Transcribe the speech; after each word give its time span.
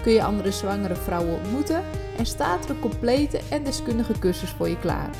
kun 0.00 0.12
je 0.12 0.24
andere 0.24 0.50
zwangere 0.50 0.96
vrouwen 0.96 1.34
ontmoeten 1.34 1.82
en 2.16 2.26
staat 2.26 2.64
er 2.64 2.70
een 2.70 2.80
complete 2.80 3.40
en 3.50 3.64
deskundige 3.64 4.18
cursus 4.18 4.50
voor 4.50 4.68
je 4.68 4.78
klaar. 4.78 5.10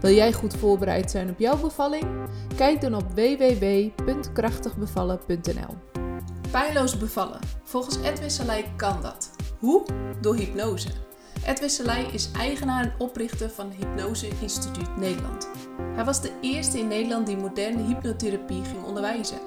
Wil 0.00 0.14
jij 0.14 0.32
goed 0.32 0.56
voorbereid 0.56 1.10
zijn 1.10 1.30
op 1.30 1.38
jouw 1.38 1.56
bevalling? 1.56 2.04
Kijk 2.56 2.80
dan 2.80 2.94
op 2.94 3.04
www.krachtigbevallen.nl. 3.14 5.76
Pijnloos 6.50 6.98
bevallen. 6.98 7.38
Volgens 7.64 7.98
Edwin 8.02 8.30
Salai 8.30 8.64
kan 8.76 9.02
dat. 9.02 9.30
Hoe? 9.58 9.84
Door 10.20 10.36
hypnose. 10.36 10.88
Edwin 11.46 11.70
Salai 11.70 12.06
is 12.12 12.30
eigenaar 12.32 12.82
en 12.82 12.92
oprichter 12.98 13.50
van 13.50 13.72
Hypnose 13.78 14.28
Instituut 14.40 14.96
Nederland. 14.96 15.48
Hij 15.94 16.04
was 16.04 16.20
de 16.20 16.30
eerste 16.40 16.78
in 16.78 16.88
Nederland 16.88 17.26
die 17.26 17.36
moderne 17.36 17.82
hypnotherapie 17.82 18.64
ging 18.64 18.84
onderwijzen. 18.84 19.38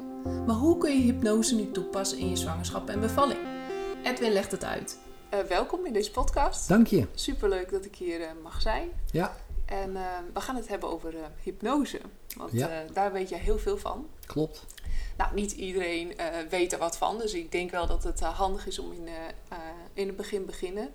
Maar 0.46 0.56
hoe 0.56 0.78
kun 0.78 0.92
je 0.92 1.02
hypnose 1.02 1.56
nu 1.56 1.72
toepassen 1.72 2.18
in 2.18 2.30
je 2.30 2.36
zwangerschap 2.36 2.90
en 2.90 3.00
bevalling? 3.00 3.59
Edwin 4.04 4.32
legt 4.32 4.52
het 4.52 4.64
uit. 4.64 4.98
Uh, 5.34 5.40
welkom 5.40 5.86
in 5.86 5.94
deze 5.94 6.12
podcast. 6.12 6.68
Dank 6.68 6.88
je. 6.88 7.06
Superleuk 7.14 7.72
dat 7.72 7.86
ik 7.86 7.96
hier 7.96 8.20
uh, 8.20 8.28
mag 8.44 8.62
zijn. 8.62 8.90
Ja. 9.12 9.36
En 9.66 9.90
uh, 9.90 10.02
we 10.34 10.42
gaan 10.42 10.56
het 10.56 10.68
hebben 10.68 10.90
over 10.90 11.14
hypnose. 11.44 12.00
Want 12.38 12.52
ja. 12.52 12.84
daar 12.94 13.12
weet 13.12 13.30
jij 13.30 13.40
heel 13.40 13.58
veel 13.58 13.78
van. 13.78 14.08
Klopt. 14.26 14.66
Nou, 15.18 15.34
niet 15.36 15.52
iedereen 15.52 16.14
weet 16.50 16.74
er 16.74 16.80
wat 16.80 16.98
van. 16.98 17.18
Dus 17.18 17.34
ik 17.34 17.52
denk 17.52 17.72
wel 17.72 17.88
dat 17.88 18.04
het 18.04 18.20
handig 18.20 18.68
is 18.68 18.80
om 18.80 18.92
in, 18.92 19.08
in 19.94 20.08
het 20.08 20.16
begin 20.16 20.46
beginnen. 20.46 20.90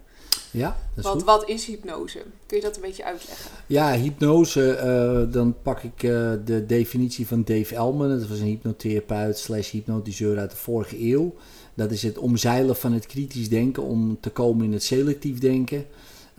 Ja, 0.50 0.68
dat 0.68 0.76
is 0.96 1.02
Want 1.04 1.16
goed. 1.16 1.24
wat 1.24 1.48
is 1.48 1.66
hypnose? 1.66 2.22
Kun 2.46 2.56
je 2.56 2.62
dat 2.62 2.76
een 2.76 2.82
beetje 2.82 3.04
uitleggen? 3.04 3.50
Ja, 3.66 3.92
hypnose, 3.92 5.28
dan 5.30 5.56
pak 5.62 5.82
ik 5.82 6.00
de 6.46 6.64
definitie 6.66 7.26
van 7.26 7.44
Dave 7.44 7.74
Elman. 7.74 8.18
Dat 8.18 8.28
was 8.28 8.38
een 8.38 8.46
hypnotherapeut 8.46 9.38
slash 9.38 9.70
hypnotiseur 9.70 10.38
uit 10.38 10.50
de 10.50 10.56
vorige 10.56 11.10
eeuw. 11.10 11.34
Dat 11.74 11.90
is 11.90 12.02
het 12.02 12.18
omzeilen 12.18 12.76
van 12.76 12.92
het 12.92 13.06
kritisch 13.06 13.48
denken 13.48 13.82
om 13.82 14.20
te 14.20 14.30
komen 14.30 14.64
in 14.64 14.72
het 14.72 14.82
selectief 14.82 15.38
denken. 15.38 15.86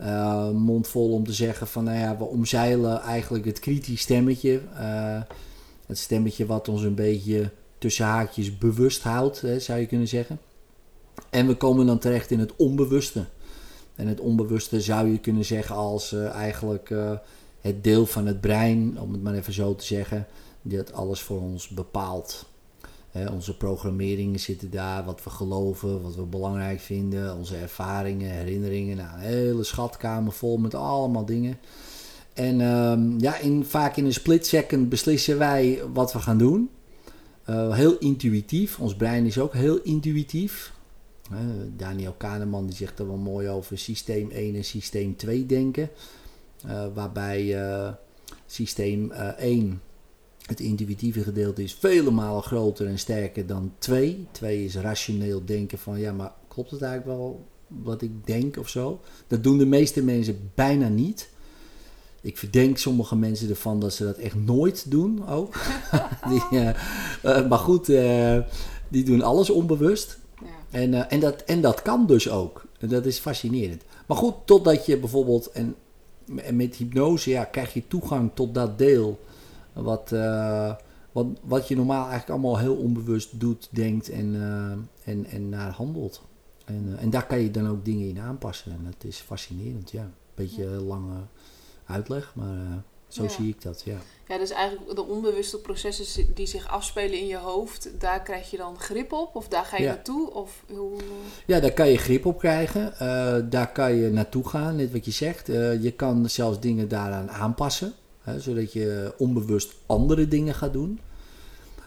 Uh, 0.00 0.50
mondvol 0.50 1.12
om 1.12 1.24
te 1.24 1.32
zeggen 1.32 1.66
van, 1.66 1.84
nou 1.84 1.98
ja, 1.98 2.16
we 2.16 2.24
omzeilen 2.24 3.00
eigenlijk 3.00 3.44
het 3.44 3.58
kritisch 3.58 4.00
stemmetje. 4.00 4.60
Uh, 4.74 5.20
het 5.86 5.98
stemmetje 5.98 6.46
wat 6.46 6.68
ons 6.68 6.82
een 6.82 6.94
beetje 6.94 7.50
tussen 7.78 8.04
haakjes 8.04 8.58
bewust 8.58 9.02
houdt, 9.02 9.40
hè, 9.40 9.58
zou 9.58 9.80
je 9.80 9.86
kunnen 9.86 10.08
zeggen. 10.08 10.38
En 11.30 11.46
we 11.46 11.56
komen 11.56 11.86
dan 11.86 11.98
terecht 11.98 12.30
in 12.30 12.38
het 12.38 12.56
onbewuste. 12.56 13.24
En 13.94 14.06
het 14.06 14.20
onbewuste 14.20 14.80
zou 14.80 15.08
je 15.08 15.18
kunnen 15.18 15.44
zeggen 15.44 15.76
als 15.76 16.12
uh, 16.12 16.28
eigenlijk 16.28 16.94
het 17.60 17.84
deel 17.84 18.06
van 18.06 18.26
het 18.26 18.40
brein, 18.40 19.00
om 19.00 19.12
het 19.12 19.22
maar 19.22 19.34
even 19.34 19.52
zo 19.52 19.74
te 19.74 19.84
zeggen, 19.84 20.26
dat 20.62 20.92
alles 20.92 21.20
voor 21.20 21.40
ons 21.40 21.68
bepaalt. 21.68 22.46
Onze 23.32 23.56
programmeringen 23.56 24.40
zitten 24.40 24.70
daar, 24.70 25.04
wat 25.04 25.24
we 25.24 25.30
geloven, 25.30 26.02
wat 26.02 26.14
we 26.14 26.22
belangrijk 26.22 26.80
vinden, 26.80 27.36
onze 27.36 27.56
ervaringen, 27.56 28.30
herinneringen. 28.30 28.96
Nou, 28.96 29.14
een 29.14 29.20
hele 29.20 29.64
schatkamer 29.64 30.32
vol 30.32 30.56
met 30.56 30.74
allemaal 30.74 31.24
dingen. 31.24 31.58
En 32.32 32.60
um, 32.60 33.20
ja, 33.20 33.38
in, 33.38 33.64
vaak 33.64 33.96
in 33.96 34.04
een 34.04 34.12
split 34.12 34.46
second 34.46 34.88
beslissen 34.88 35.38
wij 35.38 35.82
wat 35.92 36.12
we 36.12 36.18
gaan 36.18 36.38
doen. 36.38 36.70
Uh, 37.50 37.74
heel 37.74 37.98
intuïtief. 37.98 38.78
Ons 38.78 38.96
brein 38.96 39.26
is 39.26 39.38
ook 39.38 39.54
heel 39.54 39.80
intuïtief. 39.82 40.74
Daniel 41.76 42.12
Kahneman 42.12 42.66
die 42.66 42.76
zegt 42.76 42.98
er 42.98 43.06
wel 43.06 43.16
mooi 43.16 43.48
over 43.48 43.78
systeem 43.78 44.30
1 44.30 44.54
en 44.54 44.64
systeem 44.64 45.16
2 45.16 45.46
denken. 45.46 45.90
Uh, 46.66 46.86
waarbij 46.94 47.58
systeem 48.46 49.10
1 49.12 49.80
het 50.46 50.60
intuïtieve 50.60 51.22
gedeelte 51.22 51.62
is 51.62 51.74
vele 51.74 52.10
malen 52.10 52.42
groter 52.42 52.86
en 52.86 52.98
sterker 52.98 53.46
dan 53.46 53.72
2. 53.78 54.26
2 54.30 54.64
is 54.64 54.76
rationeel 54.76 55.44
denken 55.44 55.78
van 55.78 55.98
ja, 55.98 56.12
maar 56.12 56.32
klopt 56.48 56.70
het 56.70 56.82
eigenlijk 56.82 57.18
wel 57.18 57.44
wat 57.66 58.02
ik 58.02 58.26
denk 58.26 58.56
of 58.56 58.68
zo? 58.68 59.00
Dat 59.26 59.42
doen 59.42 59.58
de 59.58 59.66
meeste 59.66 60.02
mensen 60.02 60.50
bijna 60.54 60.88
niet. 60.88 61.28
Ik 62.20 62.38
verdenk 62.38 62.78
sommige 62.78 63.16
mensen 63.16 63.48
ervan 63.48 63.80
dat 63.80 63.92
ze 63.92 64.04
dat 64.04 64.16
echt 64.16 64.34
nooit 64.34 64.90
doen 64.90 65.28
ook. 65.28 65.54
die, 66.30 66.42
uh, 66.50 66.70
uh, 67.24 67.48
maar 67.48 67.58
goed, 67.58 67.88
uh, 67.88 68.38
die 68.88 69.04
doen 69.04 69.22
alles 69.22 69.50
onbewust. 69.50 70.18
Ja. 70.40 70.78
En, 70.78 71.10
en, 71.10 71.20
dat, 71.20 71.42
en 71.42 71.60
dat 71.60 71.82
kan 71.82 72.06
dus 72.06 72.30
ook. 72.30 72.64
En 72.78 72.88
dat 72.88 73.06
is 73.06 73.18
fascinerend. 73.18 73.82
Maar 74.06 74.16
goed, 74.16 74.34
totdat 74.44 74.86
je 74.86 74.98
bijvoorbeeld, 74.98 75.50
en, 75.50 75.74
en 76.36 76.56
met 76.56 76.76
hypnose 76.76 77.30
ja, 77.30 77.44
krijg 77.44 77.74
je 77.74 77.82
toegang 77.88 78.30
tot 78.34 78.54
dat 78.54 78.78
deel 78.78 79.20
wat, 79.82 80.12
uh, 80.12 80.74
wat, 81.12 81.26
wat 81.42 81.68
je 81.68 81.76
normaal 81.76 82.08
eigenlijk 82.08 82.30
allemaal 82.30 82.58
heel 82.58 82.76
onbewust 82.76 83.40
doet, 83.40 83.68
denkt 83.70 84.10
en, 84.10 84.34
uh, 84.34 85.12
en, 85.12 85.24
en 85.24 85.48
naar 85.48 85.70
handelt. 85.70 86.22
En, 86.64 86.86
uh, 86.86 87.02
en 87.02 87.10
daar 87.10 87.26
kan 87.26 87.38
je 87.38 87.50
dan 87.50 87.68
ook 87.68 87.84
dingen 87.84 88.08
in 88.08 88.20
aanpassen. 88.20 88.72
En 88.72 88.84
dat 88.84 89.04
is 89.04 89.18
fascinerend, 89.18 89.90
ja. 89.90 90.10
Beetje 90.34 90.70
ja. 90.70 90.80
lange 90.80 91.16
uitleg, 91.86 92.32
maar 92.34 92.82
zo 93.08 93.22
ja. 93.22 93.28
zie 93.28 93.48
ik 93.48 93.62
dat, 93.62 93.82
ja. 93.84 93.96
Ja, 94.28 94.38
dus 94.38 94.50
eigenlijk 94.50 94.94
de 94.94 95.04
onbewuste 95.04 95.58
processen 95.58 96.34
die 96.34 96.46
zich 96.46 96.68
afspelen 96.68 97.18
in 97.18 97.26
je 97.26 97.36
hoofd, 97.36 97.90
daar 98.00 98.22
krijg 98.22 98.50
je 98.50 98.56
dan 98.56 98.78
grip 98.78 99.12
op? 99.12 99.34
Of 99.34 99.48
daar 99.48 99.64
ga 99.64 99.76
je 99.76 99.82
ja. 99.82 99.88
naartoe? 99.88 100.32
Of 100.32 100.64
hoe... 100.68 100.98
Ja, 101.46 101.60
daar 101.60 101.72
kan 101.72 101.88
je 101.88 101.98
grip 101.98 102.26
op 102.26 102.38
krijgen. 102.38 102.94
daar 103.50 103.72
kan 103.72 103.94
je 103.94 104.10
naartoe 104.10 104.48
gaan, 104.48 104.76
net 104.76 104.92
wat 104.92 105.04
je 105.04 105.10
zegt. 105.10 105.46
je 105.46 105.92
kan 105.96 106.30
zelfs 106.30 106.60
dingen 106.60 106.88
daaraan 106.88 107.30
aanpassen. 107.30 107.94
Hè, 108.26 108.40
zodat 108.40 108.72
je 108.72 109.14
onbewust 109.18 109.74
andere 109.86 110.28
dingen 110.28 110.54
gaat 110.54 110.72
doen. 110.72 111.00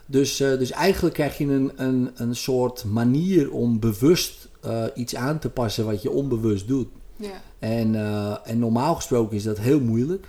Dus, 0.06 0.40
uh, 0.40 0.58
dus 0.58 0.70
eigenlijk 0.70 1.14
krijg 1.14 1.38
je 1.38 1.44
een, 1.44 1.72
een, 1.76 2.10
een 2.14 2.36
soort 2.36 2.84
manier 2.84 3.52
om 3.52 3.80
bewust 3.80 4.48
uh, 4.64 4.84
iets 4.94 5.16
aan 5.16 5.38
te 5.38 5.50
passen 5.50 5.84
wat 5.84 6.02
je 6.02 6.10
onbewust 6.10 6.68
doet. 6.68 6.88
Ja. 7.16 7.42
En, 7.58 7.94
uh, 7.94 8.36
en 8.44 8.58
normaal 8.58 8.94
gesproken 8.94 9.36
is 9.36 9.42
dat 9.42 9.58
heel 9.58 9.80
moeilijk. 9.80 10.28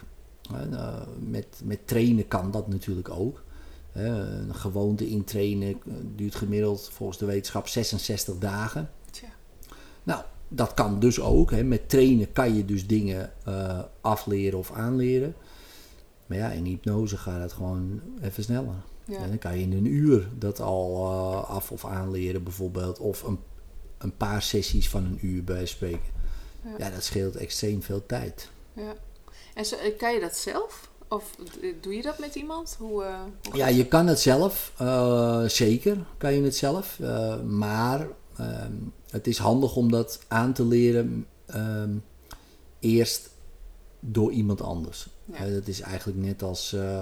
met, 1.29 1.61
met 1.63 1.87
trainen 1.87 2.27
kan 2.27 2.51
dat 2.51 2.67
natuurlijk 2.67 3.09
ook. 3.09 3.43
een 3.93 4.55
gewoonte 4.55 5.07
intrainen 5.07 5.77
duurt 6.15 6.35
gemiddeld 6.35 6.89
volgens 6.93 7.17
de 7.17 7.25
wetenschap 7.25 7.67
66 7.67 8.37
dagen. 8.37 8.89
Tja. 9.11 9.27
Nou, 10.03 10.23
dat 10.47 10.73
kan 10.73 10.99
dus 10.99 11.19
ook. 11.19 11.51
Hè. 11.51 11.63
Met 11.63 11.89
trainen 11.89 12.31
kan 12.31 12.55
je 12.55 12.65
dus 12.65 12.87
dingen 12.87 13.31
afleren 14.01 14.59
of 14.59 14.71
aanleren. 14.71 15.35
Maar 16.31 16.39
ja, 16.39 16.49
in 16.49 16.65
hypnose 16.65 17.17
gaat 17.17 17.41
het 17.41 17.53
gewoon 17.53 18.01
even 18.21 18.43
sneller. 18.43 18.75
Ja. 19.05 19.17
En 19.17 19.29
dan 19.29 19.37
kan 19.37 19.57
je 19.57 19.63
in 19.63 19.73
een 19.73 19.85
uur 19.85 20.29
dat 20.37 20.59
al 20.59 20.95
uh, 20.95 21.49
af 21.49 21.71
of 21.71 21.85
aanleren 21.85 22.43
bijvoorbeeld. 22.43 22.99
Of 22.99 23.23
een, 23.23 23.39
een 23.97 24.17
paar 24.17 24.41
sessies 24.41 24.89
van 24.89 25.05
een 25.05 25.17
uur 25.21 25.43
bij 25.43 25.65
spreken. 25.65 26.11
Ja. 26.63 26.73
ja, 26.77 26.89
dat 26.89 27.03
scheelt 27.03 27.35
extreem 27.35 27.83
veel 27.83 28.05
tijd. 28.05 28.49
Ja. 28.73 28.93
En 29.53 29.65
zo, 29.65 29.75
kan 29.97 30.13
je 30.13 30.19
dat 30.19 30.35
zelf? 30.35 30.89
Of 31.07 31.35
doe 31.81 31.95
je 31.95 32.01
dat 32.01 32.19
met 32.19 32.35
iemand? 32.35 32.75
Hoe, 32.79 33.03
uh, 33.03 33.19
hoe 33.49 33.57
ja, 33.57 33.67
je 33.67 33.87
kan 33.87 34.07
het 34.07 34.19
zelf. 34.19 34.73
Uh, 34.81 35.43
zeker 35.43 35.97
kan 36.17 36.33
je 36.33 36.41
het 36.41 36.55
zelf. 36.55 36.99
Maar 37.45 38.07
um, 38.39 38.93
het 39.09 39.27
is 39.27 39.37
handig 39.37 39.75
om 39.75 39.91
dat 39.91 40.19
aan 40.27 40.53
te 40.53 40.65
leren 40.65 41.25
um, 41.55 42.03
eerst 42.79 43.29
door 43.99 44.31
iemand 44.31 44.61
anders. 44.61 45.07
Ja. 45.33 45.49
Dat 45.49 45.67
is 45.67 45.81
eigenlijk 45.81 46.19
net 46.19 46.43
als 46.43 46.73
uh, 46.73 47.01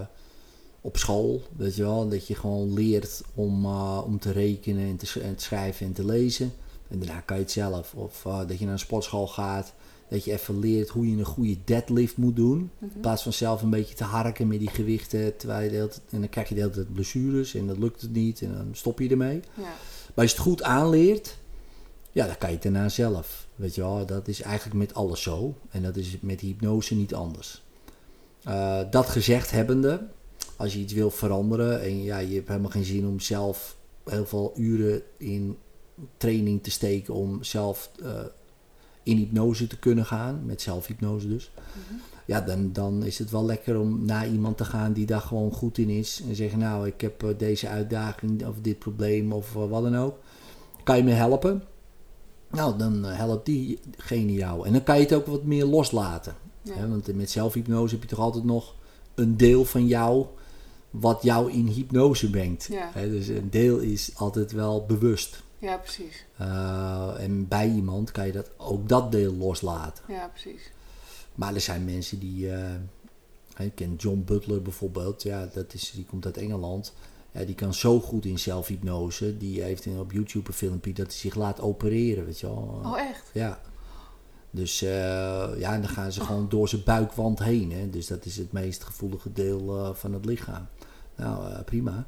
op 0.82 0.98
school, 0.98 1.42
weet 1.58 1.76
je 1.76 1.84
wel, 1.84 2.10
dat 2.10 2.28
je 2.28 2.36
gewoon 2.36 2.74
leert 2.74 3.22
om, 3.36 3.66
uh, 3.66 4.02
om 4.06 4.20
te 4.20 4.32
rekenen 4.32 4.88
en 4.88 4.98
te, 4.98 5.20
en 5.22 5.36
te, 5.36 5.44
schrijven 5.44 5.86
en 5.86 5.94
te 5.94 6.06
lezen. 6.06 6.54
En 6.88 7.00
daarna 7.00 7.20
kan 7.20 7.38
je 7.38 7.44
het 7.44 7.52
zelf. 7.52 7.94
Of 7.94 8.22
dat 8.48 8.60
je 8.60 8.64
naar 8.64 8.74
een 8.74 8.80
sportschool 8.80 9.28
gaat, 9.28 9.74
dat 10.10 10.24
je 10.24 10.32
even 10.32 10.60
leert 10.60 10.90
hoe 10.90 11.10
je 11.10 11.18
een 11.18 11.26
goede 11.26 11.58
deadlift 11.66 12.18
moet 12.18 12.36
doen. 12.36 12.72
Mhm. 12.78 12.94
In 12.94 13.02
plaats 13.02 13.24
van 13.24 13.34
zelf 13.34 13.62
een 13.62 13.70
beetje 13.70 13.96
te 13.96 14.04
harken 14.04 14.48
met 14.48 14.60
die 14.60 14.70
gewichten. 14.70 15.38
Terwijl 15.38 15.64
je 15.64 15.70
de 15.70 15.76
hele 15.76 15.88
tijd, 15.88 16.02
en 16.10 16.20
dan 16.20 16.30
krijg 16.30 16.50
je 16.50 16.56
de 16.56 16.62
hele 16.62 16.74
tijd 16.74 16.94
blessures 16.94 17.54
en 17.54 17.68
dat 17.68 17.78
lukt 17.78 18.02
het 18.02 18.12
niet 18.12 18.42
en 18.42 18.54
dan 18.54 18.70
stop 18.72 19.00
je 19.00 19.10
ermee. 19.10 19.40
Ja. 19.54 19.62
Maar 19.64 20.24
als 20.26 20.32
je 20.32 20.38
het 20.38 20.46
goed 20.46 20.64
aanleert, 20.64 21.38
ja, 22.12 22.26
dan 22.26 22.38
kan 22.38 22.50
je 22.50 22.56
het 22.56 22.64
daarna 22.64 22.90
zelf. 22.90 23.48
Weet 23.56 23.76
je 23.76 23.82
wel, 23.82 24.06
dat 24.06 24.28
is 24.28 24.42
eigenlijk 24.42 24.78
met 24.78 24.94
alles 24.94 25.22
zo. 25.22 25.56
En 25.70 25.82
dat 25.82 25.96
is 25.96 26.18
met 26.22 26.40
hypnose 26.40 26.96
niet 26.96 27.14
anders. 27.14 27.64
Uh, 28.48 28.82
dat 28.92 29.06
gezegd 29.06 29.52
hebbende, 29.52 30.08
als 30.56 30.74
je 30.74 30.80
iets 30.80 30.94
wil 30.94 31.12
veranderen 31.12 31.82
en 31.82 32.04
ja, 32.04 32.18
je 32.18 32.36
hebt 32.36 32.48
helemaal 32.48 32.72
geen 32.72 32.84
zin 32.84 33.08
om 33.08 33.20
zelf 33.20 33.78
heel 34.04 34.26
veel 34.26 34.54
uren 34.56 35.02
in 35.18 35.58
training 36.18 36.64
te 36.64 36.72
steken 36.72 37.14
om 37.14 37.44
zelf 37.44 37.92
uh, 38.04 38.10
in 39.04 39.18
hypnose 39.18 39.68
te 39.68 39.80
kunnen 39.80 40.06
gaan, 40.06 40.46
met 40.46 40.62
zelfhypnose 40.62 41.28
dus. 41.28 41.52
Mhm. 41.56 41.96
Ja, 42.30 42.42
dan, 42.42 42.74
dan 42.74 43.04
is 43.04 43.20
het 43.20 43.32
wel 43.32 43.46
lekker 43.46 43.80
om 43.80 44.06
naar 44.06 44.28
iemand 44.28 44.58
te 44.58 44.66
gaan 44.66 44.94
die 44.94 45.06
daar 45.06 45.22
gewoon 45.22 45.52
goed 45.52 45.78
in 45.78 45.90
is. 45.90 46.22
En 46.28 46.36
zeggen, 46.36 46.60
nou, 46.60 46.88
ik 46.88 47.02
heb 47.02 47.24
eh, 47.24 47.30
deze 47.38 47.68
uitdaging 47.68 48.46
of 48.46 48.56
dit 48.62 48.80
probleem 48.80 49.34
of 49.34 49.56
eh, 49.56 49.70
wat 49.70 49.84
dan 49.84 49.98
ook. 49.98 50.18
Kan 50.84 50.98
je 50.98 51.04
me 51.04 51.12
helpen? 51.12 51.64
Nou, 52.52 52.78
dan 52.78 53.06
eh, 53.06 53.18
helpt 53.18 53.46
diegene 53.46 54.34
jou. 54.34 54.66
En 54.66 54.72
dan 54.72 54.84
kan 54.84 54.96
je 54.96 55.02
het 55.02 55.14
ook 55.14 55.26
wat 55.26 55.44
meer 55.44 55.66
loslaten. 55.66 56.36
Ja. 56.70 56.82
Hè, 56.82 56.90
want 56.90 57.16
met 57.16 57.32
zelfhypnose 57.32 57.94
heb 57.94 58.04
je 58.04 58.10
toch 58.10 58.20
altijd 58.20 58.44
nog 58.44 58.76
een 59.16 59.38
deel 59.38 59.66
van 59.66 59.88
jou 59.88 60.26
wat 60.90 61.24
jou 61.24 61.52
in 61.52 61.68
hypnose 61.68 62.30
brengt. 62.30 62.68
Ja. 62.72 62.90
Hè, 62.94 63.10
dus 63.10 63.28
een 63.28 63.50
deel 63.50 63.78
is 63.78 64.12
altijd 64.16 64.52
wel 64.52 64.86
bewust. 64.86 65.44
Ja, 65.60 65.78
precies. 65.78 66.26
Uh, 66.42 67.14
en 67.20 67.48
bij 67.48 67.70
iemand 67.70 68.12
kan 68.12 68.26
je 68.26 68.32
dat, 68.32 68.50
ook 68.58 68.90
dat 68.90 69.12
deel 69.12 69.34
loslaten. 69.34 70.04
Ja, 70.08 70.28
precies. 70.28 70.72
Maar 71.36 71.54
er 71.54 71.62
zijn 71.62 71.86
mensen 71.86 72.20
die. 72.20 72.46
Uh, 72.46 72.74
ik 73.58 73.76
ken 73.76 73.96
John 73.96 74.24
Butler 74.26 74.62
bijvoorbeeld, 74.62 75.24
ja, 75.24 75.50
dat 75.54 75.74
is, 75.74 75.92
die 75.92 76.06
komt 76.06 76.26
uit 76.26 76.38
Engeland. 76.38 76.94
Ja, 77.32 77.44
die 77.44 77.56
kan 77.56 77.74
zo 77.74 78.00
goed 78.00 78.26
in 78.26 78.40
zelfhypnose. 78.40 79.38
Die 79.38 79.62
heeft 79.62 79.88
op 79.88 80.12
YouTube 80.12 80.48
een 80.48 80.54
filmpje 80.54 80.94
dat 80.94 81.06
hij 81.06 81.16
zich 81.16 81.36
laat 81.36 81.62
opereren, 81.62 82.26
weet 82.26 82.40
je 82.40 82.48
wel. 82.48 82.82
Oh, 82.84 83.00
echt? 83.00 83.30
Ja. 83.34 83.62
Dus 84.52 84.84
uh, 84.84 84.90
ja, 85.58 85.78
dan 85.78 85.88
gaan 85.88 86.12
ze 86.12 86.22
gewoon 86.22 86.50
door 86.50 86.70
zijn 86.70 86.84
buikwand 86.84 87.40
heen. 87.44 87.72
Hè. 87.72 87.90
Dus 87.90 88.08
dat 88.08 88.26
is 88.26 88.38
het 88.38 88.52
meest 88.52 88.84
gevoelige 88.84 89.34
deel 89.34 89.78
uh, 89.78 89.94
van 89.94 90.14
het 90.14 90.26
lichaam. 90.26 90.68
Nou, 91.16 91.52
uh, 91.52 91.60
prima. 91.66 92.08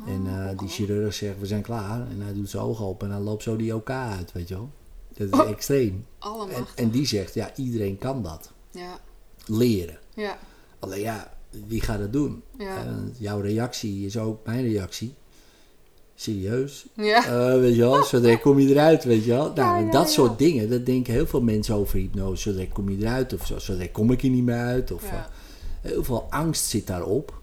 Oh, 0.00 0.08
en 0.08 0.56
die 0.56 0.68
chirurg 0.68 1.14
zegt, 1.14 1.40
we 1.40 1.46
zijn 1.46 1.62
klaar. 1.62 2.10
En 2.10 2.20
hij 2.20 2.32
doet 2.32 2.50
zijn 2.50 2.62
ogen 2.62 2.84
open 2.84 3.08
en 3.08 3.14
dan 3.14 3.22
loopt 3.22 3.42
zo 3.42 3.56
die 3.56 3.74
OK 3.74 3.90
uit, 3.90 4.32
weet 4.32 4.48
je 4.48 4.54
wel. 4.54 4.70
Dat 5.14 5.28
is 5.32 5.40
oh. 5.40 5.50
extreem. 5.50 6.06
En, 6.50 6.66
en, 6.74 6.90
die 6.90 7.06
zegt, 7.06 7.34
ja, 7.34 7.56
iedereen 7.56 7.98
kan 7.98 8.22
dat. 8.22 8.52
Ja. 8.70 9.00
Leren. 9.46 9.98
Ja. 10.14 10.38
Alleen 10.78 11.00
ja, 11.00 11.32
wie 11.66 11.80
gaat 11.80 11.98
dat 11.98 12.12
doen? 12.12 12.42
Ja. 12.58 12.76
En 12.76 13.14
jouw 13.18 13.40
reactie 13.40 14.06
is 14.06 14.18
ook 14.18 14.46
mijn 14.46 14.62
reactie. 14.62 15.14
Serieus? 16.20 16.86
Ja. 16.94 17.26
Uh, 17.26 17.60
weet 17.60 17.74
je 17.74 17.80
wel, 17.80 18.04
zodra 18.04 18.36
kom 18.36 18.58
je 18.58 18.68
eruit, 18.68 19.04
weet 19.04 19.24
je 19.24 19.30
wel. 19.30 19.52
Nou, 19.52 19.56
Ja, 19.56 19.78
ja, 19.78 19.90
dat 19.90 20.10
soort 20.10 20.38
dingen, 20.38 20.70
dat 20.70 20.86
denken 20.86 21.12
heel 21.12 21.26
veel 21.26 21.42
mensen 21.42 21.74
over 21.74 21.98
hypnose. 21.98 22.42
Zodra 22.42 22.64
kom 22.72 22.90
je 22.90 22.96
eruit, 22.96 23.32
of 23.32 23.46
zo, 23.46 23.58
zodra 23.58 23.86
kom 23.92 24.10
ik 24.10 24.22
er 24.22 24.28
niet 24.28 24.44
meer 24.44 24.56
uit. 24.56 24.92
Of, 24.92 25.04
uh, 25.04 25.24
heel 25.80 26.04
veel 26.04 26.26
angst 26.30 26.64
zit 26.64 26.86
daarop. 26.86 27.40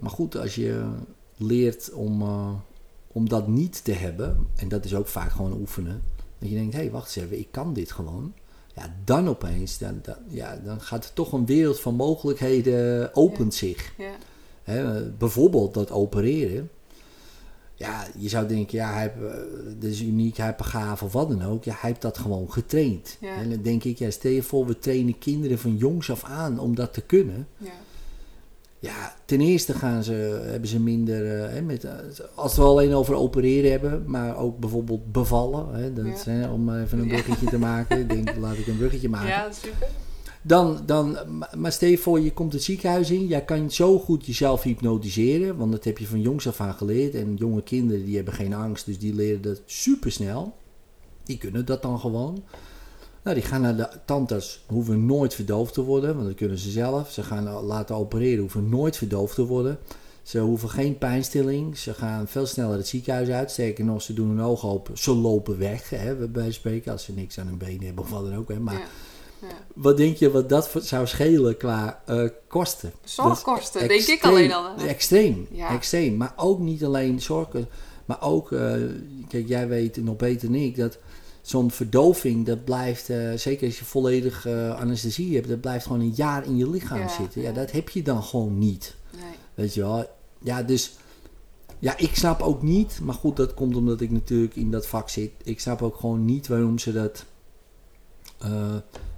Maar 0.00 0.10
goed, 0.10 0.36
als 0.36 0.54
je 0.54 0.84
leert 1.36 1.92
om, 1.92 2.22
uh, 2.22 2.52
om 3.08 3.28
dat 3.28 3.48
niet 3.48 3.84
te 3.84 3.92
hebben, 3.92 4.46
en 4.56 4.68
dat 4.68 4.84
is 4.84 4.94
ook 4.94 5.08
vaak 5.08 5.30
gewoon 5.30 5.52
oefenen, 5.60 6.02
dat 6.38 6.48
je 6.48 6.54
denkt, 6.54 6.74
hé, 6.74 6.80
hey, 6.80 6.90
wacht 6.90 7.16
eens 7.16 7.24
even, 7.24 7.38
ik 7.38 7.48
kan 7.50 7.72
dit 7.72 7.92
gewoon. 7.92 8.32
Ja, 8.74 8.94
dan 9.04 9.28
opeens, 9.28 9.78
dan, 9.78 9.98
dan, 10.02 10.16
ja, 10.28 10.60
dan 10.64 10.80
gaat 10.80 11.04
er 11.04 11.12
toch 11.12 11.32
een 11.32 11.46
wereld 11.46 11.80
van 11.80 11.94
mogelijkheden 11.94 13.10
opent 13.14 13.54
zich. 13.54 13.92
Hè, 14.62 15.10
bijvoorbeeld 15.10 15.74
dat 15.74 15.90
opereren. 15.90 16.70
Ja, 17.80 18.06
je 18.18 18.28
zou 18.28 18.46
denken, 18.46 18.78
ja, 18.78 18.92
hij 18.92 19.02
heeft, 19.02 19.34
eh, 19.82 19.88
is 19.90 20.00
uniek, 20.02 20.36
hij 20.36 20.46
heeft 20.46 20.62
gave 20.70 21.04
of 21.04 21.12
wat 21.12 21.28
dan 21.28 21.42
ook. 21.44 21.64
Ja, 21.64 21.74
hij 21.80 21.88
heeft 21.88 22.02
dat 22.02 22.18
gewoon 22.18 22.52
getraind. 22.52 23.16
Ja. 23.20 23.34
En 23.36 23.50
dan 23.50 23.62
denk 23.62 23.84
ik, 23.84 23.98
ja, 23.98 24.10
stel 24.10 24.30
je 24.30 24.42
voor, 24.42 24.66
we 24.66 24.78
trainen 24.78 25.18
kinderen 25.18 25.58
van 25.58 25.76
jongs 25.76 26.10
af 26.10 26.24
aan 26.24 26.58
om 26.58 26.74
dat 26.74 26.92
te 26.92 27.00
kunnen. 27.00 27.46
Ja. 27.56 27.70
Ja, 28.78 29.14
ten 29.24 29.40
eerste 29.40 29.72
gaan 29.74 30.04
ze, 30.04 30.12
hebben 30.50 30.68
ze 30.68 30.80
minder, 30.80 31.40
eh, 31.44 31.52
hè, 31.52 31.62
met, 31.62 31.84
eh, 31.84 31.92
als 32.34 32.56
we 32.56 32.62
alleen 32.62 32.94
over 32.94 33.14
opereren 33.14 33.70
hebben, 33.70 34.02
maar 34.06 34.36
ook 34.36 34.58
bijvoorbeeld 34.58 35.12
bevallen. 35.12 35.74
Hè, 35.74 35.92
dat 35.92 36.06
Ja. 36.06 36.12
is, 36.12 36.24
hè, 36.24 36.50
om 36.50 36.74
even 36.74 36.98
een 36.98 37.08
bruggetje 37.08 37.46
te 37.46 37.58
maken. 37.58 37.98
Ik 38.00 38.08
denk, 38.08 38.36
laat 38.40 38.56
ik 38.56 38.66
een 38.66 38.76
bruggetje 38.76 39.08
maken. 39.08 39.28
ja, 39.28 39.52
super. 39.52 39.88
Dan, 40.42 40.82
dan, 40.86 41.16
maar- 41.56 41.72
stel 41.72 41.88
je 41.88 41.98
voor, 41.98 42.20
je 42.20 42.32
komt 42.32 42.52
het 42.52 42.62
ziekenhuis 42.62 43.10
in. 43.10 43.26
Jij 43.26 43.44
kan 43.44 43.70
zo 43.70 43.98
goed 43.98 44.26
jezelf 44.26 44.62
hypnotiseren. 44.62 45.56
Want 45.56 45.72
dat 45.72 45.84
heb 45.84 45.98
je 45.98 46.06
van 46.06 46.20
jongs 46.20 46.48
af 46.48 46.60
aan 46.60 46.74
geleerd. 46.74 47.14
En 47.14 47.36
jonge 47.36 47.62
kinderen 47.62 48.04
die 48.04 48.16
hebben 48.16 48.34
geen 48.34 48.54
angst. 48.54 48.86
Dus 48.86 48.98
die 48.98 49.14
leren 49.14 49.42
dat 49.42 49.60
supersnel. 49.66 50.54
Die 51.24 51.38
kunnen 51.38 51.66
dat 51.66 51.82
dan 51.82 52.00
gewoon. 52.00 52.42
Nou, 53.22 53.36
die 53.36 53.44
gaan 53.44 53.60
naar 53.60 53.76
de 53.76 53.88
tandarts. 54.04 54.64
Hoeven 54.66 55.06
nooit 55.06 55.34
verdoofd 55.34 55.74
te 55.74 55.82
worden. 55.82 56.14
Want 56.14 56.26
dat 56.26 56.36
kunnen 56.36 56.58
ze 56.58 56.70
zelf. 56.70 57.10
Ze 57.10 57.22
gaan 57.22 57.64
laten 57.64 57.94
opereren. 57.94 58.40
Hoeven 58.40 58.68
nooit 58.68 58.96
verdoofd 58.96 59.34
te 59.34 59.46
worden. 59.46 59.78
Ze 60.22 60.38
hoeven 60.38 60.68
geen 60.68 60.98
pijnstilling. 60.98 61.78
Ze 61.78 61.94
gaan 61.94 62.28
veel 62.28 62.46
sneller 62.46 62.76
het 62.76 62.88
ziekenhuis 62.88 63.28
uit. 63.28 63.50
Sterker 63.50 63.84
nog, 63.84 64.02
ze 64.02 64.12
doen 64.12 64.28
hun 64.28 64.42
ogen 64.42 64.68
open. 64.68 64.98
Ze 64.98 65.14
lopen 65.14 65.58
weg. 65.58 65.90
Hè, 65.90 66.28
bij 66.28 66.52
spreken. 66.52 66.92
Als 66.92 67.04
ze 67.04 67.12
niks 67.12 67.38
aan 67.38 67.46
hun 67.46 67.58
benen 67.58 67.84
hebben 67.86 68.04
of 68.04 68.10
wat 68.10 68.24
dan 68.24 68.36
ook. 68.36 68.48
Hè. 68.48 68.60
Maar. 68.60 68.88
Wat 69.74 69.96
denk 69.96 70.16
je 70.16 70.30
wat 70.30 70.48
dat 70.48 70.70
zou 70.78 71.06
schelen 71.06 71.56
qua 71.56 72.02
eh, 72.06 72.24
kosten? 72.48 72.92
Zorgkosten, 73.04 73.88
denk 73.88 74.06
ik 74.06 74.24
alleen 74.24 74.52
al. 74.52 74.76
hè? 74.76 74.86
Extreem, 74.86 75.46
Ja. 75.50 75.68
extreem. 75.74 76.16
Maar 76.16 76.32
ook 76.36 76.58
niet 76.58 76.84
alleen 76.84 77.20
zorgen, 77.20 77.68
maar 78.04 78.22
ook, 78.22 78.52
eh, 78.52 78.72
kijk, 79.28 79.48
jij 79.48 79.68
weet 79.68 79.96
nog 79.96 80.16
beter 80.16 80.48
dan 80.52 80.60
ik 80.60 80.76
dat 80.76 80.98
zo'n 81.42 81.70
verdoving, 81.70 82.46
dat 82.46 82.64
blijft, 82.64 83.10
eh, 83.10 83.32
zeker 83.34 83.66
als 83.66 83.78
je 83.78 83.84
volledig 83.84 84.46
anesthesie 84.76 85.34
hebt, 85.34 85.48
dat 85.48 85.60
blijft 85.60 85.86
gewoon 85.86 86.00
een 86.00 86.12
jaar 86.14 86.44
in 86.44 86.56
je 86.56 86.70
lichaam 86.70 87.08
zitten. 87.08 87.42
Ja, 87.42 87.48
ja. 87.48 87.54
dat 87.54 87.70
heb 87.70 87.88
je 87.88 88.02
dan 88.02 88.22
gewoon 88.22 88.58
niet. 88.58 88.94
Nee. 89.12 89.22
Weet 89.54 89.74
je 89.74 89.80
wel? 89.80 90.06
Ja, 90.42 90.62
dus. 90.62 90.92
Ja, 91.78 91.96
ik 91.98 92.14
snap 92.14 92.40
ook 92.40 92.62
niet, 92.62 92.98
maar 93.02 93.14
goed, 93.14 93.36
dat 93.36 93.54
komt 93.54 93.76
omdat 93.76 94.00
ik 94.00 94.10
natuurlijk 94.10 94.56
in 94.56 94.70
dat 94.70 94.86
vak 94.86 95.08
zit. 95.08 95.30
Ik 95.42 95.60
snap 95.60 95.82
ook 95.82 95.96
gewoon 95.96 96.24
niet 96.24 96.46
waarom 96.48 96.78
ze 96.78 96.92
dat. 96.92 97.24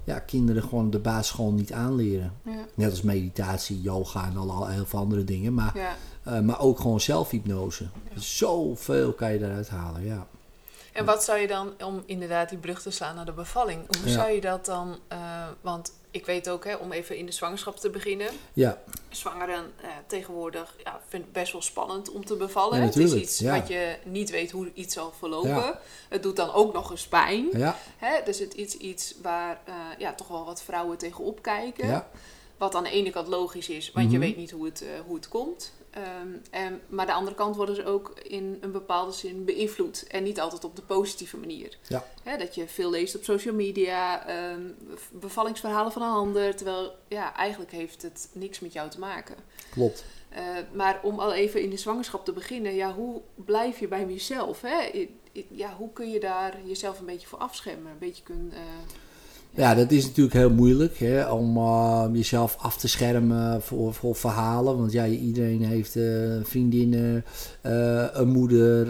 Ja, 0.04 0.18
kinderen 0.18 0.62
gewoon 0.62 0.90
de 0.90 0.98
basisschool 0.98 1.52
niet 1.52 1.72
aanleren. 1.72 2.32
Ja. 2.44 2.64
Net 2.74 2.90
als 2.90 3.02
meditatie, 3.02 3.80
yoga 3.80 4.24
en 4.26 4.36
al 4.36 4.66
heel 4.66 4.86
veel 4.86 4.98
andere 4.98 5.24
dingen. 5.24 5.54
Maar, 5.54 5.76
Ja. 5.76 5.94
eh, 6.22 6.40
maar 6.40 6.60
ook 6.60 6.80
gewoon 6.80 7.00
zelfhypnose. 7.00 7.86
Zoveel 8.14 9.12
kan 9.12 9.32
je 9.32 9.38
daaruit 9.38 9.68
halen, 9.68 10.04
ja. 10.04 10.26
En 10.92 11.04
wat 11.04 11.24
zou 11.24 11.38
je 11.38 11.46
dan, 11.46 11.70
om 11.84 12.02
inderdaad 12.06 12.48
die 12.48 12.58
brug 12.58 12.82
te 12.82 12.90
slaan 12.90 13.14
naar 13.14 13.24
de 13.24 13.32
bevalling, 13.32 13.80
hoe 13.98 14.08
Ja. 14.08 14.12
zou 14.12 14.30
je 14.30 14.40
dat 14.40 14.64
dan, 14.64 14.96
eh, 15.08 15.18
want 15.60 15.92
ik 16.12 16.26
weet 16.26 16.48
ook, 16.48 16.64
hè, 16.64 16.74
om 16.74 16.92
even 16.92 17.16
in 17.16 17.26
de 17.26 17.32
zwangerschap 17.32 17.76
te 17.76 17.90
beginnen, 17.90 18.28
Ja, 18.52 18.82
zwangeren 19.08 19.72
eh, 19.80 19.88
tegenwoordig 20.06 20.74
ja, 20.84 21.00
vind 21.08 21.24
ik 21.24 21.32
best 21.32 21.52
wel 21.52 21.62
spannend 21.62 22.10
om 22.10 22.24
te 22.24 22.36
bevallen. 22.36 22.78
Ja, 22.78 22.84
het 22.84 22.96
is 22.96 23.12
iets 23.14 23.38
ja. 23.38 23.58
wat 23.58 23.68
je 23.68 23.96
niet 24.04 24.30
weet 24.30 24.50
hoe 24.50 24.70
iets 24.74 24.94
zal 24.94 25.12
verlopen. 25.18 25.50
Ja. 25.50 25.80
Het 26.08 26.22
doet 26.22 26.36
dan 26.36 26.52
ook 26.52 26.72
nog 26.72 26.90
eens 26.90 27.06
pijn. 27.06 27.48
ja, 27.52 27.76
Hè? 27.96 28.22
Dus 28.24 28.38
het 28.38 28.54
is 28.54 28.76
iets 28.76 29.14
waar 29.22 29.60
eh, 29.64 29.74
ja, 29.98 30.14
toch 30.14 30.28
wel 30.28 30.44
wat 30.44 30.62
vrouwen 30.62 30.98
tegenop 30.98 31.42
kijken. 31.42 32.06
Wat 32.56 32.74
aan 32.74 32.84
de 32.84 32.90
ene 32.90 33.10
kant 33.10 33.28
logisch 33.28 33.68
is, 33.68 33.90
want 33.92 34.10
je 34.10 34.18
Mhm. 34.18 34.26
weet 34.26 34.36
niet 34.36 34.50
hoe 34.50 34.64
het, 34.64 34.82
eh, 34.82 34.88
hoe 35.06 35.16
het 35.16 35.28
komt. 35.28 35.72
Ehm, 35.92 36.28
en, 36.50 36.80
maar 36.88 37.06
de 37.06 37.12
andere 37.12 37.36
kant 37.36 37.56
worden 37.56 37.74
ze 37.74 37.84
ook 37.84 38.12
in 38.22 38.58
een 38.60 38.72
bepaalde 38.72 39.12
zin 39.12 39.44
beïnvloed. 39.44 40.06
En 40.06 40.22
niet 40.22 40.40
altijd 40.40 40.64
op 40.64 40.76
de 40.76 40.82
positieve 40.82 41.36
manier. 41.36 41.78
Ja. 41.88 42.04
Dat 42.36 42.54
je 42.54 42.68
veel 42.68 42.90
leest 42.90 43.16
op 43.16 43.24
social 43.24 43.54
media, 43.54 44.26
ehm, 44.26 44.60
bevallingsverhalen 45.10 45.92
van 45.92 46.02
een 46.02 46.08
ander. 46.08 46.56
Terwijl 46.56 46.94
ja, 47.08 47.36
eigenlijk 47.36 47.70
heeft 47.70 48.02
het 48.02 48.28
niks 48.32 48.60
met 48.60 48.72
jou 48.72 48.90
te 48.90 48.98
maken. 48.98 49.36
Klopt. 49.70 50.04
Eh, 50.28 50.42
maar 50.72 51.00
om 51.02 51.18
al 51.18 51.32
even 51.32 51.62
in 51.62 51.70
de 51.70 51.76
zwangerschap 51.76 52.24
te 52.24 52.32
beginnen, 52.32 52.74
ja, 52.74 52.92
hoe 52.92 53.20
blijf 53.34 53.78
je 53.78 53.88
bij 53.88 54.06
jezelf? 54.06 54.60
Hè? 54.60 55.06
Ja, 55.48 55.74
hoe 55.76 55.92
kun 55.92 56.10
je 56.10 56.20
daar 56.20 56.58
jezelf 56.64 56.98
een 56.98 57.06
beetje 57.06 57.28
voor 57.28 57.38
afschermen? 57.38 57.92
Een 57.92 57.98
beetje 57.98 58.22
kun, 58.22 58.50
eh, 58.54 58.60
Ja, 59.54 59.74
dat 59.74 59.90
is 59.90 60.06
natuurlijk 60.06 60.34
heel 60.34 60.50
moeilijk 60.50 60.98
hè, 60.98 61.30
om 61.30 61.56
eh, 61.56 62.04
jezelf 62.12 62.56
af 62.58 62.76
te 62.76 62.88
schermen 62.88 63.62
voor, 63.62 63.94
voor 63.94 64.16
verhalen. 64.16 64.78
Want 64.78 64.92
ja, 64.92 65.06
iedereen 65.06 65.62
heeft 65.62 65.96
eh, 65.96 66.04
vriendinnen, 66.42 67.24
eh, 67.60 68.06
een 68.12 68.28
moeder, 68.28 68.84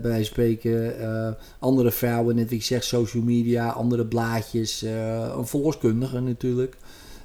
bij 0.00 0.10
wijze 0.10 0.16
van 0.16 0.24
spreken, 0.24 1.36
andere 1.58 1.90
vrouwen, 1.90 2.34
net 2.34 2.48
wie 2.48 2.58
ik 2.58 2.64
zeg, 2.64 2.84
social 2.84 3.22
media, 3.22 3.68
andere 3.68 4.06
blaadjes, 4.06 4.82
een 5.36 5.46
verloskundige 5.46 6.20
natuurlijk. 6.20 6.76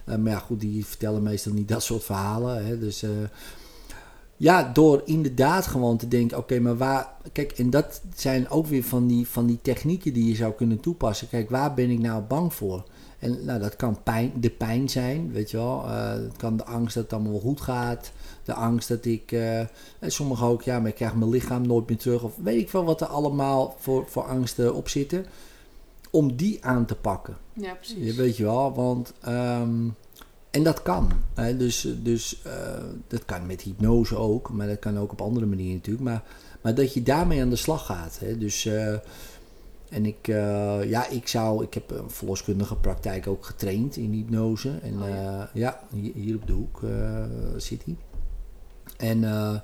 Maar 0.05 0.31
ja, 0.31 0.39
goed, 0.39 0.60
die 0.60 0.86
vertellen 0.86 1.24
meestal 1.24 1.53
niet 1.53 1.67
dat 1.67 1.84
soort 1.84 2.03
verhalen. 2.03 2.65
Hè, 2.65 2.79
dus 2.79 3.03
ja, 4.39 4.72
door 4.74 5.01
inderdaad 5.05 5.67
gewoon 5.67 5.98
te 5.98 6.08
denken, 6.08 6.38
oké, 6.38 6.60
maar 6.60 6.77
waar... 6.77 7.13
Kijk, 7.31 7.51
en 7.51 7.69
dat 7.69 8.01
zijn 8.15 8.50
ook 8.50 8.67
weer 8.67 8.84
van 8.84 9.08
die, 9.08 9.27
van 9.27 9.46
die 9.46 9.60
technieken 9.62 10.13
die 10.13 10.25
je 10.27 10.36
zou 10.36 10.53
kunnen 10.53 10.79
toepassen. 10.79 11.29
Kijk, 11.29 11.50
waar 11.50 11.74
ben 11.74 11.89
ik 11.89 12.00
nou 12.00 12.22
bang 12.22 12.53
voor? 12.53 12.84
En 13.19 13.46
nou, 13.46 13.60
dat 13.60 13.75
kan 13.75 14.03
pijn, 14.03 14.31
de 14.39 14.50
pijn 14.50 14.89
zijn, 14.89 15.31
weet 15.31 15.51
je 15.51 15.58
wel. 15.58 15.84
Eh, 15.86 16.12
het 16.12 16.38
kan 16.38 16.58
de 16.58 16.65
angst 16.65 16.93
dat 16.93 17.03
het 17.03 17.13
allemaal 17.13 17.31
wel 17.31 17.41
goed 17.41 17.62
gaat. 17.62 18.12
De 18.43 18.53
angst 18.53 18.88
dat 18.88 19.05
ik... 19.05 19.31
eh, 19.31 19.60
en 20.00 20.12
sommigen 20.12 20.48
ook, 20.48 20.62
ja, 20.62 20.79
maar 20.79 20.89
ik 20.89 20.96
krijg 20.96 21.15
mijn 21.15 21.29
lichaam 21.29 21.67
nooit 21.67 21.89
meer 21.89 21.98
terug. 21.98 22.24
Of 22.24 22.34
weet 22.43 22.62
ik 22.62 22.69
wel 22.69 22.84
wat 22.86 23.01
er 23.01 23.08
allemaal 23.08 23.75
voor, 23.79 24.05
voor 24.08 24.24
angsten 24.24 24.75
op 24.75 24.89
zitten. 24.89 25.25
Om 26.12 26.36
die 26.36 26.65
aan 26.65 26.86
te 26.86 26.96
pakken. 26.96 27.38
ja, 27.53 27.74
precies. 27.74 28.05
Je 28.05 28.13
weet 28.13 28.38
je 28.38 28.43
wel, 28.43 28.74
want... 28.74 29.13
ehm, 29.22 29.88
en 30.51 30.63
dat 30.63 30.82
kan. 30.82 31.12
Hè? 31.34 31.58
Dus, 31.58 31.88
dus 32.03 32.41
eh, 32.44 32.84
dat 33.08 33.25
kan 33.25 33.46
met 33.46 33.62
hypnose 33.62 34.15
ook, 34.15 34.50
maar 34.51 34.68
dat 34.68 34.79
kan 34.79 35.00
ook 35.00 35.12
op 35.12 35.22
andere 35.22 35.46
manieren 35.46 35.75
natuurlijk. 35.75 36.03
Maar, 36.03 36.24
maar 36.62 36.75
dat 36.75 36.94
je 36.94 37.03
daarmee 37.03 37.41
aan 37.41 37.50
de 37.50 37.56
slag 37.56 37.86
gaat. 37.86 38.20
Hè? 38.20 38.38
Dus 38.38 38.65
eh, 38.65 38.96
En 39.89 40.06
ik, 40.06 40.27
eh, 40.27 40.89
ja, 40.89 41.08
ik 41.08 41.27
zou, 41.27 41.63
ik 41.63 41.74
heb 41.74 41.91
een 41.91 42.10
verloskundige 42.10 42.75
praktijk 42.75 43.27
ook 43.27 43.46
getraind 43.46 43.96
in 43.96 44.12
hypnose. 44.12 44.79
En 44.82 44.94
Oh, 45.01 45.44
ja. 45.53 45.79
hier, 46.13 46.36
op 46.36 46.48
de 46.48 46.53
hoek 46.53 46.82
zit 47.58 47.84
hij. 47.86 47.96
En 48.98 49.62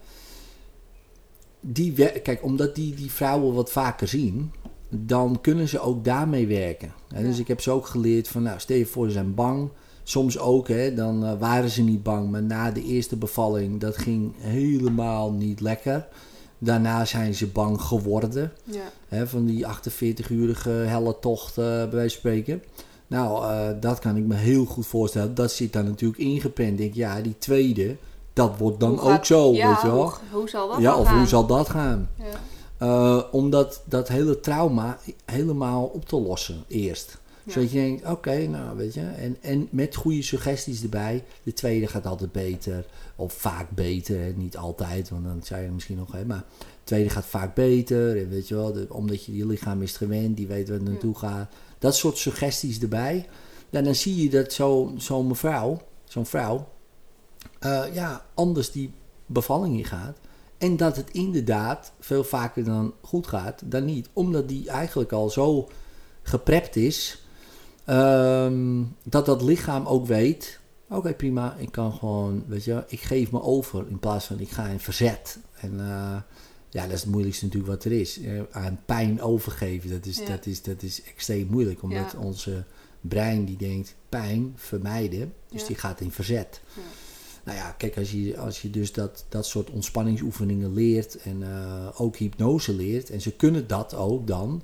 die, 1.59 1.93
kijk, 2.19 2.43
omdat 2.43 2.75
die, 2.75 2.95
die 2.95 3.11
vrouwen 3.11 3.53
wat 3.53 3.71
vaker 3.71 4.07
zien, 4.07 4.51
dan 4.89 5.41
kunnen 5.41 5.67
ze 5.67 5.79
ook 5.79 6.05
daarmee 6.05 6.47
werken. 6.47 6.93
Hè, 7.13 7.21
Dus 7.23 7.39
ik 7.39 7.47
heb 7.47 7.61
ze 7.61 7.71
ook 7.71 7.85
geleerd 7.85 8.27
van, 8.27 8.43
nou, 8.43 8.59
stel 8.59 8.77
je 8.77 8.85
voor, 8.85 9.05
ze 9.05 9.11
zijn 9.11 9.33
bang. 9.33 9.69
Soms 10.07 10.39
ook, 10.39 10.67
hè, 10.67 10.93
dan 10.93 11.25
eh, 11.25 11.31
waren 11.39 11.69
ze 11.69 11.81
niet 11.81 12.03
bang, 12.03 12.31
maar 12.31 12.43
na 12.43 12.71
de 12.71 12.83
eerste 12.83 13.15
bevalling, 13.15 13.79
dat 13.79 13.97
ging 13.97 14.33
helemaal 14.37 15.31
niet 15.31 15.61
lekker. 15.61 16.07
Daarna 16.57 17.05
zijn 17.05 17.33
ze 17.35 17.47
bang 17.47 17.81
geworden. 17.81 18.51
Ja. 18.63 18.81
Hè, 19.07 19.27
van 19.27 19.45
die 19.45 19.65
48-urige 19.65 20.69
helle 20.69 21.19
tocht, 21.19 21.57
eh, 21.57 21.63
bij 21.65 21.89
wijze 21.89 22.09
van 22.09 22.19
spreken. 22.19 22.63
Nou, 23.07 23.45
eh, 23.45 23.67
dat 23.79 23.99
kan 23.99 24.15
ik 24.15 24.23
me 24.23 24.35
heel 24.35 24.65
goed 24.65 24.85
voorstellen. 24.87 25.35
Dat 25.35 25.51
zit 25.51 25.73
daar 25.73 25.83
natuurlijk 25.83 26.19
ingeprent. 26.19 26.71
Ik 26.71 26.77
denk, 26.77 26.93
ja, 26.93 27.21
die 27.21 27.35
tweede, 27.37 27.95
dat 28.33 28.57
wordt 28.57 28.79
dan 28.79 28.99
ook 28.99 29.25
zo, 29.25 29.53
ja, 29.53 29.67
weet 29.69 29.81
je 29.81 29.87
wel. 29.87 30.01
Hoe, 30.01 30.13
hoe 30.31 30.49
zal 30.49 30.67
dat 30.67 30.77
Ja, 30.77 30.91
dan 30.91 30.99
of 30.99 31.07
gaan? 31.07 31.17
hoe 31.17 31.27
zal 31.27 31.45
dat 31.45 31.69
gaan? 31.69 32.09
Ja. 32.79 33.27
Om 33.31 33.49
dat, 33.49 33.81
dat 33.85 34.07
hele 34.07 34.39
trauma 34.39 34.97
helemaal 35.25 35.83
op 35.83 36.05
te 36.05 36.21
lossen 36.21 36.63
eerst. 36.67 37.17
Ja. 37.45 37.51
Zodat 37.51 37.71
je 37.71 37.79
denkt, 37.79 38.05
oké, 38.05 38.47
nou 38.47 38.77
weet 38.77 38.93
je. 38.93 39.01
En, 39.01 39.37
en 39.41 39.67
met 39.71 39.95
goede 39.95 40.21
suggesties 40.21 40.83
erbij. 40.83 41.23
De 41.43 41.53
tweede 41.53 41.87
gaat 41.87 42.05
altijd 42.05 42.31
beter. 42.31 42.85
Of 43.15 43.33
vaak 43.33 43.69
beter. 43.69 44.19
Hè. 44.19 44.31
Niet 44.35 44.57
altijd, 44.57 45.09
want 45.09 45.23
dan 45.23 45.39
zei 45.43 45.63
je 45.65 45.71
misschien 45.71 45.97
nog. 45.97 46.11
Hè, 46.11 46.25
maar 46.25 46.43
de 46.59 46.65
tweede 46.83 47.09
gaat 47.09 47.25
vaak 47.25 47.55
beter. 47.55 48.17
En 48.21 48.29
weet 48.29 48.47
je 48.47 48.55
wel, 48.55 48.73
de- 48.73 48.87
omdat 48.89 49.25
je, 49.25 49.35
je 49.35 49.45
lichaam 49.45 49.81
is 49.81 49.97
gewend. 49.97 50.37
Die 50.37 50.47
weet 50.47 50.69
waar 50.69 50.77
het 50.77 50.87
naartoe 50.87 51.15
gaat. 51.17 51.51
Dat 51.79 51.95
soort 51.95 52.17
suggesties 52.17 52.79
erbij. 52.81 53.27
Ja, 53.69 53.81
dan 53.81 53.95
zie 53.95 54.15
je 54.23 54.29
dat 54.29 54.53
zo- 54.53 54.93
zo'n 54.97 55.27
mevrouw, 55.27 55.81
zo'n 56.03 56.25
vrouw, 56.25 56.67
eh, 57.59 57.83
ja, 57.93 58.25
anders 58.33 58.71
die 58.71 58.91
bevalling 59.25 59.77
ingaat. 59.77 60.17
En 60.57 60.77
dat 60.77 60.95
het 60.95 61.09
inderdaad 61.11 61.91
veel 61.99 62.23
vaker 62.23 62.63
dan 62.63 62.93
goed 63.01 63.27
gaat 63.27 63.61
dan 63.65 63.85
niet. 63.85 64.09
Omdat 64.13 64.47
die 64.49 64.69
eigenlijk 64.69 65.11
al 65.11 65.29
zo 65.29 65.69
geprept 66.21 66.75
is. 66.75 67.24
Ehm, 67.85 68.83
dat 69.03 69.25
dat 69.25 69.41
lichaam 69.41 69.85
ook 69.85 70.05
weet. 70.05 70.59
Oké, 70.89 71.13
prima. 71.13 71.55
Ik 71.57 71.71
kan 71.71 71.91
gewoon, 71.93 72.43
weet 72.47 72.63
je, 72.63 72.83
ik 72.87 72.99
geef 73.01 73.31
me 73.31 73.41
over. 73.41 73.85
In 73.89 73.99
plaats 73.99 74.25
van 74.25 74.39
ik 74.39 74.49
ga 74.49 74.65
in 74.67 74.79
verzet. 74.79 75.37
En 75.59 75.79
eh, 75.79 76.17
ja, 76.69 76.83
dat 76.83 76.91
is 76.91 77.01
het 77.01 77.11
moeilijkste 77.11 77.45
natuurlijk 77.45 77.73
wat 77.73 77.83
er 77.83 77.91
is. 77.99 78.19
Eh, 78.21 78.41
aan 78.51 78.79
pijn 78.85 79.21
overgeven. 79.21 79.89
Dat 79.89 80.05
is, 80.05 80.17
Ja. 80.17 80.25
dat 80.25 80.45
is, 80.45 80.61
dat 80.61 80.81
is 80.83 81.03
extreem 81.03 81.47
moeilijk. 81.49 81.83
Omdat 81.83 82.11
Ja. 82.11 82.19
onze 82.19 82.63
brein 83.01 83.45
die 83.45 83.57
denkt 83.57 83.95
pijn 84.09 84.53
vermijden. 84.55 85.33
Dus 85.49 85.61
Ja. 85.61 85.67
die 85.67 85.75
gaat 85.75 86.01
in 86.01 86.11
verzet. 86.11 86.61
Nou 87.43 87.57
ja, 87.57 87.71
kijk, 87.71 87.97
als 87.97 88.11
je, 88.11 88.37
als 88.37 88.61
je 88.61 88.69
dus 88.69 88.93
dat, 88.93 89.25
dat 89.29 89.45
soort 89.45 89.69
ontspanningsoefeningen 89.69 90.73
leert 90.73 91.15
en 91.17 91.43
eh, 91.43 92.01
ook 92.01 92.15
hypnose 92.15 92.73
leert, 92.73 93.09
en 93.09 93.21
ze 93.21 93.31
kunnen 93.31 93.67
dat 93.67 93.95
ook 93.95 94.27
dan, 94.27 94.61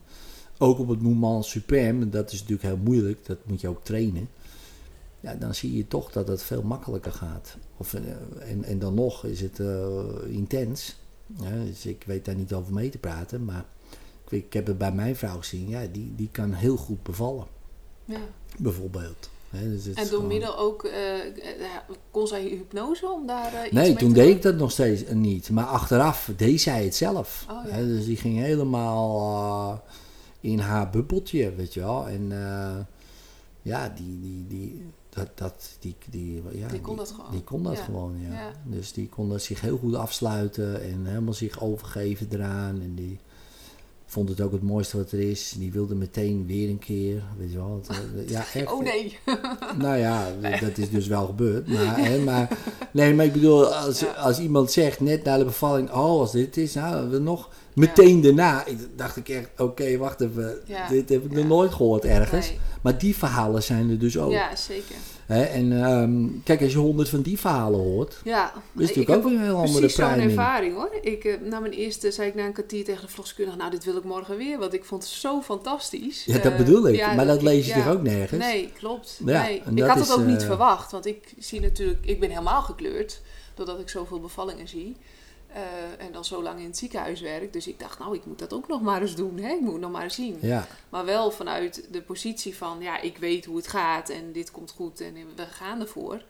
ook 0.62 0.80
op 0.80 0.88
het 0.88 1.02
moment 1.02 1.46
supreme, 1.46 2.10
dat 2.10 2.32
is 2.32 2.40
natuurlijk 2.40 2.68
heel 2.68 2.78
moeilijk, 2.84 3.26
dat 3.26 3.38
moet 3.46 3.62
je 3.62 3.68
ook 3.68 3.84
trainen, 3.84 4.30
ja, 5.20 5.36
dan 5.36 5.56
zie 5.56 5.76
je 5.78 5.88
toch 5.88 6.12
dat 6.12 6.28
het 6.28 6.44
veel 6.44 6.64
makkelijker 6.64 7.12
gaat. 7.12 7.58
Of, 7.78 7.94
eh, 7.94 8.02
en, 8.52 8.64
en 8.64 8.80
dan 8.80 8.94
nog 8.94 9.26
is 9.26 9.42
het 9.42 9.60
eh, 9.60 10.04
intens. 10.28 10.96
Ja, 11.42 11.50
dus 11.66 11.86
ik 11.86 12.04
weet 12.06 12.26
daar 12.26 12.36
niet 12.36 12.54
over 12.54 12.74
mee 12.74 12.90
te 12.90 12.98
praten, 12.98 13.46
maar 13.46 13.66
ik, 14.30 14.54
heb 14.54 14.68
het 14.68 14.78
bij 14.78 14.92
mijn 14.92 15.16
vrouw 15.16 15.38
gezien, 15.38 15.70
ja, 15.70 15.82
die, 15.92 16.14
die 16.16 16.30
kan 16.32 16.54
heel 16.54 16.78
goed 16.78 17.04
bevallen, 17.04 17.46
Ja. 18.06 18.20
bijvoorbeeld. 18.58 19.30
Dus 19.52 19.86
En 19.88 19.94
door 19.96 20.06
gewoon- 20.06 20.28
middel 20.28 20.58
ook, 20.58 20.84
eh, 20.84 21.14
kon 22.12 22.28
zij 22.28 22.42
hypnose 22.44 23.10
om 23.12 23.28
daar 23.28 23.54
eh, 23.54 23.64
iets 23.66 23.72
Nee, 23.74 23.88
mee 23.90 23.96
toen 23.96 24.08
te 24.10 24.14
deed 24.16 24.26
doen? 24.28 24.36
ik 24.36 24.42
dat 24.42 24.56
nog 24.56 24.72
steeds 24.72 25.04
niet. 25.14 25.50
Maar 25.50 25.66
achteraf 25.66 26.30
deed 26.38 26.62
zij 26.62 26.84
het 26.84 26.96
zelf. 26.96 27.46
Oh, 27.50 27.70
ja. 27.70 27.78
Dus 27.78 28.06
die 28.06 28.18
ging 28.18 28.38
helemaal 28.38 29.84
in 30.42 30.60
haar 30.60 30.90
bubbeltje, 30.90 31.56
weet 31.56 31.74
je 31.74 31.80
wel. 31.80 32.08
En 32.08 32.32
eh, 32.32 32.78
ja, 33.62 33.90
die, 33.96 34.20
die, 34.22 34.46
die, 34.48 34.86
dat, 35.10 35.28
dat, 35.36 35.76
die, 35.80 35.96
die, 36.10 36.42
ja, 36.52 36.68
Die 36.68 36.82
kon 36.82 36.96
dat 36.98 37.12
gewoon. 37.12 37.32
Die 37.32 37.44
kon 37.44 37.64
dat 37.64 37.78
Ja. 37.78 37.84
gewoon, 37.84 38.16
ja. 38.22 38.34
Ja. 38.34 38.52
Dus 38.66 38.94
die 38.94 39.10
kon 39.10 39.30
dat 39.30 39.42
zich 39.42 39.62
heel 39.62 39.78
goed 39.78 39.96
afsluiten 39.96 40.82
en 40.84 41.06
helemaal 41.06 41.34
zich 41.34 41.62
overgeven 41.62 42.28
eraan. 42.32 42.82
En 42.82 42.96
die 42.96 43.20
vond 44.06 44.30
het 44.30 44.42
ook 44.42 44.52
het 44.52 44.62
mooiste 44.62 44.98
wat 44.98 45.12
er 45.12 45.20
is. 45.20 45.56
Die 45.58 45.72
wilde 45.72 45.96
meteen 45.96 46.46
weer 46.46 46.70
een 46.70 46.80
keer, 46.80 47.24
weet 47.38 47.52
je 47.52 47.58
wel. 47.58 47.82
Het, 47.82 47.90
eh, 47.90 48.30
ja, 48.36 48.44
echt. 48.54 48.72
Oh 48.72 48.84
nee. 48.84 49.18
Nou 49.78 49.98
ja, 49.98 50.28
dat 50.62 50.78
is 50.78 50.90
dus 50.90 51.08
wel 51.08 51.26
gebeurd. 51.26 51.68
Maar, 51.68 51.98
hè, 51.98 52.20
maar, 52.20 52.58
nee, 52.94 53.14
maar 53.14 53.26
ik 53.26 53.34
bedoel, 53.34 53.66
als, 53.66 54.16
als 54.16 54.40
iemand 54.40 54.72
zegt 54.72 55.00
net 55.00 55.24
na 55.24 55.38
de 55.38 55.44
bevalling, 55.46 55.90
oh, 55.90 55.96
als 56.20 56.32
dit 56.32 56.58
is, 56.58 56.74
nou, 56.74 57.10
we 57.10 57.20
nog 57.20 57.50
meteen 57.76 58.22
daarna, 58.22 58.64
dacht 58.96 59.18
ik 59.18 59.30
echt, 59.30 59.50
oké, 59.58 59.98
wacht 59.98 60.22
even, 60.22 60.62
Ja. 60.66 60.88
dit 60.88 61.10
heb 61.10 61.26
ik 61.26 61.32
nog 61.32 61.46
nooit 61.48 61.74
gehoord 61.74 62.06
ergens. 62.06 62.48
Nee. 62.50 62.60
Maar 62.82 62.98
die 62.98 63.16
verhalen 63.16 63.64
zijn 63.64 63.90
er 63.90 64.00
dus 64.00 64.18
ook. 64.18 64.32
Ja, 64.32 64.56
zeker. 64.56 64.96
Hè? 65.26 65.42
En 65.44 65.84
ehm, 65.84 66.26
kijk, 66.44 66.62
als 66.62 66.72
je 66.72 66.78
honderd 66.78 67.10
van 67.10 67.22
die 67.22 67.40
verhalen 67.40 67.80
hoort, 67.80 68.22
Ja. 68.24 68.54
is 68.78 68.88
natuurlijk 68.88 69.10
ook 69.10 69.24
weer 69.24 69.34
een 69.34 69.44
heel 69.44 69.56
andere 69.56 69.80
Precies 69.80 69.96
zo'n 69.96 70.10
ervaring 70.20 70.76
hoor. 70.76 70.90
Ik, 71.02 71.24
eh, 71.24 71.34
na 71.50 71.60
mijn 71.60 71.74
eerste 71.74 72.12
zei 72.12 72.28
ik 72.30 72.36
na 72.36 72.46
een 72.46 72.54
kwartier 72.54 72.84
tegen 72.84 73.02
de 73.02 73.08
verloskundige, 73.08 73.58
nou 73.58 73.72
dit 73.72 73.84
wil 73.84 73.98
ik 73.98 74.04
morgen 74.04 74.38
weer, 74.38 74.60
want 74.60 74.74
ik 74.74 74.86
vond 74.86 75.04
het 75.04 75.12
zo 75.12 75.42
fantastisch. 75.42 76.26
Ja, 76.26 76.34
dat 76.38 76.52
Eh, 76.52 76.58
bedoel 76.58 76.88
ik. 76.88 77.06
maar 77.16 77.26
dat 77.26 77.42
lees 77.42 77.68
je 77.68 77.74
toch 77.74 77.88
ook 77.90 78.02
nergens? 78.02 78.44
Nee, 78.46 78.72
klopt. 78.78 79.20
Ja, 79.26 79.42
nee. 79.44 79.62
Ik 79.76 79.84
had 79.84 80.00
het 80.00 80.14
ook 80.14 80.26
niet 80.26 80.42
eh, 80.42 80.48
verwacht, 80.48 80.92
want 80.92 81.06
ik 81.06 81.34
zie 81.40 81.62
natuurlijk, 81.62 82.06
ik 82.06 82.20
ben 82.20 82.30
helemaal 82.30 82.62
gekleurd 82.62 83.22
doordat 83.56 83.80
ik 83.80 83.90
zoveel 83.90 84.20
bevallingen 84.20 84.68
zie. 84.68 84.98
Eh, 85.54 86.06
en 86.06 86.12
dan 86.12 86.26
zo 86.26 86.44
lang 86.44 86.60
in 86.60 86.66
het 86.66 86.78
ziekenhuis 86.78 87.22
werk. 87.22 87.54
Dus 87.54 87.68
ik 87.68 87.80
dacht, 87.80 88.00
nou, 88.00 88.16
ik 88.16 88.26
moet 88.26 88.40
dat 88.40 88.54
ook 88.54 88.68
nog 88.68 88.82
maar 88.82 89.02
eens 89.02 89.16
doen. 89.16 89.38
Hè? 89.38 89.54
Ik 89.54 89.60
moet 89.60 89.72
het 89.72 89.82
nog 89.82 89.92
maar 89.92 90.04
eens 90.04 90.16
zien. 90.16 90.38
Ja, 90.42 90.68
Maar 90.90 91.06
wel 91.06 91.32
vanuit 91.32 91.88
de 91.92 92.02
positie 92.02 92.56
van, 92.58 92.82
ja, 92.82 93.00
ik 93.00 93.18
weet 93.18 93.46
hoe 93.46 93.56
het 93.56 93.68
gaat 93.68 94.10
en 94.10 94.32
dit 94.32 94.52
komt 94.52 94.72
goed 94.72 95.02
en 95.02 95.14
we 95.36 95.46
gaan 95.46 95.82
ervoor. 95.82 96.24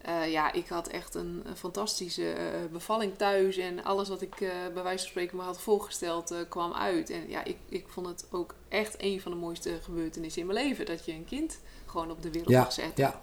Eh, 0.00 0.30
ja, 0.30 0.52
ik 0.52 0.68
had 0.68 0.88
echt 0.88 1.14
een, 1.14 1.42
een 1.44 1.56
fantastische 1.56 2.32
eh, 2.32 2.44
bevalling 2.72 3.16
thuis 3.16 3.56
en 3.56 3.84
alles 3.84 4.08
wat 4.08 4.22
ik 4.22 4.36
bij 4.74 4.82
wijze 4.82 4.98
van 4.98 5.08
spreken 5.08 5.36
me 5.36 5.42
had 5.42 5.60
voorgesteld 5.60 6.34
kwam 6.48 6.72
uit. 6.72 7.10
En 7.10 7.28
ja, 7.28 7.44
ik, 7.44 7.56
ik 7.68 7.84
vond 7.88 8.06
het 8.06 8.26
ook 8.30 8.54
echt 8.68 8.94
een 8.98 9.20
van 9.20 9.32
de 9.32 9.38
mooiste 9.38 9.78
gebeurtenissen 9.82 10.40
in 10.40 10.46
mijn 10.46 10.66
leven. 10.66 10.86
Dat 10.86 11.04
je 11.04 11.12
een 11.12 11.24
kind 11.24 11.58
gewoon 11.86 12.10
op 12.10 12.22
de 12.22 12.30
wereld 12.30 12.50
ja, 12.50 12.60
mag 12.60 12.72
zetten. 12.72 13.04
ja. 13.04 13.20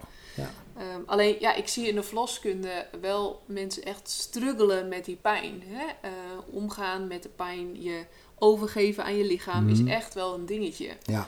Ehm, 0.78 1.02
alleen, 1.06 1.36
ja, 1.40 1.56
ik 1.56 1.68
zie 1.68 1.88
in 1.88 1.96
de 1.96 2.04
verloskunde 2.04 2.86
wel 3.02 3.42
mensen 3.46 3.84
echt 3.84 4.10
struggelen 4.10 4.88
met 4.88 5.06
die 5.06 5.18
pijn. 5.22 5.64
Hè? 5.66 5.86
Eh, 6.02 6.12
omgaan 6.52 7.08
met 7.08 7.24
de 7.24 7.30
pijn, 7.36 7.82
je 7.84 8.02
overgeven 8.40 9.04
aan 9.04 9.16
je 9.18 9.24
lichaam 9.26 9.64
Mhm. 9.64 9.72
is 9.74 9.92
echt 9.94 10.14
wel 10.14 10.34
een 10.34 10.46
dingetje. 10.46 10.90
ja. 11.06 11.28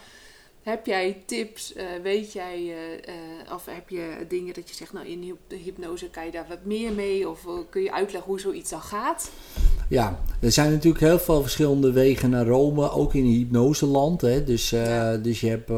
Heb 0.63 0.85
jij 0.85 1.23
tips, 1.25 1.73
eh, 1.73 1.85
weet 2.03 2.33
jij, 2.33 2.73
eh, 3.05 3.53
of 3.53 3.65
heb 3.65 3.89
je 3.89 4.25
dingen 4.27 4.53
dat 4.53 4.69
je 4.69 4.75
zegt, 4.75 4.93
nou 4.93 5.07
in 5.07 5.37
hypnose 5.63 6.09
kan 6.09 6.25
je 6.25 6.31
daar 6.31 6.45
wat 6.49 6.63
meer 6.63 6.91
mee? 6.91 7.29
Of 7.29 7.45
kun 7.69 7.81
je 7.83 7.91
uitleggen 7.93 8.29
hoe 8.29 8.39
zoiets 8.39 8.69
dan 8.69 8.81
gaat? 8.81 9.31
Ja, 9.89 10.19
er 10.41 10.51
zijn 10.51 10.71
natuurlijk 10.71 11.03
heel 11.03 11.19
veel 11.19 11.41
verschillende 11.41 11.91
wegen 11.91 12.29
naar 12.29 12.45
Rome, 12.47 12.91
ook 12.91 13.13
in 13.13 13.23
hypnoseland. 13.23 14.21
Hè? 14.21 14.43
Dus, 14.43 14.69
Ja. 14.69 15.17
dus 15.17 15.39
je 15.41 15.49
hebt 15.49 15.69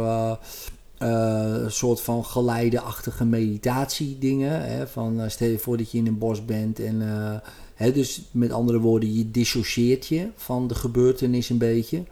een 1.02 1.72
soort 1.72 2.02
van 2.02 2.26
geleideachtige 2.26 3.26
meditatiedingen. 3.26 4.66
Hè? 4.66 4.88
Van, 4.88 5.22
eh, 5.22 5.30
stel 5.30 5.48
je 5.48 5.60
voor 5.60 5.78
dat 5.78 5.92
je 5.92 5.98
in 5.98 6.08
een 6.08 6.18
bos 6.18 6.46
bent 6.46 6.80
en... 6.80 7.02
eh, 7.02 7.40
hè, 7.76 7.92
dus 7.92 8.22
met 8.32 8.52
andere 8.52 8.80
woorden, 8.80 9.14
je 9.14 9.32
dissocieert 9.32 10.08
je 10.08 10.28
van 10.36 10.68
de 10.68 10.76
gebeurtenis 10.76 11.50
een 11.50 11.58
beetje. 11.58 12.04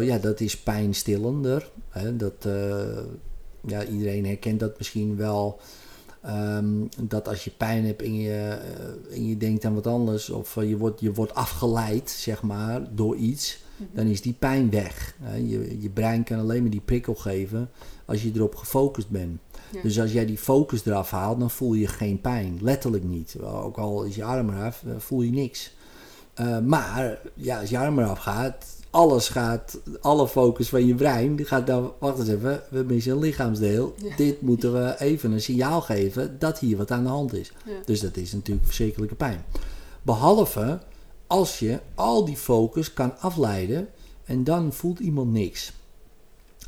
Ja, 0.00 0.18
dat 0.18 0.40
is 0.40 0.58
pijnstillender. 0.58 1.70
Hè? 1.88 2.16
Dat, 2.16 2.48
ja, 3.66 3.84
iedereen 3.84 4.26
herkent 4.26 4.60
dat 4.60 4.78
misschien 4.78 5.16
wel. 5.16 5.58
Ehm, 6.22 6.66
dat 7.00 7.28
als 7.28 7.44
je 7.44 7.50
pijn 7.50 7.84
hebt 7.84 8.02
en 8.02 8.14
je, 8.14 8.58
en 9.10 9.28
je 9.28 9.36
denkt 9.36 9.64
aan 9.64 9.74
wat 9.74 9.86
anders, 9.86 10.30
of 10.30 10.54
je, 10.54 10.76
wordt, 10.76 11.00
je 11.00 11.12
wordt 11.12 11.34
afgeleid, 11.34 12.10
zeg 12.10 12.42
maar, 12.42 12.94
door 12.94 13.16
iets, 13.16 13.62
dan 13.92 14.06
is 14.06 14.20
die 14.20 14.34
pijn 14.38 14.70
weg. 14.70 15.14
Hè. 15.22 15.36
Je, 15.36 15.80
je 15.80 15.90
brein 15.90 16.24
kan 16.24 16.38
alleen 16.38 16.62
maar 16.62 16.70
die 16.70 16.80
prikkel 16.80 17.14
geven 17.14 17.70
als 18.08 18.22
je 18.22 18.30
erop 18.34 18.54
gefocust 18.54 19.10
bent. 19.10 19.40
Ja. 19.70 19.82
Dus 19.82 20.00
als 20.00 20.12
jij 20.12 20.26
die 20.26 20.38
focus 20.38 20.86
eraf 20.86 21.10
haalt, 21.10 21.38
dan 21.38 21.50
voel 21.50 21.74
je 21.74 21.86
geen 21.86 22.20
pijn. 22.20 22.58
Letterlijk 22.60 23.04
niet. 23.04 23.36
Ook 23.40 23.76
al 23.76 24.02
is 24.02 24.14
je 24.14 24.24
arm 24.24 24.50
eraf, 24.50 24.82
eh, 24.86 24.92
voel 24.98 25.22
je 25.22 25.30
niks. 25.30 25.74
Eh, 26.34 26.58
maar 26.58 27.18
ja, 27.34 27.60
als 27.60 27.70
je 27.70 27.78
arm 27.78 27.98
eraf 27.98 28.18
gaat, 28.18 28.66
alles 28.90 29.28
gaat, 29.28 29.78
alle 30.00 30.28
focus 30.28 30.68
van 30.68 30.86
je 30.86 30.94
brein, 30.94 31.36
die 31.36 31.46
gaat 31.46 31.66
dan, 31.66 31.92
wacht 31.98 32.18
eens 32.18 32.28
even, 32.28 32.62
we 32.70 32.82
missen 32.82 33.12
een 33.12 33.18
lichaamsdeel. 33.18 33.94
Ja. 34.02 34.16
Dit 34.16 34.40
moeten 34.40 34.72
we 34.72 34.94
even 34.98 35.32
een 35.32 35.40
signaal 35.40 35.80
geven 35.80 36.38
dat 36.38 36.58
hier 36.58 36.76
wat 36.76 36.90
aan 36.90 37.02
de 37.02 37.08
hand 37.08 37.34
is. 37.34 37.52
Ja. 37.64 37.72
Dus 37.84 38.00
dat 38.00 38.16
is 38.16 38.32
natuurlijk 38.32 38.66
verschrikkelijke 38.66 39.14
pijn. 39.14 39.44
Behalve 40.02 40.78
als 41.26 41.58
je 41.58 41.80
al 41.94 42.24
die 42.24 42.36
focus 42.36 42.92
kan 42.92 43.18
afleiden 43.18 43.88
en 44.24 44.44
dan 44.44 44.72
voelt 44.72 44.98
iemand 44.98 45.32
niks. 45.32 45.72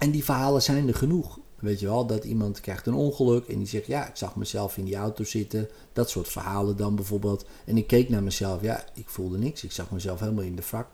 En 0.01 0.11
die 0.11 0.25
verhalen 0.25 0.63
zijn 0.63 0.89
er 0.89 0.95
genoeg. 0.95 1.39
Weet 1.59 1.81
je 1.81 1.87
wel, 1.87 2.07
dat 2.07 2.25
iemand 2.25 2.61
krijgt 2.61 2.87
een 2.87 2.95
ongeluk 2.95 3.47
en 3.49 3.59
die 3.59 3.67
zegt, 3.67 3.87
ja, 3.87 4.09
ik 4.09 4.17
zag 4.17 4.37
mezelf 4.37 4.77
in 4.77 4.85
die 4.85 4.97
auto 4.97 5.25
zitten. 5.25 5.69
Dat 5.93 6.11
soort 6.11 6.29
verhalen 6.29 6.77
dan 6.77 6.95
bijvoorbeeld. 6.95 7.45
En 7.65 7.77
ik 7.77 7.87
keek 7.87 8.09
naar 8.09 8.23
mezelf, 8.23 8.63
ja, 8.63 8.85
ik 8.95 9.09
voelde 9.09 9.39
niks. 9.39 9.65
Ik 9.65 9.73
zag 9.73 9.91
mezelf 9.91 10.21
helemaal 10.21 10.45
in 10.45 10.57
de 10.57 10.63
vrak. 10.63 10.87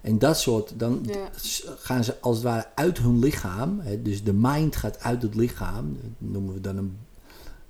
En 0.00 0.18
dat 0.18 0.38
soort, 0.38 0.72
dan 0.76 1.00
Ja. 1.06 1.30
gaan 1.78 2.04
ze 2.04 2.20
als 2.20 2.36
het 2.36 2.44
ware 2.44 2.66
uit 2.74 2.98
hun 2.98 3.18
lichaam. 3.18 3.80
Hè, 3.80 4.02
dus 4.02 4.22
de 4.24 4.32
mind 4.32 4.76
gaat 4.76 5.00
uit 5.00 5.22
het 5.22 5.34
lichaam. 5.34 5.92
Dat 6.00 6.30
noemen 6.30 6.54
we 6.54 6.60
dan 6.60 6.76
een 6.76 6.96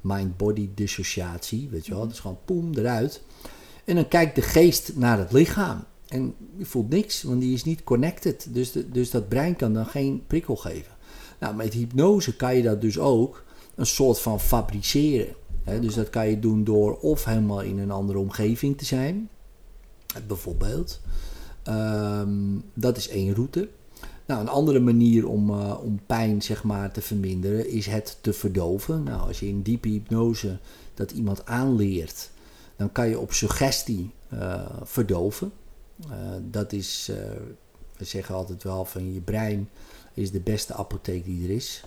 mind-body 0.00 0.68
dissociatie. 0.74 1.68
Weet 1.70 1.86
je 1.86 1.92
wel, 1.92 2.00
dat 2.02 2.12
is 2.12 2.20
gewoon 2.20 2.38
poem 2.44 2.74
eruit. 2.74 3.22
En 3.84 3.94
dan 3.94 4.08
kijkt 4.08 4.34
de 4.34 4.42
geest 4.42 4.96
naar 4.96 5.18
het 5.18 5.32
lichaam. 5.32 5.84
En 6.14 6.34
je 6.56 6.64
voelt 6.64 6.88
niks, 6.88 7.22
want 7.22 7.40
die 7.40 7.54
is 7.54 7.64
niet 7.64 7.84
connected. 7.84 8.46
Dus, 8.50 8.72
de, 8.72 8.90
dus 8.90 9.10
dat 9.10 9.28
brein 9.28 9.56
kan 9.56 9.72
dan 9.72 9.86
geen 9.86 10.22
prikkel 10.26 10.56
geven. 10.56 10.92
Nou, 11.40 11.54
met 11.54 11.72
hypnose 11.72 12.36
kan 12.36 12.56
je 12.56 12.62
dat 12.62 12.80
dus 12.80 12.98
ook 12.98 13.44
een 13.74 13.86
soort 13.86 14.20
van 14.20 14.40
fabriceren. 14.40 15.34
Hè? 15.62 15.80
Dus 15.80 15.94
dat 15.94 16.10
kan 16.10 16.28
je 16.28 16.38
doen 16.38 16.64
door 16.64 16.98
of 16.98 17.24
helemaal 17.24 17.60
in 17.60 17.78
een 17.78 17.90
andere 17.90 18.18
omgeving 18.18 18.78
te 18.78 18.84
zijn. 18.84 19.28
Bijvoorbeeld. 20.26 21.00
Ehm, 21.62 22.58
dat 22.74 22.96
is 22.96 23.08
één 23.08 23.34
route. 23.34 23.68
Nou, 24.26 24.40
een 24.40 24.48
andere 24.48 24.80
manier 24.80 25.28
om, 25.28 25.50
eh, 25.50 25.78
om 25.82 26.00
pijn 26.06 26.42
zeg 26.42 26.64
maar, 26.64 26.92
te 26.92 27.00
verminderen 27.00 27.68
is 27.68 27.86
het 27.86 28.18
te 28.20 28.32
verdoven. 28.32 29.02
Nou, 29.02 29.26
als 29.26 29.40
je 29.40 29.48
in 29.48 29.62
diepe 29.62 29.88
hypnose 29.88 30.58
dat 30.94 31.10
iemand 31.10 31.46
aanleert, 31.46 32.30
dan 32.76 32.92
kan 32.92 33.08
je 33.08 33.18
op 33.18 33.32
suggestie 33.32 34.10
eh, 34.28 34.60
verdoven. 34.82 35.52
Eh, 36.00 36.08
dat 36.50 36.72
is, 36.72 37.08
eh, 37.10 37.16
we 37.96 38.04
zeggen 38.04 38.34
altijd 38.34 38.62
wel 38.62 38.84
van 38.84 39.12
je 39.12 39.20
brein 39.20 39.68
is 40.14 40.30
de 40.30 40.40
beste 40.40 40.74
apotheek 40.74 41.24
die 41.24 41.44
er 41.44 41.54
is. 41.54 41.84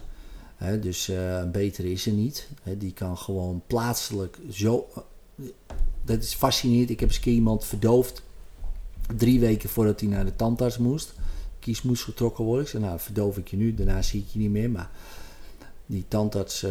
Dus 0.81 1.09
eh, 1.09 1.37
een 1.37 1.51
betere 1.51 1.91
is 1.91 2.05
er 2.05 2.11
niet. 2.11 2.47
Die 2.77 2.93
kan 2.93 3.17
gewoon 3.17 3.61
plaatselijk 3.67 4.37
zo. 4.51 4.87
dat 6.05 6.23
is 6.23 6.33
fascinerend. 6.33 6.89
Ik 6.89 6.99
heb 6.99 7.09
eens 7.09 7.17
een 7.17 7.23
keer 7.23 7.33
iemand 7.33 7.65
verdoofd. 7.65 8.21
Drie 9.17 9.39
weken 9.39 9.69
voordat 9.69 9.99
hij 9.99 10.09
naar 10.09 10.25
de 10.25 10.35
tandarts 10.35 10.77
moest. 10.77 11.13
Kies 11.59 11.81
moest 11.81 12.03
getrokken 12.03 12.43
worden. 12.43 12.63
Ik 12.63 12.69
zei, 12.69 12.83
nou, 12.83 12.99
verdoof 12.99 13.37
ik 13.37 13.47
je 13.47 13.57
nu. 13.57 13.73
Daarna 13.73 14.01
zie 14.01 14.21
ik 14.21 14.27
je 14.27 14.39
niet 14.39 14.49
meer. 14.49 14.69
Maar 14.69 14.91
die 15.85 16.05
tandarts 16.07 16.65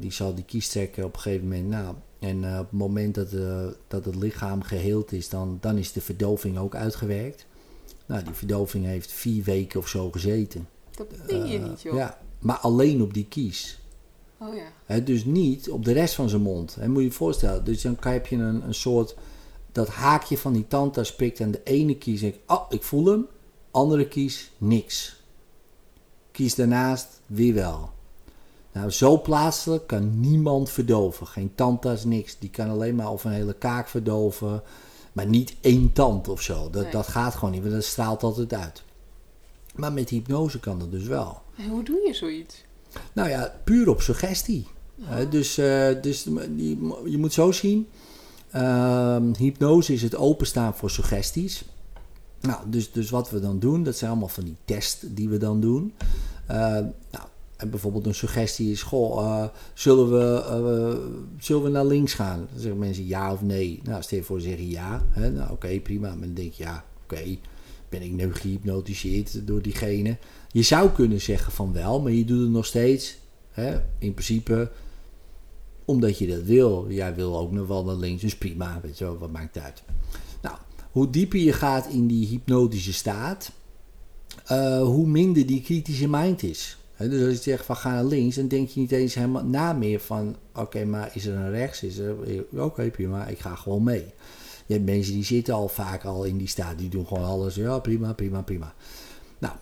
die 0.00 0.12
zal 0.12 0.34
die 0.34 0.44
kies 0.44 0.68
trekken 0.68 1.04
op 1.04 1.14
een 1.14 1.20
gegeven 1.20 1.48
moment. 1.48 1.68
Nou, 1.68 1.94
en 2.22 2.44
eh, 2.44 2.58
op 2.58 2.70
het 2.70 2.78
moment 2.78 3.14
dat, 3.14 3.32
eh, 3.32 3.66
dat 3.88 4.04
het 4.04 4.14
lichaam 4.14 4.62
geheeld 4.62 5.12
is, 5.12 5.28
dan, 5.28 5.58
dan 5.60 5.76
is 5.76 5.92
de 5.92 6.00
verdoving 6.00 6.58
ook 6.58 6.74
uitgewerkt. 6.74 7.46
Nou, 8.06 8.24
die 8.24 8.34
verdoving 8.34 8.84
heeft 8.84 9.12
vier 9.12 9.44
weken 9.44 9.80
of 9.80 9.88
zo 9.88 10.10
gezeten. 10.10 10.68
Dat 10.90 11.06
meen 11.26 11.46
je 11.46 11.58
Eh, 11.58 11.68
niet, 11.68 11.82
joh. 11.82 11.94
Ja, 11.94 12.18
maar 12.38 12.56
alleen 12.56 13.02
op 13.02 13.14
die 13.14 13.26
kies. 13.26 13.80
Oh 14.38 14.48
ja. 14.86 15.00
Dus 15.00 15.24
niet 15.24 15.70
op 15.70 15.84
de 15.84 15.92
rest 15.92 16.14
van 16.14 16.28
zijn 16.28 16.42
mond. 16.42 16.74
Hè, 16.74 16.88
moet 16.88 17.02
je 17.02 17.08
je 17.08 17.12
voorstellen. 17.12 17.64
Dus 17.64 17.82
dan 17.82 17.96
heb 18.00 18.26
je 18.26 18.36
een, 18.36 18.66
een 18.66 18.74
soort... 18.74 19.16
Dat 19.72 19.88
haakje 19.88 20.38
van 20.38 20.52
die 20.52 20.68
tandarts 20.68 21.14
prikt 21.14 21.40
aan 21.40 21.50
de 21.50 21.60
ene 21.64 21.96
kies. 21.96 22.22
Ik, 22.22 22.38
oh, 22.46 22.64
ik 22.68 22.82
voel 22.82 23.06
hem. 23.06 23.26
Andere 23.70 24.08
kies, 24.08 24.50
niks. 24.58 25.22
Kies 26.30 26.54
daarnaast, 26.54 27.20
weer 27.26 27.54
wel. 27.54 27.90
Nou, 28.72 28.90
zo 28.90 29.20
plaatselijk 29.20 29.86
kan 29.86 30.20
niemand 30.20 30.70
verdoven. 30.70 31.26
Geen 31.26 31.52
tandarts, 31.54 32.04
niks. 32.04 32.36
Die 32.38 32.50
kan 32.50 32.70
alleen 32.70 32.94
maar 32.94 33.10
of 33.10 33.24
een 33.24 33.32
hele 33.32 33.52
kaak 33.54 33.88
verdoven. 33.88 34.62
Maar 35.12 35.26
niet 35.26 35.54
één 35.60 35.92
tand 35.92 36.28
of 36.28 36.40
zo. 36.42 36.70
Dat, 36.70 36.82
Nee. 36.82 36.92
dat 36.92 37.06
gaat 37.08 37.34
gewoon 37.34 37.50
niet, 37.50 37.62
want 37.62 37.74
dat 37.74 37.84
straalt 37.84 38.22
altijd 38.22 38.52
uit. 38.54 38.82
Maar 39.74 39.92
met 39.92 40.08
hypnose 40.08 40.60
kan 40.60 40.78
dat 40.78 40.90
dus 40.90 41.04
wel. 41.06 41.40
En 41.56 41.68
hoe 41.68 41.82
doe 41.84 42.00
je 42.06 42.14
zoiets? 42.14 42.64
Nou 43.12 43.28
ja, 43.28 43.54
puur 43.64 43.88
op 43.88 44.00
suggestie. 44.02 44.66
Hè, 45.02 45.28
dus 45.28 45.58
eh, 45.58 45.88
dus 46.02 46.22
die- 46.48 46.78
je 47.04 47.18
moet 47.18 47.32
zo 47.32 47.52
zien. 47.52 47.88
ehm, 48.50 49.32
hypnose 49.38 49.92
is 49.92 50.02
het 50.02 50.16
openstaan 50.16 50.74
voor 50.74 50.90
suggesties. 50.90 51.64
Nou, 52.40 52.60
dus, 52.70 52.92
dus 52.92 53.10
wat 53.10 53.30
we 53.30 53.40
dan 53.40 53.58
doen, 53.58 53.82
dat 53.82 53.96
zijn 53.96 54.10
allemaal 54.10 54.28
van 54.28 54.44
die 54.44 54.56
tests 54.64 55.04
die 55.06 55.28
we 55.28 55.36
dan 55.38 55.60
doen. 55.60 55.92
Eh, 56.46 56.56
nou, 57.10 57.26
en 57.62 57.70
bijvoorbeeld 57.70 58.06
een 58.06 58.14
suggestie 58.14 58.70
is: 58.70 58.82
Goh, 58.82 59.24
eh, 59.24 59.48
zullen, 59.74 60.10
we, 60.10 60.44
eh, 60.44 60.98
zullen 61.38 61.62
we 61.62 61.68
naar 61.68 61.86
links 61.86 62.14
gaan? 62.14 62.48
Dan 62.52 62.60
zeggen 62.60 62.78
mensen 62.78 63.06
ja 63.06 63.32
of 63.32 63.42
nee. 63.42 63.80
Nou, 63.84 64.02
stel 64.02 64.18
je 64.18 64.24
voor, 64.24 64.40
ze 64.40 64.48
zeggen 64.48 64.68
ja. 64.68 65.06
Hè, 65.08 65.30
nou, 65.30 65.50
oké, 65.50 65.80
prima. 65.80 66.08
Maar 66.08 66.26
dan 66.26 66.34
denk 66.34 66.52
je 66.52 66.62
ja, 66.62 66.84
oké. 67.02 67.36
ben 67.88 68.02
ik 68.02 68.12
nu 68.12 68.34
gehypnotiseerd 68.34 69.46
door 69.46 69.62
diegene? 69.62 70.16
Je 70.52 70.62
zou 70.62 70.90
kunnen 70.90 71.20
zeggen 71.20 71.52
van 71.52 71.72
wel, 71.72 72.00
maar 72.00 72.12
je 72.12 72.24
doet 72.24 72.40
het 72.40 72.50
nog 72.50 72.66
steeds. 72.66 73.16
Hè, 73.50 73.80
in 73.98 74.14
principe 74.14 74.70
omdat 75.84 76.18
je 76.18 76.26
dat 76.26 76.42
wil. 76.42 76.86
Jij 76.88 77.14
wil 77.14 77.38
ook 77.38 77.52
nog 77.52 77.66
wel 77.66 77.84
naar 77.84 77.94
links, 77.94 78.22
dus 78.22 78.36
prima, 78.36 78.80
weet 78.82 78.98
je 78.98 79.18
wat 79.18 79.30
maakt 79.30 79.54
het 79.54 79.64
uit. 79.64 79.82
Nou, 80.42 80.56
hoe 80.90 81.10
dieper 81.10 81.38
je 81.38 81.52
gaat 81.52 81.86
in 81.86 82.06
die 82.06 82.26
hypnotische 82.26 82.92
staat, 82.92 83.52
eh, 84.44 84.82
hoe 84.82 85.06
minder 85.06 85.46
die 85.46 85.62
kritische 85.62 86.08
mind 86.08 86.42
is. 86.42 86.76
Dus 87.10 87.26
als 87.26 87.36
je 87.36 87.42
zegt 87.42 87.64
van 87.64 87.76
ga 87.76 87.90
naar 87.90 88.04
links, 88.04 88.36
dan 88.36 88.48
denk 88.48 88.68
je 88.68 88.80
niet 88.80 88.92
eens 88.92 89.14
helemaal 89.14 89.44
na 89.44 89.72
meer 89.72 90.00
van 90.00 90.36
oké, 90.54 90.84
maar 90.84 91.10
is 91.14 91.26
er 91.26 91.34
een 91.34 91.50
rechts? 91.50 91.82
Is 91.82 91.98
er, 91.98 92.14
oké, 92.56 92.90
prima, 92.90 93.26
ik 93.26 93.38
ga 93.38 93.54
gewoon 93.54 93.82
mee. 93.82 94.04
Je 94.66 94.74
hebt 94.74 94.84
mensen 94.84 95.14
die 95.14 95.24
zitten 95.24 95.54
al 95.54 95.68
vaak 95.68 96.04
al 96.04 96.24
in 96.24 96.36
die 96.36 96.48
staat, 96.48 96.78
die 96.78 96.88
doen 96.88 97.06
gewoon 97.06 97.24
alles, 97.24 97.54
ja 97.54 97.78
prima, 97.78 98.12
prima, 98.12 98.42
prima. 98.42 98.74
Nou, 99.38 99.54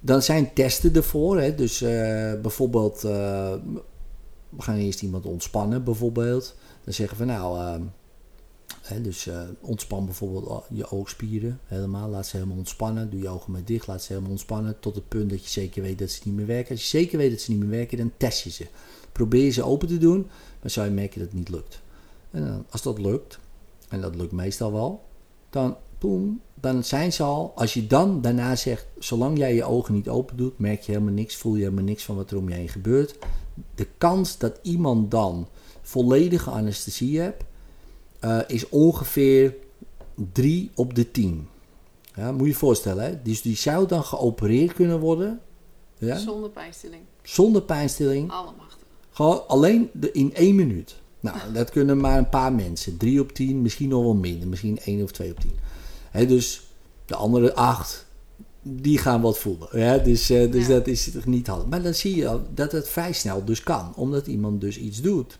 dan 0.00 0.22
zijn 0.22 0.52
testen 0.52 0.94
ervoor. 0.94 1.40
Hè? 1.40 1.54
Dus 1.54 1.82
eh, 1.82 2.32
bijvoorbeeld, 2.42 3.04
eh, 3.04 3.52
we 4.48 4.62
gaan 4.62 4.76
eerst 4.76 5.02
iemand 5.02 5.26
ontspannen 5.26 5.84
bijvoorbeeld. 5.84 6.54
Dan 6.84 6.94
zeggen 6.94 7.18
we 7.18 7.24
nou, 7.24 7.58
eh, 7.58 7.80
dus 9.02 9.26
eh, 9.26 9.42
ontspan 9.60 10.04
bijvoorbeeld 10.04 10.64
je 10.72 10.90
oogspieren 10.90 11.60
helemaal. 11.64 12.08
Laat 12.08 12.26
ze 12.26 12.36
helemaal 12.36 12.58
ontspannen. 12.58 13.10
Doe 13.10 13.20
je 13.20 13.28
ogen 13.28 13.52
maar 13.52 13.64
dicht, 13.64 13.86
laat 13.86 14.02
ze 14.02 14.12
helemaal 14.12 14.30
ontspannen. 14.30 14.80
Tot 14.80 14.94
het 14.94 15.08
punt 15.08 15.30
dat 15.30 15.42
je 15.44 15.50
zeker 15.50 15.82
weet 15.82 15.98
dat 15.98 16.10
ze 16.10 16.20
niet 16.24 16.34
meer 16.34 16.46
werken. 16.46 16.70
Als 16.70 16.80
je 16.80 16.98
zeker 16.98 17.18
weet 17.18 17.30
dat 17.30 17.40
ze 17.40 17.50
niet 17.50 17.60
meer 17.60 17.70
werken, 17.70 17.98
dan 17.98 18.12
test 18.16 18.42
je 18.42 18.50
ze. 18.50 18.66
Probeer 19.12 19.44
je 19.44 19.50
ze 19.50 19.62
open 19.62 19.88
te 19.88 19.98
doen, 19.98 20.26
maar 20.60 20.70
zou 20.70 20.86
je 20.86 20.92
merken 20.92 21.18
dat 21.18 21.28
het 21.28 21.38
niet 21.38 21.48
lukt. 21.48 21.80
En 22.30 22.66
als 22.70 22.82
dat 22.82 22.98
lukt, 22.98 23.38
en 23.88 24.00
dat 24.00 24.14
lukt 24.14 24.32
meestal 24.32 24.72
wel, 24.72 25.04
dan 25.50 25.76
dan 26.60 26.84
zijn 26.84 27.12
ze 27.12 27.22
al. 27.22 27.52
Als 27.54 27.74
je 27.74 27.86
dan 27.86 28.20
daarna 28.20 28.56
zegt, 28.56 28.86
zolang 28.98 29.38
jij 29.38 29.54
je 29.54 29.64
ogen 29.64 29.94
niet 29.94 30.08
open 30.08 30.36
doet, 30.36 30.58
merk 30.58 30.80
je 30.80 30.92
helemaal 30.92 31.14
niks, 31.14 31.36
voel 31.36 31.54
je 31.54 31.62
helemaal 31.62 31.84
niks 31.84 32.04
van 32.04 32.16
wat 32.16 32.30
er 32.30 32.36
om 32.36 32.48
je 32.48 32.54
heen 32.54 32.68
gebeurt. 32.68 33.18
De 33.74 33.86
kans 33.98 34.38
dat 34.38 34.58
iemand 34.62 35.10
dan 35.10 35.48
volledige 35.82 36.50
anesthesie 36.50 37.20
hebt, 37.20 37.44
eh, 38.20 38.38
is 38.46 38.68
ongeveer 38.68 39.54
3 40.32 40.70
op 40.74 40.94
de 40.94 41.10
10. 41.10 41.48
Ja, 42.14 42.32
moet 42.32 42.40
je 42.42 42.46
je 42.48 42.54
voorstellen, 42.54 43.04
hè? 43.04 43.22
Dus 43.22 43.42
die 43.42 43.56
zou 43.56 43.86
dan 43.86 44.04
geopereerd 44.04 44.72
kunnen 44.72 45.00
worden, 45.00 45.40
ja? 45.98 46.16
Zonder 46.18 46.50
pijnstilling. 46.50 47.02
zonder 47.22 47.62
pijnstilling, 47.62 48.30
Allemachtig. 48.30 48.78
gewoon 49.10 49.48
alleen 49.48 49.90
de, 49.92 50.12
in 50.12 50.34
één 50.34 50.54
minuut. 50.54 50.96
Nou, 51.20 51.52
dat 51.52 51.70
kunnen 51.70 51.98
maar 52.00 52.18
een 52.18 52.28
paar 52.28 52.52
mensen. 52.52 52.96
3 52.96 53.20
op 53.20 53.32
10, 53.32 53.62
misschien 53.62 53.88
nog 53.88 54.02
wel 54.02 54.14
minder. 54.14 54.48
Misschien 54.48 54.78
1 54.78 55.02
of 55.02 55.10
2 55.12 55.30
op 55.30 55.40
10. 55.40 55.50
Hè, 56.10 56.26
dus 56.26 56.62
de 57.04 57.14
andere 57.14 57.54
8, 57.54 58.06
die 58.62 58.98
gaan 58.98 59.20
wat 59.20 59.38
voelen. 59.38 59.68
Ja, 59.72 59.98
dus 59.98 60.30
eh, 60.30 60.50
dus 60.52 60.66
Ja. 60.66 60.72
dat 60.72 60.86
is 60.86 61.10
toch 61.10 61.26
niet 61.26 61.46
handig. 61.46 61.66
Maar 61.68 61.82
dan 61.82 61.94
zie 61.94 62.16
je 62.16 62.40
dat 62.54 62.72
het 62.72 62.88
vrij 62.88 63.12
snel 63.12 63.44
dus 63.44 63.62
kan. 63.62 63.92
Omdat 63.96 64.26
iemand 64.26 64.60
dus 64.60 64.78
iets 64.78 65.00
doet. 65.00 65.38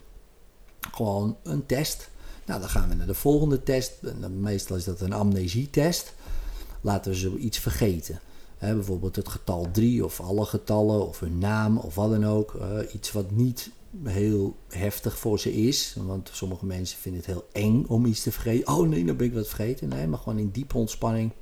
Gewoon 0.92 1.36
een 1.42 1.66
test. 1.66 2.10
Nou, 2.48 2.60
dan 2.60 2.68
gaan 2.68 2.88
we 2.88 2.94
naar 2.94 3.06
de 3.06 3.14
volgende 3.14 3.62
test. 3.62 3.92
Meestal 4.38 4.76
is 4.76 4.84
dat 4.84 5.00
een 5.00 5.12
amnesietest. 5.12 6.14
Laten 6.80 7.10
we 7.10 7.18
ze 7.18 7.36
iets 7.36 7.58
vergeten. 7.58 8.20
Bijvoorbeeld 8.58 9.16
het 9.16 9.28
getal 9.28 9.68
3 9.72 10.04
of 10.04 10.20
alle 10.20 10.44
getallen 10.44 11.08
of 11.08 11.20
hun 11.20 11.38
naam 11.38 11.78
of 11.78 11.94
wat 11.94 12.10
dan 12.10 12.26
ook. 12.26 12.56
Iets 12.92 13.12
wat 13.12 13.30
niet 13.30 13.70
heel 14.02 14.56
heftig 14.68 15.18
voor 15.18 15.38
ze 15.38 15.52
is. 15.52 15.96
Want 15.98 16.30
sommige 16.32 16.66
mensen 16.66 16.98
vinden 16.98 17.20
het 17.20 17.30
heel 17.30 17.48
eng 17.52 17.84
om 17.88 18.06
iets 18.06 18.22
te 18.22 18.32
vergeten. 18.32 18.74
Oh 18.74 18.88
nee, 18.88 19.04
dan 19.04 19.16
ben 19.16 19.26
ik 19.26 19.34
wat 19.34 19.48
vergeten. 19.48 19.88
Nee, 19.88 20.06
maar 20.06 20.18
gewoon 20.18 20.38
in 20.38 20.50
diepe 20.50 20.76
ontspanning. 20.76 21.32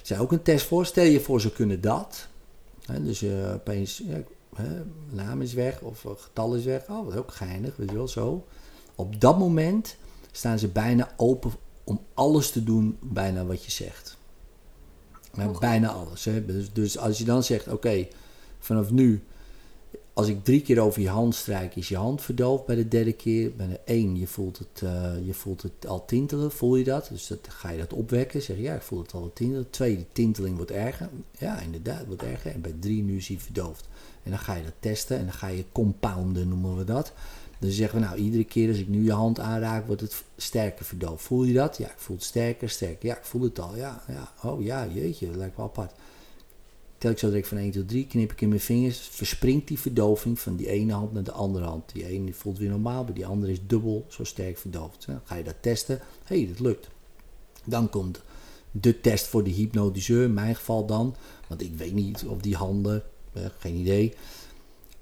Er 0.00 0.06
zijn 0.06 0.20
ook 0.20 0.32
een 0.32 0.42
test 0.42 0.66
voor. 0.66 0.86
Stel 0.86 1.04
je 1.04 1.20
voor, 1.20 1.40
ze 1.40 1.52
kunnen 1.52 1.80
dat. 1.80 2.28
Dus 3.00 3.22
eh, 3.22 3.52
opeens, 3.54 4.02
naam 5.10 5.42
is 5.42 5.52
weg 5.52 5.80
of 5.80 6.04
getal 6.16 6.54
is 6.54 6.64
weg. 6.64 6.88
Oh, 6.88 7.04
wat 7.04 7.16
ook 7.16 7.32
geinig, 7.32 7.76
weet 7.76 7.90
je 7.90 7.96
wel, 7.96 8.08
zo. 8.08 8.46
Op 8.94 9.20
dat 9.20 9.38
moment 9.38 9.96
staan 10.32 10.58
ze 10.58 10.68
bijna 10.68 11.12
open 11.16 11.52
om 11.84 12.00
alles 12.14 12.50
te 12.50 12.64
doen, 12.64 12.98
bijna 13.00 13.44
wat 13.44 13.64
je 13.64 13.70
zegt. 13.70 14.16
Maar 15.34 15.48
Oké. 15.48 15.58
bijna 15.58 15.88
alles. 15.88 16.24
Hè. 16.24 16.46
Dus, 16.46 16.72
dus 16.72 16.98
als 16.98 17.18
je 17.18 17.24
dan 17.24 17.42
zegt, 17.42 17.68
oké, 17.68 18.06
vanaf 18.58 18.90
nu 18.90 19.22
als 20.14 20.28
ik 20.28 20.44
drie 20.44 20.60
keer 20.60 20.80
over 20.80 21.00
je 21.00 21.08
hand 21.08 21.34
strijk, 21.34 21.76
is 21.76 21.88
je 21.88 21.96
hand 21.96 22.22
verdoofd 22.22 22.66
bij 22.66 22.76
de 22.76 22.88
derde 22.88 23.12
keer. 23.12 23.52
Bij 23.56 23.68
de 23.68 23.80
één, 23.84 24.18
je 24.18 24.26
voelt 24.26 24.58
het, 24.58 24.80
uh, 24.84 25.26
je 25.26 25.34
voelt 25.34 25.62
het 25.62 25.86
al 25.86 26.04
tintelen, 26.04 26.52
voel 26.52 26.76
je 26.76 26.84
dat? 26.84 27.08
Dus 27.10 27.26
dat, 27.26 27.38
ga 27.48 27.70
je 27.70 27.78
dat 27.78 27.92
opwekken, 27.92 28.42
zeg 28.42 28.56
je, 28.56 28.62
ja, 28.62 28.74
ik 28.74 28.82
voel 28.82 29.02
het 29.02 29.12
al 29.12 29.30
tintelen. 29.34 29.70
Twee, 29.70 29.96
de 29.96 30.06
tinteling 30.12 30.56
wordt 30.56 30.70
erger. 30.70 31.08
Ja, 31.38 31.60
inderdaad, 31.60 32.06
wordt 32.06 32.22
erger. 32.22 32.52
En 32.52 32.60
bij 32.60 32.74
drie, 32.80 33.02
nu 33.02 33.16
is 33.16 33.28
hij 33.28 33.38
verdoofd. 33.38 33.88
En 34.22 34.30
dan 34.30 34.38
ga 34.40 34.54
je 34.54 34.62
dat 34.62 34.72
testen 34.80 35.18
en 35.18 35.24
dan 35.24 35.34
ga 35.34 35.46
je 35.46 35.64
compounden, 35.72 36.48
noemen 36.48 36.76
we 36.76 36.84
dat. 36.84 37.12
Dan 37.62 37.70
zeggen 37.70 38.00
we, 38.00 38.04
nou, 38.04 38.18
iedere 38.18 38.44
keer 38.44 38.68
als 38.68 38.78
ik 38.78 38.88
nu 38.88 39.04
je 39.04 39.12
hand 39.12 39.40
aanraak, 39.40 39.86
wordt 39.86 40.00
het 40.00 40.24
sterker 40.36 40.84
verdoofd. 40.84 41.22
Voel 41.22 41.44
je 41.44 41.52
dat? 41.52 41.76
Ja, 41.76 41.86
ik 41.86 41.98
voel 41.98 42.16
het 42.16 42.24
sterker, 42.24 42.70
sterker. 42.70 43.08
Ja, 43.08 43.16
ik 43.16 43.24
voel 43.24 43.42
het 43.42 43.60
al. 43.60 43.76
Ja, 43.76 44.02
ja. 44.08 44.32
Oh 44.42 44.62
ja, 44.62 44.86
jeetje, 44.86 45.26
dat 45.26 45.36
lijkt 45.36 45.56
wel 45.56 45.66
apart. 45.66 45.92
Tel 46.98 47.10
ik 47.10 47.18
zo 47.18 47.28
direct 47.28 47.48
van 47.48 47.58
1 47.58 47.70
tot 47.70 47.88
3, 47.88 48.06
knip 48.06 48.32
ik 48.32 48.40
in 48.40 48.48
mijn 48.48 48.60
vingers, 48.60 48.98
verspringt 48.98 49.68
die 49.68 49.78
verdoving 49.78 50.38
van 50.40 50.56
die 50.56 50.68
ene 50.68 50.92
hand 50.92 51.12
naar 51.12 51.22
de 51.22 51.32
andere 51.32 51.64
hand. 51.64 51.92
Die 51.92 52.06
ene 52.06 52.32
voelt 52.32 52.58
weer 52.58 52.70
normaal, 52.70 53.04
maar 53.04 53.14
die 53.14 53.26
andere 53.26 53.52
is 53.52 53.66
dubbel 53.66 54.04
zo 54.08 54.24
sterk 54.24 54.58
verdoofd. 54.58 55.06
Ga 55.24 55.34
je 55.34 55.44
dat 55.44 55.56
testen. 55.60 56.00
Hé, 56.24 56.36
hey, 56.36 56.48
dat 56.48 56.60
lukt. 56.60 56.88
Dan 57.64 57.90
komt 57.90 58.20
de 58.70 59.00
test 59.00 59.26
voor 59.26 59.44
de 59.44 59.50
hypnotiseur, 59.50 60.24
in 60.24 60.34
mijn 60.34 60.54
geval 60.54 60.86
dan. 60.86 61.14
Want 61.48 61.62
ik 61.62 61.76
weet 61.76 61.94
niet 61.94 62.24
of 62.26 62.40
die 62.40 62.56
handen, 62.56 63.02
eh, 63.32 63.42
geen 63.58 63.74
idee. 63.74 64.14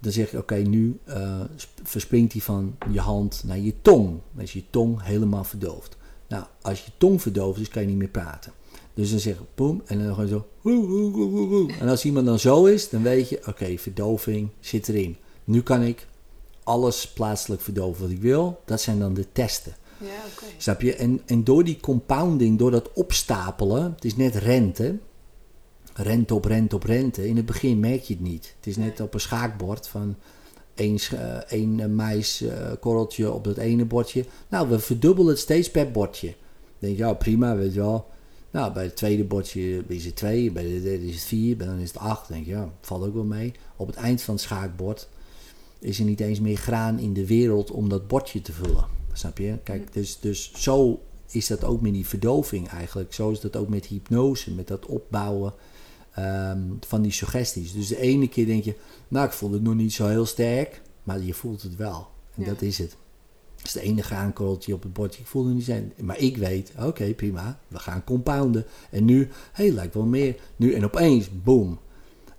Dan 0.01 0.13
zeg 0.13 0.31
je, 0.31 0.39
oké, 0.39 0.55
nu 0.55 0.99
uh, 1.09 1.41
verspringt 1.83 2.33
die 2.33 2.43
van 2.43 2.77
je 2.91 3.01
hand 3.01 3.43
naar 3.45 3.59
je 3.59 3.75
tong. 3.83 4.21
Dan 4.33 4.43
is 4.43 4.53
je 4.53 4.63
tong 4.71 5.03
helemaal 5.03 5.45
verdoofd. 5.45 5.97
Nou, 6.29 6.45
als 6.63 6.85
je 6.85 6.91
tong 6.97 7.23
verdoofd 7.23 7.61
is, 7.61 7.69
kan 7.69 7.83
je 7.83 7.89
niet 7.89 7.97
meer 7.97 8.09
praten. 8.09 8.53
Dus 8.95 9.11
dan 9.11 9.19
zeg 9.19 9.35
je 9.35 9.45
boem 9.55 9.83
en 9.87 10.05
dan 10.05 10.15
gewoon 10.15 10.29
zo. 10.29 10.47
En 11.81 11.89
als 11.89 12.05
iemand 12.05 12.27
dan 12.27 12.39
zo 12.39 12.65
is, 12.65 12.89
dan 12.91 13.03
weet 13.03 13.29
je, 13.29 13.41
oké, 13.47 13.79
verdoving 13.79 14.49
zit 14.61 14.89
erin. 14.89 15.17
Nu 15.45 15.63
kan 15.63 15.83
ik 15.83 16.07
alles 16.63 17.13
plaatselijk 17.13 17.63
verdoven 17.63 18.03
wat 18.03 18.11
ik 18.11 18.21
wil. 18.21 18.61
Dat 18.65 18.81
zijn 18.81 18.99
dan 18.99 19.15
de 19.15 19.27
testen. 19.33 19.75
Ja, 19.99 20.07
oké. 20.07 20.45
Snap 20.57 20.81
je? 20.81 20.95
En, 20.95 21.21
en 21.27 21.45
door 21.45 21.65
die 21.65 21.81
compounding, 21.81 22.59
door 22.59 22.71
dat 22.71 22.93
opstapelen, 22.93 23.93
het 23.95 24.05
is 24.05 24.17
net 24.17 24.35
rente. 24.35 24.99
Rente 26.03 26.35
op 26.35 26.45
rente 26.45 26.75
op 26.77 26.83
rente. 26.83 27.29
In 27.29 27.37
het 27.37 27.47
begin 27.47 27.81
merk 27.81 28.03
je 28.03 28.15
het 28.15 28.23
niet. 28.23 28.55
Het 28.57 28.67
is 28.67 28.77
net 28.77 29.01
op 29.01 29.15
een 29.15 29.21
schaakbord 29.21 29.89
van 29.89 30.17
één, 30.75 30.99
uh, 31.15 31.37
één 31.37 31.95
maiskorreltje 31.95 33.33
op 33.33 33.45
dat 33.45 33.57
ene 33.57 33.85
bordje. 33.85 34.25
Nou, 34.49 34.69
we 34.69 34.79
verdubbelen 34.79 35.31
het 35.31 35.39
steeds 35.39 35.71
per 35.71 35.91
bordje. 35.91 36.27
Dan 36.27 36.37
denk 36.79 36.97
je, 36.97 37.03
ja, 37.03 37.13
prima, 37.15 37.57
weet 37.57 37.75
je 37.75 37.81
wel. 37.81 38.09
Nou, 38.51 38.73
bij 38.73 38.85
het 38.85 38.97
tweede 38.97 39.25
bordje 39.25 39.85
is 39.87 40.05
het 40.05 40.17
twee, 40.17 40.53
bij 40.53 40.63
de 40.63 40.83
derde 40.83 41.07
is 41.07 41.15
het 41.15 41.25
vier, 41.25 41.59
dan 41.59 41.79
is 41.79 41.89
het 41.89 41.99
acht. 41.99 42.29
denk 42.29 42.45
je, 42.45 42.51
ja, 42.51 42.73
valt 42.81 43.05
ook 43.05 43.15
wel 43.15 43.25
mee. 43.25 43.53
Op 43.77 43.87
het 43.87 43.97
eind 43.97 44.23
van 44.23 44.35
het 44.35 44.43
schaakbord 44.43 45.09
is 45.79 45.99
er 45.99 46.05
niet 46.05 46.21
eens 46.21 46.41
meer 46.41 46.57
graan 46.57 46.99
in 46.99 47.13
de 47.13 47.27
wereld 47.27 47.71
om 47.71 47.89
dat 47.89 48.09
bordje 48.09 48.43
te 48.43 48.53
vullen. 48.53 48.85
Snap 49.13 49.39
je? 49.39 49.59
Kijk, 49.63 49.93
dus, 49.93 50.21
dus 50.21 50.53
zo 50.55 51.01
is 51.31 51.47
dat 51.47 51.65
ook 51.65 51.81
met 51.81 51.93
die 51.93 52.07
verdoving 52.07 52.69
eigenlijk. 52.69 53.13
Zo 53.13 53.31
is 53.31 53.41
dat 53.41 53.57
ook 53.57 53.69
met 53.69 53.87
hypnose, 53.87 54.51
met 54.51 54.69
dat 54.69 54.87
opbouwen 54.87 55.53
ehm, 56.15 56.61
van 56.81 57.03
die 57.03 57.13
suggesties. 57.13 57.73
Dus 57.73 57.89
de 57.89 58.01
ene 58.01 58.29
keer 58.29 58.47
denk 58.47 58.65
je, 58.65 58.75
nou, 59.09 59.27
ik 59.27 59.33
voel 59.33 59.53
het 59.53 59.63
nog 59.63 59.75
niet 59.75 59.93
zo 59.93 60.07
heel 60.07 60.27
sterk, 60.27 60.83
maar 61.03 61.21
je 61.21 61.35
voelt 61.35 61.63
het 61.63 61.77
wel. 61.77 62.09
En 62.35 62.45
dat 62.45 62.63
is 62.63 62.79
het. 62.79 62.97
Dat 63.57 63.67
is 63.67 63.73
de 63.73 63.81
enige 63.81 64.15
aankorreltje 64.15 64.75
op 64.75 64.83
het 64.83 64.93
bordje. 64.93 65.21
Ik 65.21 65.27
voelde 65.27 65.51
niet 65.51 65.65
zijn. 65.65 65.93
Maar 66.03 66.19
ik 66.19 66.37
weet, 66.37 66.73
oké, 66.79 67.15
prima. 67.15 67.59
We 67.69 67.79
gaan 67.79 68.05
compounden. 68.05 68.67
En 68.91 69.05
nu, 69.05 69.19
hé, 69.53 69.65
hey, 69.65 69.73
lijkt 69.73 69.95
wel 69.95 70.05
meer. 70.05 70.37
Nu 70.57 70.73
en 70.73 70.85
opeens, 70.85 71.43
boom, 71.43 71.79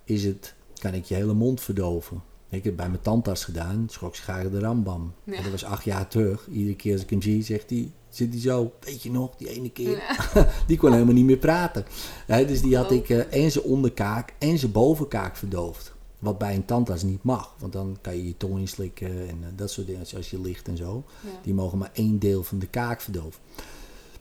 is 0.04 0.24
het, 0.24 0.54
kan 0.78 0.94
ik 0.94 1.04
je 1.04 1.14
hele 1.14 1.34
mond 1.34 1.60
verdoven. 1.60 2.22
Ik 2.48 2.64
heb 2.64 2.76
bij 2.76 2.88
mijn 2.88 3.00
tandarts 3.00 3.44
gedaan, 3.44 3.86
schrok 3.90 4.16
graag 4.16 4.50
de 4.50 4.58
rambam. 4.58 5.12
dat 5.24 5.50
was 5.50 5.64
acht 5.64 5.84
jaar 5.84 6.08
terug. 6.08 6.48
Iedere 6.48 6.76
keer 6.76 6.92
als 6.92 7.02
ik 7.02 7.10
hem 7.10 7.22
zie, 7.22 7.42
zegt 7.42 7.70
hij, 7.70 7.90
zit 8.16 8.32
hij 8.32 8.40
zo, 8.40 8.72
weet 8.80 9.02
je 9.02 9.10
nog, 9.10 9.36
die 9.36 9.48
ene 9.48 9.70
keer. 9.70 10.02
die 10.66 10.76
kon 10.76 10.92
helemaal 10.92 11.14
niet 11.14 11.24
meer 11.24 11.36
praten. 11.36 11.84
dus 12.26 12.62
die 12.62 12.76
had 12.76 12.90
oh. 12.90 12.96
ik 12.96 13.08
uh, 13.08 13.34
en 13.34 13.50
zijn 13.50 13.64
onderkaak 13.64 14.34
en 14.38 14.58
zijn 14.58 14.72
bovenkaak 14.72 15.36
verdoofd. 15.36 15.92
Wat 16.18 16.38
bij 16.38 16.54
een 16.54 16.64
tandarts 16.64 17.02
niet 17.02 17.22
mag. 17.22 17.54
Want 17.58 17.72
dan 17.72 17.96
kan 18.00 18.16
je 18.16 18.26
je 18.26 18.36
tong 18.36 18.58
inslikken 18.58 19.28
en 19.28 19.38
uh, 19.40 19.46
dat 19.56 19.70
soort 19.70 19.86
dingen. 19.86 20.06
Als 20.16 20.30
je 20.30 20.40
ligt 20.40 20.68
en 20.68 20.76
zo. 20.76 21.04
Die 21.42 21.54
mogen 21.54 21.78
maar 21.78 21.90
één 21.92 22.18
deel 22.18 22.42
van 22.42 22.58
de 22.58 22.66
kaak 22.66 23.00
verdoven. 23.00 23.40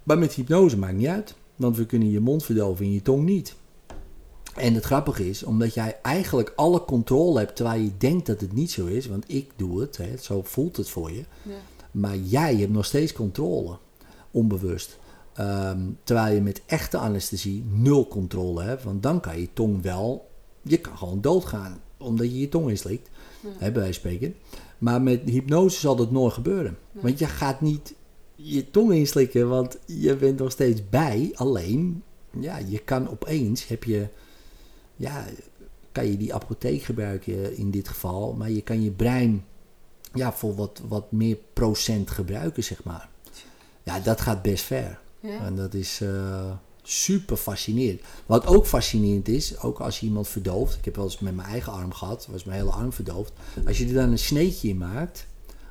Maar 0.04 0.18
met 0.18 0.34
hypnose 0.34 0.78
maakt 0.78 0.96
niet 0.96 1.08
uit. 1.08 1.36
Want 1.56 1.78
we 1.78 1.86
kunnen 1.86 2.10
je 2.10 2.20
mond 2.20 2.44
verdoven 2.44 2.86
en 2.86 2.94
je 2.94 3.02
tong 3.02 3.24
niet. 3.24 3.56
En 4.56 4.74
het 4.74 4.84
grappige 4.84 5.30
is, 5.30 5.44
omdat 5.44 5.74
jij 5.74 6.00
eigenlijk 6.02 6.54
alle 6.56 6.86
controle 6.86 7.40
hebt 7.40 7.56
terwijl 7.56 7.82
je 7.82 7.98
denkt 7.98 8.26
dat 8.26 8.42
het 8.42 8.54
niet 8.54 8.72
zo 8.72 8.86
is. 8.86 9.08
Want 9.08 9.24
ik 9.28 9.52
doe 9.56 9.82
het, 9.82 9.98
hè, 9.98 10.18
zo 10.18 10.42
voelt 10.44 10.78
het 10.78 10.90
voor 10.90 11.12
je. 11.12 11.24
Ja. 11.42 11.54
Maar 11.92 12.18
jij 12.18 12.56
hebt 12.56 12.72
nog 12.72 12.86
steeds 12.86 13.14
controle. 13.14 13.78
Onbewust. 14.32 15.00
Um, 15.40 15.98
terwijl 16.04 16.34
je 16.34 16.42
met 16.42 16.62
echte 16.66 16.98
anesthesie 16.98 17.64
nul 17.68 18.08
controle 18.08 18.64
hebt. 18.64 18.84
Want 18.84 19.04
dan 19.04 19.20
kan 19.20 19.40
je 19.40 19.54
tong 19.54 19.82
wel 19.82 20.30
je 20.62 20.78
kan 20.78 20.98
gewoon 20.98 21.22
doodgaan 21.22 21.82
omdat 21.98 22.26
je 22.26 22.40
je 22.40 22.50
tong 22.50 22.70
inslikt, 22.70 23.10
ja. 23.42 23.50
hè, 23.58 23.72
bij 23.72 23.92
spreken. 23.92 24.36
Maar 24.78 25.02
met 25.02 25.22
hypnose 25.26 25.80
zal 25.80 25.96
dat 25.96 26.12
nooit 26.12 26.34
gebeuren. 26.34 26.78
Want 26.92 27.20
je 27.20 27.26
gaat 27.26 27.62
niet 27.62 27.94
je 28.36 28.72
tong 28.72 28.94
inslikken, 28.94 29.50
want 29.50 29.78
je 29.86 30.16
bent 30.16 30.40
nog 30.40 30.52
steeds 30.52 30.90
bij. 30.90 31.32
Alleen, 31.34 32.04
ja, 32.40 32.58
je 32.58 32.80
kan 32.80 33.10
opeens, 33.10 33.68
heb 33.68 33.84
je, 33.84 34.08
ja, 34.96 35.26
kan 35.92 36.06
je 36.06 36.18
die 36.18 36.34
apotheek 36.34 36.82
gebruiken 36.82 37.58
in 37.58 37.72
dit 37.72 37.88
geval. 37.88 38.34
Maar 38.34 38.52
je 38.52 38.62
kan 38.62 38.84
je 38.84 38.92
brein, 38.92 39.46
ja, 40.14 40.34
voor 40.34 40.56
wat, 40.56 40.82
wat 40.88 41.12
meer 41.12 41.38
procent 41.54 42.12
gebruiken, 42.12 42.64
zeg 42.64 42.84
maar. 42.84 43.10
Ja, 43.84 44.00
dat 44.00 44.22
gaat 44.22 44.42
best 44.42 44.64
ver. 44.64 45.00
Ja. 45.20 45.46
En 45.46 45.56
dat 45.56 45.74
is... 45.74 46.02
Uh, 46.02 46.52
super 46.84 47.38
fascinerend. 47.38 48.02
Wat 48.26 48.46
ook 48.46 48.66
fascinerend 48.66 49.28
is, 49.28 49.60
ook 49.60 49.80
als 49.80 50.00
je 50.00 50.06
iemand 50.06 50.28
verdooft. 50.28 50.78
Ik 50.78 50.86
heb 50.86 50.96
wel 50.96 51.06
eens 51.06 51.20
met 51.20 51.36
mijn 51.36 51.48
eigen 51.48 51.72
arm 51.74 51.94
gehad, 51.94 52.28
was 52.32 52.44
mijn 52.44 52.60
hele 52.60 52.72
arm 52.72 52.94
verdoofd. 52.94 53.32
Als 53.66 53.78
je 53.78 53.88
er 53.88 53.94
dan 53.94 54.12
een 54.12 54.20
sneetje 54.20 54.68
in 54.68 54.78
maakt, 54.78 55.28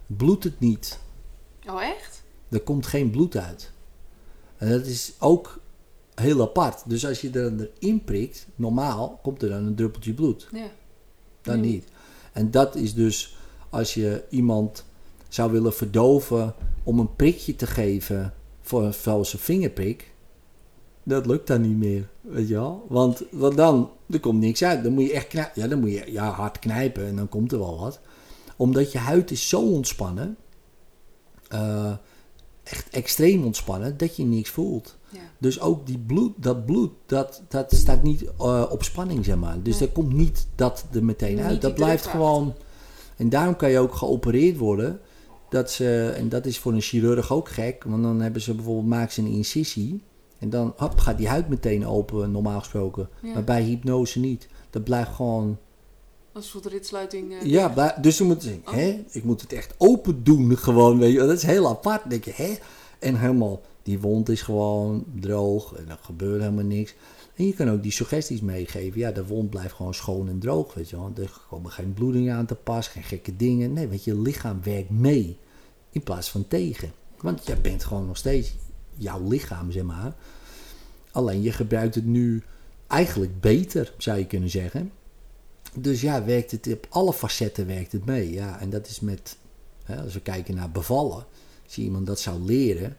bloedt 0.06 0.44
het 0.44 0.60
niet. 0.60 0.98
Oh, 1.68 1.82
echt? 1.82 2.22
Er 2.48 2.60
komt 2.60 2.86
geen 2.86 3.10
bloed 3.10 3.36
uit. 3.36 3.70
En 4.56 4.70
dat 4.70 4.86
is 4.86 5.12
ook 5.18 5.60
heel 6.14 6.40
apart. 6.40 6.82
Dus 6.86 7.06
als 7.06 7.20
je 7.20 7.30
er 7.30 7.70
erin 7.80 8.04
prikt, 8.04 8.46
normaal 8.54 9.18
komt 9.22 9.42
er 9.42 9.48
dan 9.48 9.66
een 9.66 9.74
druppeltje 9.74 10.12
bloed. 10.12 10.48
Ja. 10.52 10.70
Dan 11.42 11.60
niet. 11.60 11.84
En 12.32 12.50
dat 12.50 12.74
is 12.74 12.94
dus 12.94 13.36
als 13.70 13.94
je 13.94 14.24
iemand 14.30 14.84
zou 15.28 15.52
willen 15.52 15.74
verdoven 15.74 16.54
om 16.82 16.98
een 16.98 17.16
prikje 17.16 17.56
te 17.56 17.66
geven 17.66 18.34
voor 18.60 18.82
een 18.82 18.94
valse 18.94 19.38
vingerprik 19.38 20.10
dat 21.02 21.26
lukt 21.26 21.46
dan 21.46 21.60
niet 21.60 21.76
meer, 21.76 22.08
weet 22.20 22.48
je 22.48 22.54
wel. 22.54 22.86
Want 22.88 23.22
wat 23.30 23.56
dan? 23.56 23.90
Er 24.10 24.20
komt 24.20 24.40
niks 24.40 24.62
uit. 24.62 24.82
Dan 24.82 24.92
moet 24.92 25.04
je 25.04 25.12
echt 25.12 25.26
knijpen. 25.26 25.62
Ja, 25.62 25.68
dan 25.68 25.80
moet 25.80 25.90
je 25.90 26.12
ja, 26.12 26.30
hard 26.30 26.58
knijpen 26.58 27.06
en 27.06 27.16
dan 27.16 27.28
komt 27.28 27.52
er 27.52 27.58
wel 27.58 27.78
wat. 27.78 28.00
Omdat 28.56 28.92
je 28.92 28.98
huid 28.98 29.30
is 29.30 29.48
zo 29.48 29.60
ontspannen. 29.60 30.36
Uh, 31.52 31.92
echt 32.62 32.88
extreem 32.90 33.44
ontspannen, 33.44 33.96
dat 33.96 34.16
je 34.16 34.24
niks 34.24 34.50
voelt. 34.50 34.96
Ja. 35.08 35.20
Dus 35.38 35.60
ook 35.60 35.86
die 35.86 35.98
bloed, 35.98 36.32
dat 36.36 36.66
bloed, 36.66 36.92
dat, 37.06 37.42
dat 37.48 37.74
staat 37.74 38.02
niet 38.02 38.22
uh, 38.22 38.64
op 38.70 38.82
spanning, 38.82 39.24
zeg 39.24 39.36
maar. 39.36 39.62
Dus 39.62 39.78
nee. 39.78 39.88
er 39.88 39.94
komt 39.94 40.12
niet 40.12 40.46
dat 40.54 40.84
er 40.92 41.04
meteen 41.04 41.40
uit. 41.40 41.62
Dat 41.62 41.74
blijft 41.74 42.06
gewoon... 42.06 42.54
En 43.20 43.28
daarom 43.28 43.56
kan 43.56 43.70
je 43.70 43.78
ook 43.78 43.94
geopereerd 43.94 44.56
worden. 44.56 45.00
Dat 45.48 45.70
ze, 45.70 46.12
en 46.16 46.28
dat 46.28 46.46
is 46.46 46.58
voor 46.58 46.72
een 46.72 46.80
chirurg 46.80 47.32
ook 47.32 47.48
gek. 47.48 47.84
Want 47.84 48.02
dan 48.02 48.20
hebben 48.20 48.42
ze 48.42 48.54
bijvoorbeeld, 48.54 48.86
maken 48.86 49.12
ze 49.12 49.20
een 49.20 49.26
incisie. 49.26 50.02
En 50.38 50.50
dan 50.50 50.72
hop, 50.76 50.98
gaat 50.98 51.18
die 51.18 51.28
huid 51.28 51.48
meteen 51.48 51.86
open, 51.86 52.30
normaal 52.30 52.58
gesproken. 52.58 53.08
Maar 53.22 53.44
bij 53.44 53.62
hypnose 53.62 54.18
niet. 54.18 54.48
Dat 54.70 54.84
blijft 54.84 55.10
gewoon... 55.10 55.58
Een 56.32 56.42
soort 56.42 56.66
ritsluiting. 56.66 57.32
Uh, 57.32 57.42
ja, 57.42 57.96
dus 58.00 58.18
je 58.18 58.24
moet 58.24 58.42
zeggen, 58.42 58.62
oh. 58.66 58.72
hè, 58.72 59.04
ik 59.10 59.24
moet 59.24 59.40
het 59.40 59.52
echt 59.52 59.74
open 59.78 60.24
doen 60.24 60.56
gewoon, 60.56 60.98
weet 60.98 61.12
je. 61.12 61.18
Dat 61.18 61.36
is 61.36 61.42
heel 61.42 61.68
apart, 61.68 62.10
denk 62.10 62.24
je, 62.24 62.32
hè. 62.34 62.54
En 62.98 63.18
helemaal, 63.18 63.60
die 63.82 64.00
wond 64.00 64.28
is 64.28 64.42
gewoon 64.42 65.04
droog 65.20 65.74
en 65.74 65.88
er 65.88 65.98
gebeurt 66.02 66.40
helemaal 66.40 66.64
niks. 66.64 66.94
En 67.40 67.46
je 67.46 67.54
kan 67.54 67.70
ook 67.70 67.82
die 67.82 67.92
suggesties 67.92 68.40
meegeven. 68.40 69.00
Ja, 69.00 69.12
de 69.12 69.26
wond 69.26 69.50
blijft 69.50 69.74
gewoon 69.74 69.94
schoon 69.94 70.28
en 70.28 70.38
droog, 70.38 70.74
weet 70.74 70.90
je 70.90 70.96
wel. 70.96 71.12
Er 71.16 71.40
komen 71.48 71.70
geen 71.70 71.92
bloedingen 71.92 72.34
aan 72.34 72.46
te 72.46 72.54
pas, 72.54 72.88
geen 72.88 73.02
gekke 73.02 73.36
dingen. 73.36 73.72
Nee, 73.72 73.86
weet 73.86 74.04
je, 74.04 74.20
lichaam 74.20 74.62
werkt 74.62 74.90
mee 74.90 75.38
in 75.90 76.02
plaats 76.02 76.30
van 76.30 76.48
tegen. 76.48 76.92
Want 77.20 77.46
je 77.46 77.56
bent 77.56 77.84
gewoon 77.84 78.06
nog 78.06 78.16
steeds 78.16 78.54
jouw 78.94 79.28
lichaam, 79.28 79.70
zeg 79.70 79.82
maar. 79.82 80.14
Alleen 81.10 81.42
je 81.42 81.52
gebruikt 81.52 81.94
het 81.94 82.04
nu 82.06 82.42
eigenlijk 82.86 83.40
beter, 83.40 83.94
zou 83.98 84.18
je 84.18 84.26
kunnen 84.26 84.50
zeggen. 84.50 84.92
Dus 85.74 86.00
ja, 86.00 86.24
werkt 86.24 86.50
het 86.50 86.72
op 86.72 86.86
alle 86.88 87.12
facetten 87.12 87.66
werkt 87.66 87.92
het 87.92 88.04
mee. 88.04 88.32
Ja, 88.32 88.60
en 88.60 88.70
dat 88.70 88.86
is 88.86 89.00
met, 89.00 89.36
hè, 89.84 90.02
als 90.02 90.14
we 90.14 90.20
kijken 90.20 90.54
naar 90.54 90.70
bevallen, 90.70 91.24
als 91.64 91.74
je 91.74 91.82
iemand 91.82 92.06
dat 92.06 92.20
zou 92.20 92.40
leren. 92.40 92.96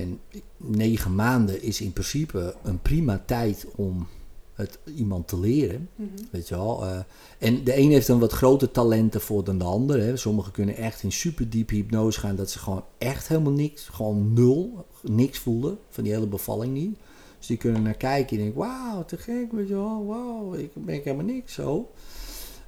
En 0.00 0.20
negen 0.56 1.14
maanden 1.14 1.62
is 1.62 1.80
in 1.80 1.92
principe 1.92 2.54
een 2.62 2.82
prima 2.82 3.22
tijd 3.26 3.66
om 3.76 4.06
het 4.54 4.78
iemand 4.96 5.28
te 5.28 5.40
leren. 5.40 5.88
Mhm. 5.94 6.08
Weet 6.30 6.48
je 6.48 6.54
wel. 6.54 6.84
eh, 6.84 6.98
en 7.38 7.64
de 7.64 7.78
een 7.78 7.90
heeft 7.90 8.06
dan 8.06 8.18
wat 8.18 8.32
groter 8.32 8.70
talenten 8.70 9.20
voor 9.20 9.44
dan 9.44 9.58
de 9.58 9.64
ander. 9.64 10.00
Hè. 10.00 10.16
Sommigen 10.16 10.52
kunnen 10.52 10.76
echt 10.76 11.02
in 11.02 11.12
super 11.12 11.50
diepe 11.50 11.74
hypnose 11.74 12.20
gaan 12.20 12.36
dat 12.36 12.50
ze 12.50 12.58
gewoon 12.58 12.84
echt 12.98 13.28
helemaal 13.28 13.52
niks, 13.52 13.88
gewoon 13.88 14.32
nul, 14.32 14.86
niks 15.02 15.38
voelen 15.38 15.78
van 15.88 16.04
die 16.04 16.12
hele 16.12 16.26
bevalling 16.26 16.74
niet. 16.74 16.96
Dus 17.38 17.46
die 17.46 17.56
kunnen 17.56 17.82
naar 17.82 17.94
kijken 17.94 18.36
en 18.36 18.42
denken, 18.42 18.60
wauw, 18.60 19.04
te 19.04 19.16
gek, 19.16 19.52
weet 19.52 19.68
je 19.68 19.74
wel, 19.74 20.06
wauw, 20.06 20.54
ik 20.54 20.70
ben 20.74 20.94
helemaal 20.94 21.24
niks 21.24 21.54
zo. 21.54 21.90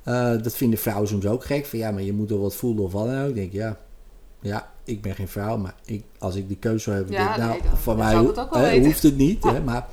Eh, 0.02 0.42
dat 0.42 0.54
vinden 0.54 0.78
vrouwen 0.78 1.08
soms 1.08 1.26
ook 1.26 1.44
gek, 1.44 1.66
van 1.66 1.78
ja, 1.78 1.90
maar 1.90 2.02
je 2.02 2.12
moet 2.12 2.28
wel 2.30 2.40
wat 2.40 2.54
voelen 2.54 2.84
of 2.84 2.92
wat 2.92 3.06
dan 3.06 3.22
ook. 3.22 3.28
Ik 3.28 3.34
denk, 3.34 3.52
ja, 3.52 3.78
ja, 4.40 4.70
ik 4.84 5.02
ben 5.02 5.14
geen 5.14 5.28
vrouw, 5.28 5.56
maar 5.56 5.74
ik, 5.84 6.04
als 6.18 6.34
ik 6.34 6.48
die 6.48 6.56
keuze 6.56 6.78
zou 6.78 6.96
hebben, 6.96 7.14
Ja, 7.14 7.24
denk 7.26 7.36
nou, 7.38 7.50
nee, 7.50 7.60
dan- 7.84 7.96
mij 7.96 8.14
het 8.74 8.80
hè, 8.80 8.84
hoeft 8.84 9.02
het 9.02 9.16
niet. 9.16 9.44
Hè, 9.44 9.60
maar, 9.62 9.88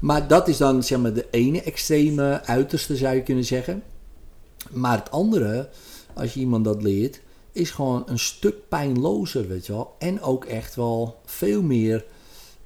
maar 0.00 0.28
dat 0.28 0.48
is 0.48 0.56
dan 0.56 0.82
zeg 0.82 0.98
maar 0.98 1.12
de 1.12 1.26
ene 1.30 1.62
extreme 1.62 2.44
uiterste, 2.44 2.96
zou 2.96 3.14
je 3.14 3.22
kunnen 3.22 3.44
zeggen. 3.44 3.82
Maar 4.70 4.98
het 4.98 5.10
andere, 5.10 5.68
als 6.14 6.34
je 6.34 6.40
iemand 6.40 6.64
dat 6.64 6.82
leert, 6.82 7.20
is 7.52 7.70
gewoon 7.70 8.02
een 8.06 8.18
stuk 8.18 8.68
pijnlozer, 8.68 9.48
weet 9.48 9.66
je 9.66 9.72
wel. 9.72 9.94
En 9.98 10.20
ook 10.22 10.44
echt 10.44 10.74
wel 10.74 11.20
veel 11.24 11.62
meer 11.62 12.04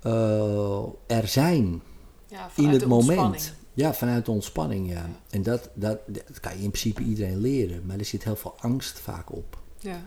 eh, 0.02 0.82
er 1.06 1.28
zijn 1.28 1.82
Ja, 2.28 2.48
in 2.56 2.68
het 2.68 2.86
moment. 2.86 3.08
ontspanning. 3.08 3.42
Ja, 3.74 3.94
vanuit 3.94 4.24
de 4.24 4.30
ontspanning, 4.30 4.88
ja. 4.88 4.94
Ja. 4.94 5.08
En 5.30 5.42
dat, 5.42 5.68
dat, 5.74 5.98
dat 6.06 6.40
kan 6.40 6.52
je 6.56 6.62
in 6.62 6.70
principe 6.70 7.02
iedereen 7.02 7.40
leren. 7.40 7.82
Maar 7.86 7.98
er 7.98 8.04
zit 8.04 8.24
heel 8.24 8.36
veel 8.36 8.54
angst 8.60 8.98
vaak 8.98 9.32
op. 9.32 9.58
Ja, 9.78 10.00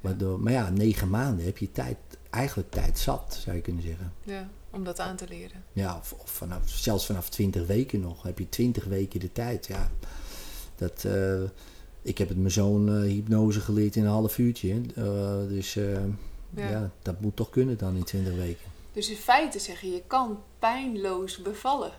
Waardoor, 0.00 0.40
maar 0.40 0.52
ja, 0.52 0.70
negen 0.70 1.08
maanden 1.10 1.44
heb 1.44 1.58
je 1.58 1.72
tijd, 1.72 1.96
eigenlijk 2.30 2.70
tijd 2.70 2.98
zat, 2.98 3.38
zou 3.44 3.56
je 3.56 3.62
kunnen 3.62 3.82
zeggen. 3.82 4.12
ja, 4.24 4.48
om 4.70 4.84
dat 4.84 4.98
aan 4.98 5.16
te 5.16 5.28
leren. 5.28 5.64
Ja, 5.72 5.96
of, 5.96 6.12
of 6.12 6.30
vanaf, 6.30 6.68
zelfs 6.68 7.06
vanaf 7.06 7.28
20 7.28 7.66
weken 7.66 8.00
nog. 8.00 8.22
Heb 8.22 8.38
je 8.38 8.48
20 8.48 8.84
weken 8.84 9.20
de 9.20 9.32
tijd. 9.32 9.66
Ja, 9.66 9.90
dat, 10.76 11.04
eh, 11.04 11.42
ik 12.02 12.18
heb 12.18 12.28
het 12.28 12.38
mijn 12.38 12.50
zoon 12.50 12.88
eh, 12.88 13.00
hypnose 13.02 13.60
geleerd 13.60 13.96
in 13.96 14.04
een 14.04 14.10
half 14.10 14.38
uurtje. 14.38 14.80
Eh, 14.94 15.48
dus 15.48 15.74
Ja. 15.74 16.68
ja. 16.68 16.90
dat 17.02 17.20
moet 17.20 17.36
toch 17.36 17.50
kunnen 17.50 17.78
dan 17.78 17.96
in 17.96 18.04
20 18.04 18.34
weken. 18.34 18.68
Dus 18.92 19.10
in 19.10 19.16
feite 19.16 19.58
zeg 19.58 19.80
je, 19.80 19.90
je 19.90 20.02
kan 20.06 20.38
pijnloos 20.58 21.42
bevallen. 21.42 21.90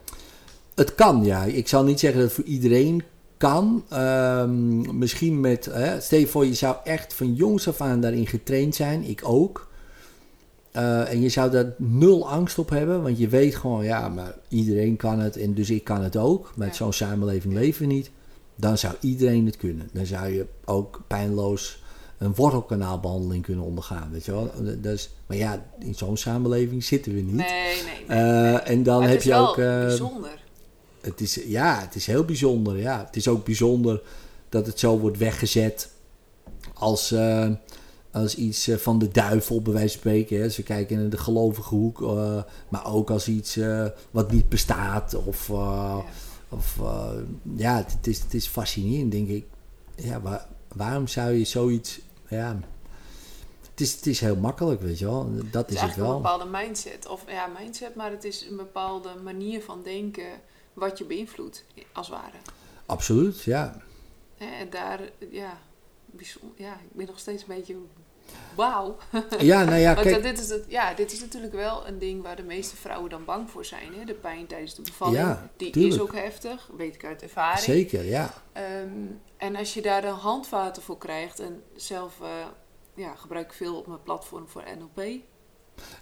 Het 0.75 0.95
kan, 0.95 1.23
ja. 1.23 1.43
Ik 1.43 1.67
zal 1.67 1.83
niet 1.83 1.99
zeggen 1.99 2.19
dat 2.19 2.27
het 2.29 2.39
voor 2.39 2.53
iedereen 2.53 3.03
kan. 3.41 3.83
Ehm, 3.89 4.97
misschien 4.97 5.39
met, 5.39 5.65
hè, 5.65 6.01
stel 6.01 6.19
je 6.19 6.27
voor, 6.27 6.45
je 6.45 6.53
zou 6.53 6.75
echt 6.83 7.13
van 7.13 7.33
jongs 7.33 7.67
af 7.67 7.81
aan 7.81 8.01
daarin 8.01 8.27
getraind 8.27 8.75
zijn. 8.75 9.03
Ik 9.03 9.21
ook. 9.23 9.69
Eh, 10.71 11.11
en 11.11 11.21
je 11.21 11.29
zou 11.29 11.51
daar 11.51 11.73
nul 11.77 12.29
angst 12.29 12.59
op 12.59 12.69
hebben, 12.69 13.03
want 13.03 13.17
je 13.17 13.27
weet 13.27 13.55
gewoon, 13.55 13.83
ja, 13.83 14.09
maar 14.09 14.35
iedereen 14.47 14.95
kan 14.95 15.19
het 15.19 15.37
en 15.37 15.53
dus 15.53 15.69
ik 15.69 15.83
kan 15.83 16.01
het 16.03 16.17
ook. 16.17 16.51
Met 16.55 16.67
Ja. 16.67 16.73
zo'n 16.73 16.93
samenleving 16.93 17.53
leven 17.53 17.87
we 17.87 17.93
niet. 17.93 18.11
Dan 18.55 18.77
zou 18.77 18.93
iedereen 18.99 19.45
het 19.45 19.57
kunnen. 19.57 19.89
Dan 19.93 20.05
zou 20.05 20.27
je 20.27 20.45
ook 20.65 21.01
pijnloos 21.07 21.83
een 22.17 22.35
wortelkanaalbehandeling 22.35 23.43
kunnen 23.43 23.63
ondergaan, 23.65 24.09
weet 24.11 24.25
je 24.25 24.31
wel. 24.31 24.51
Dat 24.81 24.93
is, 24.93 25.09
maar 25.27 25.37
ja, 25.37 25.65
in 25.79 25.95
zo'n 25.95 26.17
samenleving 26.17 26.83
zitten 26.83 27.13
we 27.13 27.21
niet. 27.21 27.35
Nee, 27.35 27.47
nee, 27.83 28.05
nee. 28.07 28.17
Eh, 28.17 28.69
en 28.69 28.83
dan 28.83 29.03
heb 29.03 29.21
je 29.21 29.29
wel 29.29 29.49
ook. 29.49 29.57
eh, 29.57 29.79
bijzonder. 29.79 30.40
Het 31.01 31.21
is, 31.21 31.35
ja, 31.35 31.79
het 31.79 31.95
is 31.95 32.05
heel 32.05 32.25
bijzonder. 32.25 32.77
Ja. 32.77 33.03
Het 33.05 33.15
is 33.15 33.27
ook 33.27 33.45
bijzonder 33.45 34.01
dat 34.49 34.65
het 34.65 34.79
zo 34.79 34.99
wordt 34.99 35.17
weggezet 35.17 35.91
als, 36.73 37.11
eh, 37.11 37.49
als 38.11 38.35
iets 38.35 38.67
eh, 38.67 38.77
van 38.77 38.99
de 38.99 39.07
duivel, 39.07 39.61
bij 39.61 39.73
wijze 39.73 39.89
van 39.89 39.97
spreken. 39.99 40.41
Hè. 40.41 40.49
Ze 40.49 40.63
kijken 40.63 40.99
in 40.99 41.09
de 41.09 41.17
gelovige 41.17 41.75
hoek, 41.75 42.01
eh, 42.01 42.43
maar 42.69 42.93
ook 42.93 43.09
als 43.09 43.27
iets 43.27 43.59
wat 44.11 44.31
niet 44.31 44.49
bestaat. 44.49 45.15
Of, 45.25 45.47
Ja. 45.47 46.03
of 46.49 46.75
ja, 47.55 47.77
het, 47.77 47.91
het 47.91 48.07
is, 48.07 48.19
het 48.19 48.33
is 48.33 48.47
fascinerend, 48.47 49.11
denk 49.11 49.27
ik. 49.27 49.45
Ja, 49.95 50.21
waar- 50.21 50.47
waarom 50.75 51.07
zou 51.07 51.31
je 51.31 51.43
zoiets. 51.45 51.99
Ja, 52.29 52.59
het 53.71 53.81
is, 53.81 53.93
het 53.93 54.05
is 54.05 54.19
heel 54.19 54.35
makkelijk, 54.35 54.81
weet 54.81 54.99
je 54.99 55.05
wel. 55.05 55.29
Dat 55.51 55.61
Het 55.65 55.69
is 55.75 55.75
is 55.75 55.81
het 55.81 55.95
wel. 55.95 56.09
een 56.09 56.15
bepaalde 56.21 56.45
mindset. 56.51 57.07
Of 57.07 57.23
ja, 57.27 57.49
mindset, 57.59 57.95
maar 57.95 58.11
het 58.11 58.23
is 58.23 58.47
een 58.49 58.57
bepaalde 58.57 59.09
manier 59.23 59.61
van 59.61 59.79
denken 59.83 60.25
wat 60.89 60.97
je 60.97 61.05
beïnvloedt, 61.05 61.65
als 61.93 62.07
het 62.07 62.15
ware. 62.17 62.37
Absoluut, 62.85 63.41
ja. 63.43 63.81
En 64.37 64.69
daar, 64.69 64.99
ja, 65.29 65.57
bijzonder, 66.05 66.61
ja, 66.61 66.73
ik 66.73 66.91
ben 66.91 67.05
nog 67.05 67.19
steeds 67.19 67.41
een 67.41 67.55
beetje 67.55 67.75
wauw. 68.55 68.97
Ja, 69.39 69.63
nou 69.63 69.77
ja, 69.77 69.93
kijk. 70.03 70.09
dat- 70.13 70.23
dit, 70.23 70.39
is 70.39 70.49
het, 70.49 70.65
ja, 70.67 70.93
dit 70.93 71.11
is 71.11 71.19
natuurlijk 71.19 71.53
wel 71.53 71.87
een 71.87 71.99
ding 71.99 72.21
waar 72.23 72.35
de 72.35 72.43
meeste 72.43 72.75
vrouwen 72.75 73.09
dan 73.09 73.25
bang 73.25 73.49
voor 73.49 73.65
zijn. 73.65 73.93
Hè? 73.93 74.05
De 74.05 74.13
pijn 74.13 74.47
tijdens 74.47 74.75
de 74.75 74.81
bevalling. 74.81 75.17
Ja, 75.17 75.49
Die 75.57 75.87
is 75.87 75.99
ook 75.99 76.13
heftig, 76.13 76.69
weet 76.77 76.95
ik 76.95 77.05
uit 77.05 77.21
ervaring. 77.21 77.59
Zeker, 77.59 78.03
ja. 78.03 78.33
Ehm, 78.53 78.89
en 79.37 79.55
als 79.55 79.73
je 79.73 79.81
daar 79.81 80.01
dan 80.01 80.17
handvaten 80.17 80.81
voor 80.83 80.97
krijgt, 80.97 81.39
en 81.39 81.63
zelf 81.75 82.21
eh, 82.21 82.27
ja, 82.93 83.15
gebruik 83.15 83.45
ik 83.45 83.53
veel 83.53 83.75
op 83.77 83.87
mijn 83.87 84.03
platform 84.03 84.47
voor 84.47 84.63
NLP. 84.77 85.21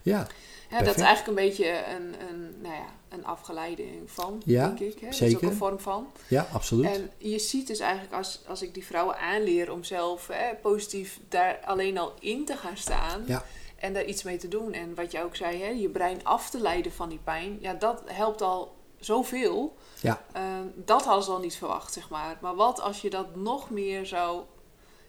Ja, 0.02 0.28
Ja, 0.70 0.82
dat 0.82 0.96
is 0.96 1.02
eigenlijk 1.02 1.28
een 1.28 1.46
beetje 1.46 1.86
een, 1.86 2.16
een, 2.30 2.62
nou 2.62 2.74
ja, 2.74 2.86
een 3.10 3.26
afgeleiding 3.26 4.12
van, 4.12 4.42
Ja, 4.46 4.68
denk 4.68 4.80
ik. 4.80 5.00
Hè? 5.00 5.06
Dat 5.06 5.10
is 5.10 5.18
zeker. 5.18 5.36
ook 5.36 5.42
een 5.42 5.58
vorm 5.58 5.80
van. 5.80 6.08
ja 6.28 6.48
absoluut. 6.54 6.86
En 6.86 7.12
je 7.18 7.40
ziet 7.40 7.68
dus 7.68 7.80
eigenlijk 7.80 8.14
als, 8.14 8.40
als 8.48 8.62
ik 8.62 8.74
die 8.74 8.86
vrouwen 8.86 9.18
aanleer 9.18 9.72
om 9.72 9.84
zelf 9.84 10.28
hè, 10.28 10.56
positief 10.62 11.20
daar 11.28 11.60
alleen 11.66 11.98
al 11.98 12.14
in 12.20 12.46
te 12.46 12.58
gaan 12.58 12.78
staan. 12.78 13.24
Ja. 13.26 13.44
En 13.76 13.94
daar 13.94 14.06
iets 14.06 14.24
mee 14.24 14.38
te 14.38 14.48
doen. 14.48 14.74
En 14.74 14.96
wat 14.96 15.12
je 15.12 15.24
ook 15.24 15.36
zei, 15.36 15.62
hè, 15.62 15.70
je 15.70 15.90
brein 15.90 16.24
af 16.24 16.50
te 16.50 16.62
leiden 16.62 16.92
van 16.92 17.10
die 17.10 17.20
pijn. 17.24 17.58
Ja, 17.62 17.74
dat 17.74 18.02
helpt 18.06 18.42
al 18.42 18.76
zoveel. 19.00 19.76
Ja. 20.02 20.26
Ehm, 20.32 20.66
dat 20.76 21.06
hadden 21.06 21.24
ze 21.24 21.32
al 21.32 21.40
niet 21.40 21.56
verwacht, 21.56 21.94
zeg 21.94 22.10
maar. 22.10 22.38
Maar 22.42 22.56
wat 22.56 22.82
als 22.82 23.02
je 23.02 23.10
dat 23.10 23.36
nog 23.36 23.70
meer 23.70 24.06
zou 24.06 24.42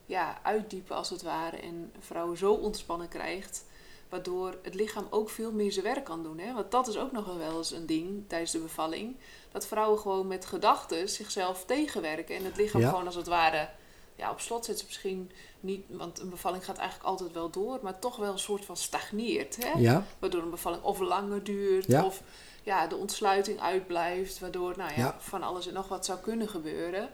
ja, 0.07 0.39
uitdiepen, 0.43 0.97
als 0.97 1.11
het 1.11 1.23
ware. 1.23 1.57
En 1.57 1.93
vrouwen 2.01 2.37
zo 2.37 2.53
ontspannen 2.53 3.09
krijgt. 3.09 3.65
Waardoor 4.11 4.59
het 4.63 4.75
lichaam 4.75 5.07
ook 5.11 5.31
veel 5.31 5.53
meer 5.53 5.73
zijn 5.73 5.85
werk 5.85 6.05
kan 6.05 6.23
doen. 6.23 6.39
Hè? 6.39 6.55
Want 6.55 6.71
dat 6.71 6.89
is 6.89 6.97
ook 6.99 7.13
nog 7.13 7.37
wel 7.37 7.57
eens 7.59 7.71
een 7.73 7.87
ding 7.87 8.25
tijdens 8.29 8.51
de 8.51 8.59
bevalling. 8.59 9.17
Dat 9.53 9.67
vrouwen 9.67 9.99
gewoon 9.99 10.27
met 10.27 10.47
gedachten 10.47 11.09
zichzelf 11.09 11.65
tegenwerken. 11.65 12.37
En 12.37 12.45
het 12.45 12.57
lichaam 12.57 12.81
Ja. 12.81 12.89
gewoon 12.89 13.07
als 13.07 13.15
het 13.15 13.27
ware 13.27 13.69
ja, 14.17 14.31
op 14.31 14.41
slot 14.41 14.65
zet. 14.65 14.83
Misschien 14.87 15.31
niet, 15.61 15.85
want 15.89 16.19
een 16.21 16.31
bevalling 16.31 16.65
gaat 16.65 16.77
eigenlijk 16.79 17.09
altijd 17.09 17.33
wel 17.33 17.51
door. 17.51 17.79
Maar 17.83 17.99
toch 17.99 18.17
wel 18.17 18.33
een 18.33 18.39
soort 18.39 18.65
van 18.65 18.77
stagneert. 18.77 19.65
Hè? 19.65 19.79
Ja, 19.79 20.05
Waardoor 20.19 20.43
een 20.43 20.51
bevalling 20.51 20.83
of 20.83 20.99
langer 20.99 21.45
duurt. 21.45 21.87
Ja. 21.87 22.05
Of 22.05 22.23
ja, 22.63 22.87
de 22.87 22.97
ontsluiting 22.97 23.61
uitblijft. 23.61 24.39
Waardoor 24.39 24.75
nou 24.77 24.91
ja, 24.91 24.97
Ja. 24.99 25.17
van 25.19 25.43
alles 25.43 25.67
en 25.67 25.75
nog 25.75 25.89
wat 25.89 26.05
zou 26.05 26.19
kunnen 26.19 26.49
gebeuren. 26.49 27.11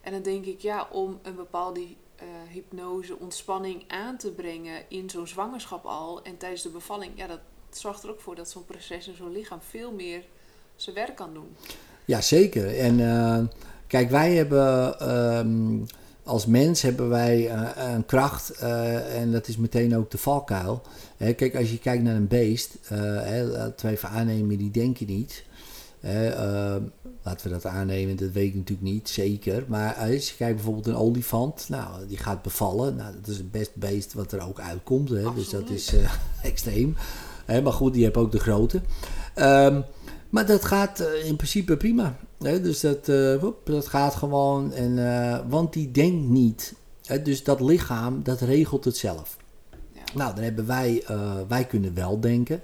En 0.00 0.12
dan 0.12 0.22
denk 0.22 0.44
ik, 0.44 0.60
ja, 0.60 0.88
om 0.90 1.18
een 1.22 1.34
bepaalde 1.36 1.86
eh, 2.16 2.26
hypnose, 2.52 3.18
ontspanning 3.18 3.84
aan 3.88 4.16
te 4.16 4.30
brengen 4.30 4.82
in 4.88 5.10
zo'n 5.10 5.26
zwangerschap 5.26 5.84
al. 5.84 6.22
En 6.22 6.36
tijdens 6.36 6.62
de 6.62 6.68
bevalling, 6.68 7.12
ja, 7.14 7.26
dat 7.26 7.40
zorgt 7.70 8.02
er 8.02 8.10
ook 8.10 8.20
voor 8.20 8.34
dat 8.34 8.50
zo'n 8.50 8.64
proces 8.64 9.08
in 9.08 9.14
zo'n 9.14 9.32
lichaam 9.32 9.60
veel 9.68 9.92
meer 9.92 10.22
zijn 10.76 10.96
werk 10.96 11.16
kan 11.16 11.34
doen. 11.34 11.56
ja 12.04 12.20
zeker. 12.20 12.78
En 12.78 13.00
eh, 13.00 13.44
kijk, 13.86 14.10
wij 14.10 14.34
hebben 14.34 14.98
ehm, 14.98 15.78
als 16.22 16.46
mens 16.46 16.82
hebben 16.82 17.08
wij 17.08 17.48
eh, 17.48 17.92
een 17.94 18.06
kracht 18.06 18.50
en 18.50 19.32
dat 19.32 19.48
is 19.48 19.56
meteen 19.56 19.96
ook 19.96 20.10
de 20.10 20.18
valkuil. 20.18 20.82
Hè, 21.16 21.32
kijk, 21.32 21.56
als 21.56 21.70
je 21.70 21.78
kijkt 21.78 22.02
naar 22.02 22.16
een 22.16 22.28
beest, 22.28 22.76
hè, 22.88 23.44
laten 23.44 23.86
we 23.86 23.92
even 23.92 24.08
aannemen, 24.08 24.58
die 24.58 24.70
denken 24.70 25.06
niet. 25.06 25.44
Hè, 26.06 26.28
eh, 26.28 26.82
laten 27.22 27.46
we 27.46 27.52
dat 27.52 27.66
aannemen, 27.66 28.16
dat 28.16 28.30
weet 28.30 28.48
ik 28.48 28.54
natuurlijk 28.54 28.88
niet, 28.88 29.08
zeker. 29.08 29.64
Maar 29.68 29.94
als 29.94 30.30
je 30.30 30.36
kijkt 30.36 30.54
bijvoorbeeld 30.54 30.86
een 30.86 30.96
olifant, 30.96 31.68
nou, 31.68 32.06
die 32.06 32.18
gaat 32.18 32.42
bevallen. 32.42 32.96
Nou, 32.96 33.14
dat 33.14 33.28
is 33.28 33.36
het 33.36 33.50
best 33.50 33.74
beest 33.74 34.12
wat 34.12 34.32
er 34.32 34.46
ook 34.48 34.60
uitkomt. 34.60 35.08
Hè, 35.08 35.34
dus 35.34 35.48
dat 35.50 35.70
is 35.70 35.94
eh, 35.94 36.12
extreem. 36.50 36.96
Hè, 37.44 37.62
maar 37.62 37.72
goed, 37.72 37.92
die 37.94 38.04
heb 38.04 38.16
ook 38.16 38.32
de 38.32 38.40
grote. 38.40 38.80
Ehm, 39.34 39.80
maar 40.30 40.46
dat 40.46 40.64
gaat 40.64 41.00
eh, 41.00 41.26
in 41.26 41.36
principe 41.36 41.76
prima. 41.76 42.16
Hè? 42.38 42.60
Dus 42.60 42.80
dat, 42.80 43.08
eh, 43.08 43.34
woep, 43.36 43.66
dat 43.66 43.86
gaat 43.86 44.14
gewoon. 44.14 44.72
En, 44.72 44.98
eh, 45.12 45.38
want 45.48 45.72
die 45.72 45.90
denkt 45.90 46.28
niet. 46.28 46.74
Hè? 47.06 47.22
Dus 47.22 47.44
dat 47.44 47.60
lichaam, 47.60 48.22
dat 48.22 48.40
regelt 48.40 48.84
het 48.84 48.96
zelf. 48.96 49.36
Ja. 49.92 50.00
Nou, 50.14 50.34
dan 50.34 50.44
hebben 50.44 50.66
wij, 50.66 51.02
eh, 51.06 51.32
wij 51.48 51.64
kunnen 51.64 51.94
wel 51.94 52.20
denken. 52.20 52.60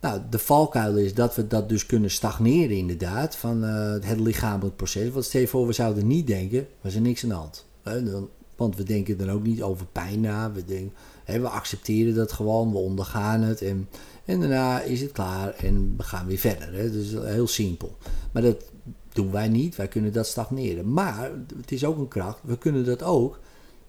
Nou, 0.00 0.20
de 0.30 0.38
valkuil 0.38 0.96
is 0.96 1.14
dat 1.14 1.34
we 1.34 1.46
dat 1.46 1.68
dus 1.68 1.86
kunnen 1.86 2.10
stagneren 2.10 2.76
inderdaad. 2.76 3.36
Van 3.36 3.64
eh, 3.64 4.08
het 4.08 4.20
lichamelijk 4.20 4.76
proces. 4.76 5.10
Want 5.10 5.24
stel 5.24 5.40
je 5.40 5.48
voor, 5.48 5.66
we 5.66 5.72
zouden 5.72 6.06
niet 6.06 6.26
denken, 6.26 6.66
was 6.80 6.94
er 6.94 7.00
niks 7.00 7.22
aan 7.22 7.28
de 7.28 7.34
hand. 7.34 7.66
Hè? 7.82 8.02
Dan, 8.10 8.28
want 8.56 8.76
we 8.76 8.82
denken 8.82 9.18
dan 9.18 9.30
ook 9.30 9.42
niet 9.42 9.62
over 9.62 9.86
pijn 9.86 10.20
na. 10.20 10.52
We, 10.52 10.64
denken, 10.64 10.92
hè, 11.24 11.40
we 11.40 11.48
accepteren 11.48 12.14
dat 12.14 12.32
gewoon, 12.32 12.72
we 12.72 12.78
ondergaan 12.78 13.40
het. 13.40 13.62
En, 13.62 13.88
en 14.24 14.40
daarna 14.40 14.80
is 14.80 15.00
het 15.00 15.12
klaar 15.12 15.54
en 15.54 15.94
we 15.96 16.02
gaan 16.02 16.26
weer 16.26 16.38
verder. 16.38 16.74
Hè? 16.74 16.90
Dus 16.90 17.10
heel 17.12 17.46
simpel. 17.46 17.96
Maar 18.32 18.42
dat 18.42 18.64
doen 19.12 19.30
wij 19.30 19.48
niet. 19.48 19.76
Wij 19.76 19.88
kunnen 19.88 20.12
dat 20.12 20.26
stagneren. 20.26 20.92
Maar 20.92 21.30
het 21.56 21.72
is 21.72 21.84
ook 21.84 21.98
een 21.98 22.08
kracht. 22.08 22.38
We 22.42 22.58
kunnen 22.58 22.84
dat 22.84 23.02
ook 23.02 23.38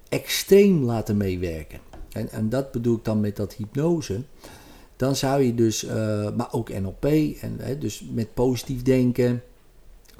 extreem 0.09 0.83
laten 0.83 1.17
meewerken. 1.17 1.79
En, 2.11 2.29
en 2.29 2.49
dat 2.49 2.71
bedoel 2.71 2.95
ik 2.95 3.05
dan 3.05 3.19
met 3.19 3.35
dat 3.35 3.53
hypnose. 3.53 4.21
Dan 4.99 5.15
zou 5.15 5.41
je 5.43 5.55
dus, 5.55 5.83
eh, 5.83 5.95
maar 6.35 6.47
ook 6.51 6.69
NLP, 6.69 7.03
en, 7.41 7.55
hè, 7.59 7.77
dus 7.77 8.03
met 8.13 8.33
positief 8.33 8.81
denken. 8.81 9.43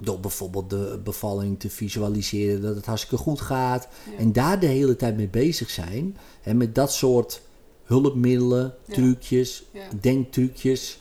Door 0.01 0.19
bijvoorbeeld 0.19 0.69
de 0.69 0.99
bevalling 1.03 1.59
te 1.59 1.69
visualiseren 1.69 2.61
dat 2.61 2.75
het 2.75 2.85
hartstikke 2.85 3.17
goed 3.23 3.41
gaat. 3.41 3.87
Ja. 4.11 4.17
En 4.17 4.31
daar 4.33 4.59
de 4.59 4.65
hele 4.65 4.95
tijd 4.95 5.15
mee 5.17 5.27
bezig 5.27 5.69
zijn. 5.69 6.17
En 6.43 6.57
met 6.57 6.75
dat 6.75 6.93
soort 6.93 7.41
hulpmiddelen, 7.83 8.73
Ja. 8.85 8.93
trucjes, 8.93 9.63
Ja. 9.71 9.81
denktrucjes. 10.01 10.99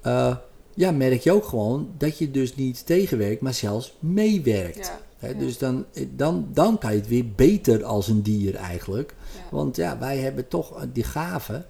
eh, 0.00 0.36
ja, 0.74 0.90
merk 0.90 1.20
je 1.20 1.32
ook 1.32 1.44
gewoon 1.44 1.88
dat 1.98 2.18
je 2.18 2.30
dus 2.30 2.54
niet 2.54 2.86
tegenwerkt, 2.86 3.40
maar 3.40 3.54
zelfs 3.54 3.96
meewerkt. 3.98 4.86
Ja. 4.86 5.00
Hè, 5.18 5.28
Ja. 5.28 5.34
Dus 5.38 5.58
dan, 5.58 5.84
dan, 6.16 6.48
dan 6.52 6.78
kan 6.78 6.92
je 6.92 6.98
het 6.98 7.08
weer 7.08 7.26
beter 7.36 7.84
als 7.84 8.08
een 8.08 8.22
dier 8.22 8.54
eigenlijk. 8.54 9.14
Ja. 9.34 9.40
Want 9.50 9.76
ja, 9.76 9.98
wij 9.98 10.18
hebben 10.18 10.48
toch 10.48 10.76
eh, 10.76 10.82
die 10.92 11.04
gave. 11.04 11.64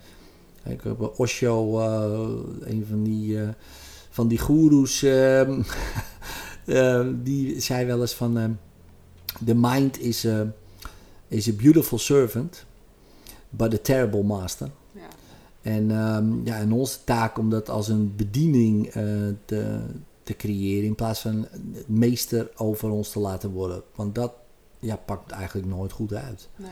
Ik 0.64 0.80
heb 0.82 1.12
Osho, 1.18 1.80
eh, 1.80 2.70
een 2.70 2.86
van 2.88 3.02
die, 3.02 3.40
eh, 3.40 3.48
van 4.10 4.28
die 4.28 4.38
goeroes, 4.38 5.02
ehm, 5.02 5.62
eh, 6.66 7.06
die 7.22 7.60
zei 7.60 7.86
wel 7.86 8.00
eens 8.00 8.14
van... 8.14 8.38
ehm, 8.38 8.52
The 9.44 9.54
mind 9.54 10.00
is 10.00 10.26
a, 10.26 10.52
is 11.28 11.48
a 11.48 11.52
beautiful 11.52 11.98
servant, 11.98 12.64
but 13.50 13.74
a 13.74 13.78
terrible 13.78 14.22
master. 14.22 14.70
Ja. 14.92 15.00
En, 15.62 15.90
ehm, 15.90 16.44
ja, 16.44 16.56
en 16.58 16.72
onze 16.72 17.04
taak 17.04 17.38
om 17.38 17.50
dat 17.50 17.68
als 17.68 17.88
een 17.88 18.16
bediening 18.16 18.86
eh, 18.86 19.04
te, 19.44 19.80
te 20.22 20.36
creëren... 20.36 20.84
in 20.84 20.94
plaats 20.94 21.20
van 21.20 21.46
het 21.72 21.88
meester 21.88 22.50
over 22.56 22.90
ons 22.90 23.10
te 23.10 23.18
laten 23.18 23.50
worden. 23.50 23.82
Want 23.94 24.14
dat 24.14 24.32
ja, 24.78 24.96
pakt 24.96 25.30
eigenlijk 25.30 25.68
nooit 25.68 25.92
goed 25.92 26.14
uit. 26.14 26.48
Nee. 26.56 26.70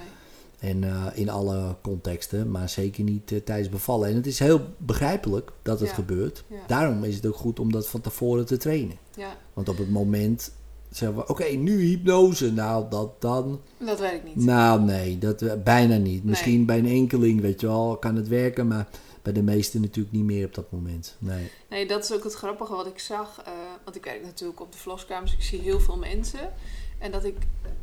En 0.61 0.85
eh, 0.85 1.07
in 1.15 1.29
alle 1.29 1.77
contexten, 1.83 2.51
maar 2.51 2.69
zeker 2.69 3.05
niet 3.05 3.33
eh, 3.33 3.39
tijdens 3.39 3.69
bevallen. 3.69 4.09
En 4.09 4.15
het 4.15 4.27
is 4.27 4.39
heel 4.39 4.61
begrijpelijk 4.79 5.51
dat 5.63 5.81
het 5.81 5.89
Ja. 5.89 5.95
gebeurt. 5.95 6.45
Ja. 6.47 6.57
Daarom 6.67 7.05
is 7.05 7.15
het 7.15 7.27
ook 7.27 7.37
goed 7.37 7.61
om 7.61 7.73
dat 7.73 7.89
van 7.89 8.01
tevoren 8.01 8.47
te 8.47 8.57
trainen. 8.57 8.97
Ja. 9.17 9.37
Want 9.55 9.69
op 9.69 9.79
het 9.79 9.91
moment 9.91 10.53
zeggen 10.91 11.17
we, 11.19 11.29
oké, 11.29 11.45
nu 11.45 11.81
hypnose. 11.81 12.53
Nou, 12.53 12.85
dat 12.91 13.21
dan... 13.21 13.61
Dat 13.79 14.01
werkt 14.01 14.25
niet. 14.25 14.37
Nou, 14.37 14.81
nee, 14.83 15.19
dat 15.19 15.43
eh, 15.43 15.53
bijna 15.65 15.97
niet. 15.97 16.05
Nee. 16.05 16.31
Misschien 16.31 16.67
bij 16.67 16.79
een 16.79 16.87
enkeling, 16.87 17.41
weet 17.41 17.61
je 17.61 17.67
wel, 17.67 17.97
kan 17.97 18.17
het 18.17 18.29
werken. 18.29 18.67
Maar 18.67 18.89
bij 19.23 19.33
de 19.33 19.43
meesten 19.43 19.81
natuurlijk 19.81 20.15
niet 20.15 20.25
meer 20.25 20.47
op 20.47 20.55
dat 20.55 20.73
moment. 20.73 21.17
Nee. 21.19 21.51
Nee, 21.69 21.87
dat 21.87 22.05
is 22.05 22.13
ook 22.13 22.25
het 22.25 22.35
grappige 22.35 22.75
wat 22.75 22.87
ik 22.87 22.99
zag. 22.99 23.43
eh, 23.45 23.53
want 23.85 23.97
ik 23.97 24.05
werk 24.05 24.23
natuurlijk 24.23 24.61
op 24.61 24.73
de 24.73 24.79
verloskamers. 24.79 25.33
Ik 25.33 25.43
zie 25.43 25.61
heel 25.61 25.81
veel 25.81 25.97
mensen. 25.97 26.53
En 26.99 27.11
dat 27.11 27.25
ik 27.25 27.37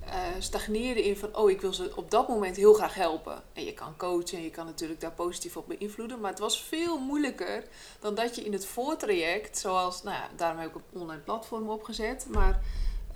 eh, 0.06 0.14
stagneerde 0.40 1.06
in 1.06 1.18
van... 1.18 1.36
Oh, 1.36 1.50
ik 1.50 1.62
wil 1.62 1.74
ze 1.74 1.92
op 1.96 2.12
dat 2.12 2.28
moment 2.28 2.56
heel 2.56 2.74
graag 2.74 2.94
helpen. 2.94 3.44
En 3.54 3.66
je 3.66 3.74
kan 3.74 3.98
coachen 3.98 4.38
en 4.38 4.44
je 4.44 4.50
kan 4.50 4.66
natuurlijk 4.66 5.00
daar 5.00 5.12
positief 5.12 5.58
op 5.58 5.68
beïnvloeden. 5.68 6.20
Maar 6.20 6.30
het 6.30 6.40
was 6.40 6.62
veel 6.64 7.00
moeilijker 7.00 7.64
dan 8.00 8.16
dat 8.16 8.36
je 8.36 8.44
in 8.44 8.54
het 8.54 8.66
voortraject... 8.66 9.58
Zoals, 9.58 10.04
nou 10.04 10.16
ja, 10.16 10.30
daarom 10.36 10.60
heb 10.60 10.70
ik 10.70 10.76
een 10.76 11.02
online 11.02 11.22
platform 11.22 11.70
opgezet. 11.70 12.26
Maar 12.30 12.62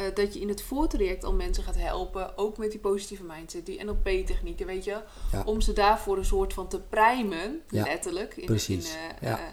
eh, 0.05 0.15
dat 0.15 0.33
je 0.33 0.39
in 0.39 0.49
het 0.49 0.61
voortraject 0.61 1.23
al 1.23 1.33
mensen 1.33 1.63
gaat 1.63 1.77
helpen. 1.77 2.37
Ook 2.37 2.57
met 2.57 2.71
die 2.71 2.79
positieve 2.79 3.23
mindset, 3.23 3.65
die 3.65 3.83
NLP-technieken, 3.83 4.65
weet 4.65 4.83
je. 4.83 5.01
Ja. 5.31 5.43
Om 5.45 5.61
ze 5.61 5.73
daarvoor 5.73 6.17
een 6.17 6.25
soort 6.25 6.53
van 6.53 6.67
te 6.67 6.79
primen, 6.79 7.61
Ja, 7.69 7.83
letterlijk. 7.83 8.35
In, 8.37 8.45
precies. 8.45 8.89
In, 8.93 8.97
eh, 9.19 9.29
Ja. 9.29 9.39
eh, 9.39 9.45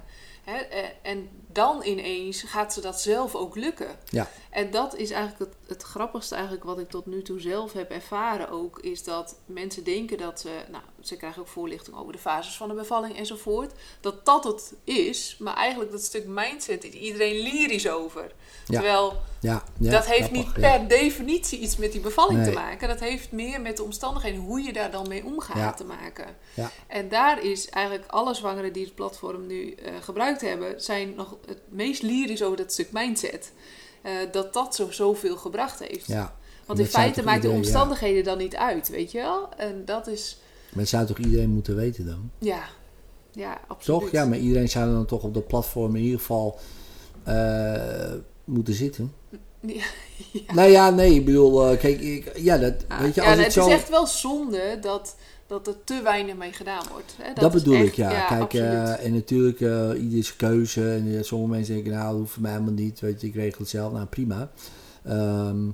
hè, 0.45 0.57
en 1.03 1.29
dan 1.53 1.83
ineens 1.85 2.43
gaat 2.43 2.73
ze 2.73 2.81
dat 2.81 3.01
zelf 3.01 3.35
ook 3.35 3.57
lukken. 3.57 3.99
Ja. 4.05 4.29
En 4.51 4.71
dat 4.71 4.97
is 4.97 5.11
eigenlijk 5.11 5.51
het, 5.51 5.69
het 5.69 5.83
grappigste 5.83 6.35
eigenlijk 6.35 6.65
wat 6.65 6.79
ik 6.79 6.89
tot 6.89 7.07
nu 7.07 7.23
toe 7.23 7.41
zelf 7.41 7.73
heb 7.73 7.91
ervaren 7.91 8.51
ook. 8.51 8.79
Is 8.79 9.05
dat 9.05 9.37
mensen 9.47 9.85
denken 9.85 10.19
dat 10.19 10.41
ze... 10.41 10.51
Nou, 10.71 10.83
ze 11.01 11.17
krijgen 11.17 11.43
ook 11.43 11.49
voorlichting 11.49 11.97
over 11.97 12.13
de 12.13 12.19
fases 12.19 12.57
van 12.57 12.69
de 12.69 12.75
bevalling 12.75 13.17
enzovoort. 13.17 13.73
Dat 14.01 14.25
dat 14.25 14.45
het 14.45 14.75
is. 14.85 15.37
Maar 15.39 15.55
eigenlijk 15.55 15.91
dat 15.91 16.03
stuk 16.03 16.27
mindset 16.27 16.85
is 16.85 16.93
iedereen 16.93 17.43
lyrisch 17.43 17.89
over. 17.89 18.23
Ja. 18.23 18.75
Terwijl 18.75 19.17
Ja, 19.41 19.63
ja, 19.79 19.91
dat 19.91 20.07
heeft 20.07 20.29
grappig, 20.29 20.45
niet 20.45 20.53
per 20.53 20.89
definitie 20.89 21.59
iets 21.59 21.77
met 21.77 21.93
die 21.93 22.01
bevalling 22.01 22.45
te 22.45 22.51
maken. 22.51 22.89
Dat 22.89 23.01
heeft 23.01 23.33
meer 23.33 23.61
met 23.61 23.77
de 23.77 23.83
omstandigheden, 23.83 24.41
hoe 24.41 24.63
je 24.63 24.73
daar 24.73 24.91
dan 24.91 25.09
mee 25.09 25.25
omgaat 25.25 25.77
te 25.77 25.85
maken. 25.85 26.27
Ja. 26.55 26.71
En 26.87 27.09
daar 27.09 27.43
is 27.43 27.69
eigenlijk 27.69 28.11
alle 28.11 28.35
zwangeren 28.35 28.73
die 28.73 28.85
het 28.85 28.95
platform 28.95 29.47
nu 29.47 29.73
eh, 29.73 29.93
gebruikt 30.01 30.41
hebben, 30.41 30.81
zijn 30.81 31.15
nog 31.15 31.37
het 31.46 31.61
meest 31.68 32.03
lyrisch 32.03 32.42
over 32.42 32.57
dat 32.57 32.72
stuk 32.72 32.92
mindset. 32.92 33.53
Eh, 34.03 34.12
dat 34.33 34.53
dat 34.53 34.74
zo 34.74 34.90
zoveel 34.90 35.37
gebracht 35.37 35.79
heeft. 35.79 36.07
Ja. 36.07 36.37
Want 36.66 36.79
in 36.79 36.85
dat 36.85 36.94
feite 36.94 37.22
maakt 37.22 37.42
de 37.42 37.48
ja. 37.48 37.55
omstandigheden 37.55 38.24
dan 38.24 38.38
niet 38.38 38.57
uit, 38.57 38.88
weet 38.88 39.12
je 39.12 39.18
wel? 39.18 39.48
En 39.57 39.85
dat 39.85 40.07
is, 40.07 40.38
Maar 40.68 40.79
dat 40.79 40.88
zou 40.88 41.07
toch 41.07 41.18
iedereen 41.18 41.51
moeten 41.51 41.77
weten 41.77 42.07
dan? 42.07 42.31
ja, 42.38 42.62
ja, 43.33 43.61
absoluut. 43.66 44.01
Toch? 44.01 44.11
Ja, 44.11 44.24
maar 44.24 44.38
iedereen 44.38 44.68
zou 44.68 44.92
dan 44.92 45.07
toch 45.07 45.22
op 45.22 45.35
de 45.35 45.40
platform 45.40 45.96
in 45.96 46.03
ieder 46.03 46.18
geval 46.18 46.59
eh, 47.22 48.12
moeten 48.44 48.74
zitten. 48.74 49.14
Ja, 49.61 49.72
ja. 50.46 50.55
Nou 50.55 50.70
ja, 50.70 50.90
nee, 50.90 51.14
ik 51.14 51.24
bedoel, 51.24 51.70
eh, 51.70 51.79
kijk, 51.79 52.01
ik, 52.01 52.38
ja, 52.38 52.59
dat, 52.59 52.74
Ja, 52.88 53.01
weet 53.01 53.14
je, 53.14 53.20
ja, 53.20 53.27
als 53.27 53.37
nee, 53.37 53.44
het 53.44 53.55
het 53.55 53.64
zo... 53.64 53.70
is 53.70 53.74
echt 53.74 53.88
wel 53.88 54.07
zonde 54.07 54.79
dat, 54.81 55.16
dat 55.49 55.67
er 55.67 55.85
te 55.85 56.01
weinig 56.03 56.37
mee 56.37 56.53
gedaan 56.53 56.85
wordt. 56.93 57.15
Hè? 57.23 57.33
Dat, 57.33 57.53
bedoel 57.53 57.75
echt- 57.75 57.87
ik, 57.87 57.95
ja. 57.95 58.27
Kijk, 58.27 58.55
eh, 58.55 59.05
en 59.05 59.15
natuurlijk, 59.15 59.61
ieders 60.01 60.37
keuze. 60.37 60.91
En 60.91 61.17
eh, 61.17 61.23
sommige 61.23 61.51
mensen 61.51 61.75
denken, 61.75 61.93
nou, 61.93 62.09
dat 62.11 62.19
hoeft 62.19 62.33
voor 62.33 62.43
mij 62.43 62.51
helemaal 62.53 62.73
niet. 62.73 63.01
Weet 63.01 63.21
je, 63.21 63.27
ik 63.27 63.35
regel 63.35 63.59
het 63.59 63.69
zelf. 63.69 63.93
Nou, 63.93 64.07
prima. 64.07 64.51
Ehm, 65.05 65.67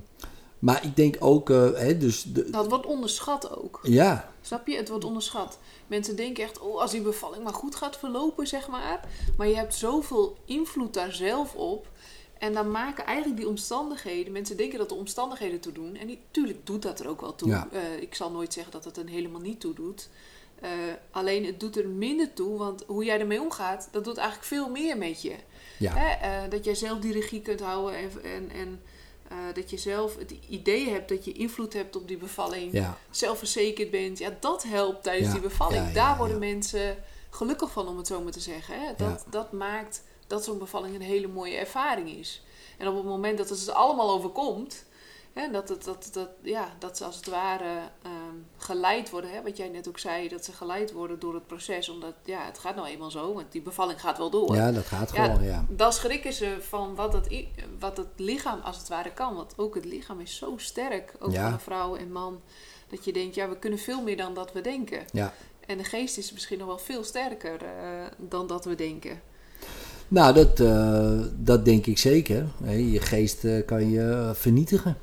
maar 0.59 0.85
ik 0.85 0.95
denk 0.95 1.15
ook, 1.19 1.47
hè, 1.75 1.97
dus, 1.97 2.23
de, 2.23 2.49
Dat 2.49 2.67
wordt 2.67 2.85
onderschat 2.85 3.57
ook. 3.57 3.79
ja, 3.83 4.33
Snap 4.41 4.67
je? 4.67 4.75
Het 4.75 4.89
wordt 4.89 5.05
onderschat. 5.05 5.57
Mensen 5.87 6.15
denken 6.15 6.43
echt, 6.43 6.59
oh, 6.59 6.81
als 6.81 6.91
die 6.91 7.01
bevalling 7.01 7.43
maar 7.43 7.53
goed 7.53 7.75
gaat 7.75 7.97
verlopen, 7.97 8.47
zeg 8.47 8.67
maar. 8.67 8.99
Maar 9.37 9.47
je 9.47 9.55
hebt 9.55 9.75
zoveel 9.75 10.37
invloed 10.45 10.93
daar 10.93 11.11
zelf 11.11 11.55
op. 11.55 11.87
En 12.37 12.53
dan 12.53 12.71
maken 12.71 13.05
eigenlijk 13.05 13.37
die 13.37 13.47
omstandigheden... 13.47 14.33
Mensen 14.33 14.57
denken 14.57 14.79
dat 14.79 14.89
de 14.89 14.95
omstandigheden 14.95 15.59
toe 15.59 15.71
doen. 15.71 15.95
En 15.95 16.07
natuurlijk 16.07 16.65
doet 16.65 16.81
dat 16.81 16.99
er 16.99 17.07
ook 17.07 17.21
wel 17.21 17.35
toe. 17.35 17.49
Ja. 17.49 17.67
Eh, 17.71 18.01
ik 18.01 18.15
zal 18.15 18.31
nooit 18.31 18.53
zeggen 18.53 18.71
dat 18.71 18.85
het 18.85 18.97
er 18.97 19.07
helemaal 19.07 19.41
niet 19.41 19.59
toe 19.59 19.73
doet. 19.73 20.09
Eh, 20.61 20.69
alleen 21.11 21.45
het 21.45 21.59
doet 21.59 21.77
er 21.77 21.87
minder 21.87 22.33
toe. 22.33 22.57
Want 22.57 22.83
hoe 22.87 23.03
jij 23.03 23.19
ermee 23.19 23.41
omgaat, 23.41 23.87
dat 23.91 24.03
doet 24.03 24.17
eigenlijk 24.17 24.47
veel 24.47 24.69
meer 24.69 24.97
met 24.97 25.21
je. 25.21 25.35
ja, 25.79 25.93
Hè? 25.95 26.09
Eh, 26.09 26.49
dat 26.49 26.65
jij 26.65 26.75
zelf 26.75 26.99
die 26.99 27.13
regie 27.13 27.41
kunt 27.41 27.59
houden. 27.59 27.99
En, 27.99 28.11
en, 28.23 28.51
en 28.51 28.81
dat 29.53 29.69
je 29.69 29.77
zelf 29.77 30.17
het 30.17 30.33
idee 30.49 30.89
hebt 30.89 31.09
dat 31.09 31.25
je 31.25 31.31
invloed 31.31 31.73
hebt 31.73 31.95
op 31.95 32.07
die 32.07 32.17
bevalling 32.17 32.73
ja, 32.73 32.97
zelfverzekerd 33.09 33.91
bent. 33.91 34.17
Ja, 34.17 34.37
dat 34.39 34.63
helpt 34.63 35.03
tijdens 35.03 35.31
die 35.31 35.41
bevalling. 35.41 35.91
Daar 35.91 36.17
worden 36.17 36.39
mensen 36.39 36.97
gelukkig 37.29 37.71
van, 37.71 37.87
om 37.87 37.97
het 37.97 38.07
zo 38.07 38.21
maar 38.21 38.31
te 38.31 38.39
zeggen. 38.39 38.81
Hè? 38.81 38.93
Dat, 38.97 39.25
dat 39.29 39.51
maakt 39.51 40.03
dat 40.27 40.43
zo'n 40.43 40.57
bevalling 40.57 40.95
een 40.95 41.01
hele 41.01 41.27
mooie 41.27 41.55
ervaring 41.55 42.09
is. 42.09 42.43
En 42.77 42.87
op 42.87 42.95
het 42.95 43.05
moment 43.05 43.37
dat 43.37 43.49
het 43.49 43.59
ze 43.59 43.73
allemaal 43.73 44.09
overkomt... 44.09 44.85
Hè, 45.33 45.51
dat, 45.51 45.69
het, 45.69 45.83
dat, 45.83 46.09
dat, 46.13 46.29
ja, 46.41 46.73
dat 46.79 46.97
ze 46.97 47.05
als 47.05 47.15
het 47.15 47.27
ware 47.27 47.79
ehm, 48.01 48.35
geleid 48.57 49.09
worden. 49.09 49.31
Hè? 49.31 49.41
Wat 49.41 49.57
jij 49.57 49.69
net 49.69 49.87
ook 49.87 49.99
zei, 49.99 50.27
dat 50.27 50.45
ze 50.45 50.51
geleid 50.51 50.91
worden 50.91 51.19
door 51.19 51.33
het 51.33 51.47
proces. 51.47 51.89
Omdat, 51.89 52.13
ja, 52.23 52.45
het 52.45 52.57
gaat 52.59 52.75
nou 52.75 52.87
eenmaal 52.87 53.11
zo. 53.11 53.33
Want 53.33 53.51
die 53.51 53.61
bevalling 53.61 54.01
gaat 54.01 54.17
wel 54.17 54.29
door. 54.29 54.55
ja, 54.55 54.71
dat 54.71 54.85
gaat 54.85 55.11
Ja, 55.15 55.25
gewoon, 55.25 55.43
ja. 55.43 55.65
Dan 55.69 55.93
schrikken 55.93 56.33
ze 56.33 56.57
van 56.59 56.95
wat 56.95 57.13
het, 57.13 57.45
wat 57.79 57.97
het 57.97 58.07
lichaam 58.15 58.59
als 58.61 58.77
het 58.77 58.87
ware 58.87 59.13
kan. 59.13 59.35
Want 59.35 59.53
ook 59.57 59.75
het 59.75 59.85
lichaam 59.85 60.19
is 60.19 60.35
zo 60.37 60.53
sterk, 60.57 61.13
ook 61.19 61.31
Ja. 61.31 61.49
van 61.49 61.59
vrouw 61.59 61.95
en 61.95 62.11
man. 62.11 62.41
Dat 62.89 63.05
je 63.05 63.13
denkt, 63.13 63.35
ja, 63.35 63.49
we 63.49 63.57
kunnen 63.59 63.79
veel 63.79 64.01
meer 64.01 64.17
dan 64.17 64.33
dat 64.33 64.51
we 64.51 64.61
denken. 64.61 65.05
ja. 65.11 65.33
En 65.65 65.77
de 65.77 65.83
geest 65.83 66.17
is 66.17 66.31
misschien 66.31 66.57
nog 66.57 66.67
wel 66.67 66.77
veel 66.77 67.03
sterker 67.03 67.61
eh, 67.63 68.05
dan 68.17 68.47
dat 68.47 68.65
we 68.65 68.75
denken. 68.75 69.21
Nou, 70.07 70.33
dat, 70.33 70.59
eh, 70.59 71.11
dat 71.37 71.65
denk 71.65 71.85
ik 71.85 71.97
zeker. 71.97 72.45
Je 72.67 72.99
geest 72.99 73.43
eh, 73.43 73.65
kan 73.65 73.89
je 73.89 74.31
vernietigen, 74.33 74.97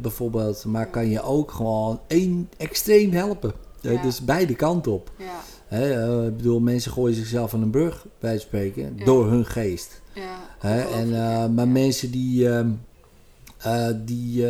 bijvoorbeeld. 0.00 0.64
Maar 0.64 0.86
kan 0.90 1.08
je 1.08 1.22
ook 1.22 1.50
gewoon 1.50 2.00
één 2.06 2.48
extreem 2.56 3.12
helpen. 3.12 3.52
Ja. 3.80 4.02
Dus 4.02 4.20
beide 4.24 4.54
kanten 4.54 4.92
op. 4.92 5.10
Ja, 5.16 5.40
eh, 5.68 6.26
ik 6.26 6.36
bedoel, 6.36 6.60
mensen 6.60 6.92
gooien 6.92 7.16
zichzelf 7.16 7.50
van 7.50 7.62
een 7.62 7.70
brug, 7.70 8.06
bij 8.20 8.38
spreken, 8.38 8.92
Ja. 8.96 9.04
door 9.04 9.26
hun 9.30 9.46
geest. 9.46 10.00
ja. 10.14 10.38
En, 10.90 11.08
maar 11.54 11.68
mensen 11.68 12.10
die, 12.10 12.48
ehm, 12.48 12.70
eh, 13.58 13.86
die, 14.04 14.46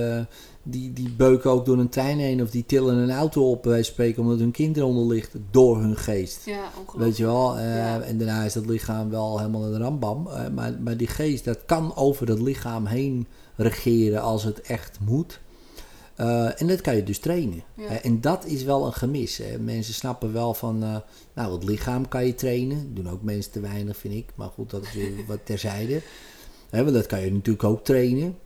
die, 0.62 0.92
die 0.92 1.11
beuken 1.11 1.51
ook 1.51 1.64
door 1.64 1.79
een 1.79 1.88
trein 1.88 2.18
heen 2.18 2.42
of 2.42 2.51
die 2.51 2.66
tillen 2.66 2.96
een 2.96 3.11
auto 3.11 3.51
op, 3.51 3.64
van 3.64 3.85
spreken, 3.85 4.22
omdat 4.22 4.38
hun 4.38 4.51
kinderen 4.51 4.88
onder 4.88 5.07
ligt, 5.07 5.35
door 5.51 5.81
hun 5.81 5.96
geest. 5.96 6.44
Ja, 6.44 6.64
ongelooflijk. 6.64 6.98
Weet 6.98 7.16
je 7.16 7.25
wel? 7.25 7.59
Eh, 7.59 7.77
Ja. 7.77 8.01
En 8.01 8.18
daarna 8.18 8.44
is 8.44 8.53
dat 8.53 8.66
lichaam 8.66 9.11
wel 9.11 9.38
helemaal 9.38 9.64
een 9.64 9.79
rambam. 9.79 10.27
Eh, 10.27 10.48
maar, 10.48 10.72
maar 10.81 10.96
die 10.96 11.07
geest, 11.07 11.44
dat 11.44 11.64
kan 11.64 11.96
over 11.96 12.27
dat 12.27 12.40
lichaam 12.40 12.87
heen 12.87 13.27
regeren 13.57 14.22
als 14.22 14.45
het 14.45 14.61
echt 14.61 14.99
moet. 15.01 15.41
Eh, 16.14 16.61
en 16.61 16.66
dat 16.66 16.80
kan 16.80 16.97
je 16.97 17.05
dus 17.05 17.18
trainen. 17.18 17.62
Ja. 17.74 18.03
En 18.03 18.20
dat 18.20 18.47
is 18.47 18.62
wel 18.62 18.86
een 18.86 18.93
gemis. 18.93 19.36
Hè. 19.36 19.59
Mensen 19.59 19.95
snappen 19.95 20.32
wel 20.32 20.55
van, 20.55 20.78
nou, 21.34 21.53
het 21.53 21.64
lichaam 21.64 22.09
kan 22.09 22.26
je 22.26 22.34
trainen. 22.34 22.95
Doen 22.95 23.11
ook 23.11 23.22
mensen 23.22 23.53
te 23.53 23.61
weinig, 23.61 23.97
vind 23.97 24.14
ik. 24.14 24.30
Maar 24.34 24.49
goed, 24.49 24.70
dat 24.70 24.82
is 24.82 24.93
weer 24.93 25.12
wat 25.26 25.39
terzijde. 25.45 26.01
Hè, 26.70 26.82
want 26.82 26.95
dat 26.95 27.07
kan 27.07 27.20
je 27.20 27.32
natuurlijk 27.32 27.64
ook 27.64 27.84
trainen. 27.84 28.36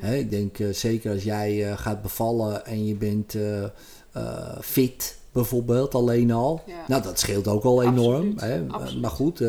Ik 0.00 0.30
denk 0.30 0.58
eh, 0.58 0.72
zeker 0.72 1.12
als 1.12 1.22
jij 1.22 1.70
eh, 1.70 1.78
gaat 1.78 2.02
bevallen 2.02 2.66
en 2.66 2.86
je 2.86 2.94
bent 2.94 3.34
eh, 3.34 4.58
fit, 4.60 5.18
bijvoorbeeld, 5.32 5.94
alleen 5.94 6.30
al. 6.30 6.62
Ja. 6.66 6.84
Nou, 6.88 7.02
dat 7.02 7.18
scheelt 7.18 7.48
ook 7.48 7.64
al 7.64 7.82
enorm. 7.82 8.32
Absoluut, 8.32 8.40
Hè? 8.40 8.64
absoluut. 8.68 9.02
Maar 9.02 9.10
goed, 9.10 9.40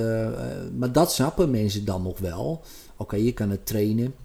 maar 0.77 0.91
dat 0.91 1.11
snappen 1.11 1.49
mensen 1.49 1.85
dan 1.85 2.01
nog 2.03 2.19
wel. 2.19 2.61
Oké, 2.97 3.15
je 3.15 3.31
kan 3.31 3.49
het 3.49 3.65
trainen. 3.65 4.15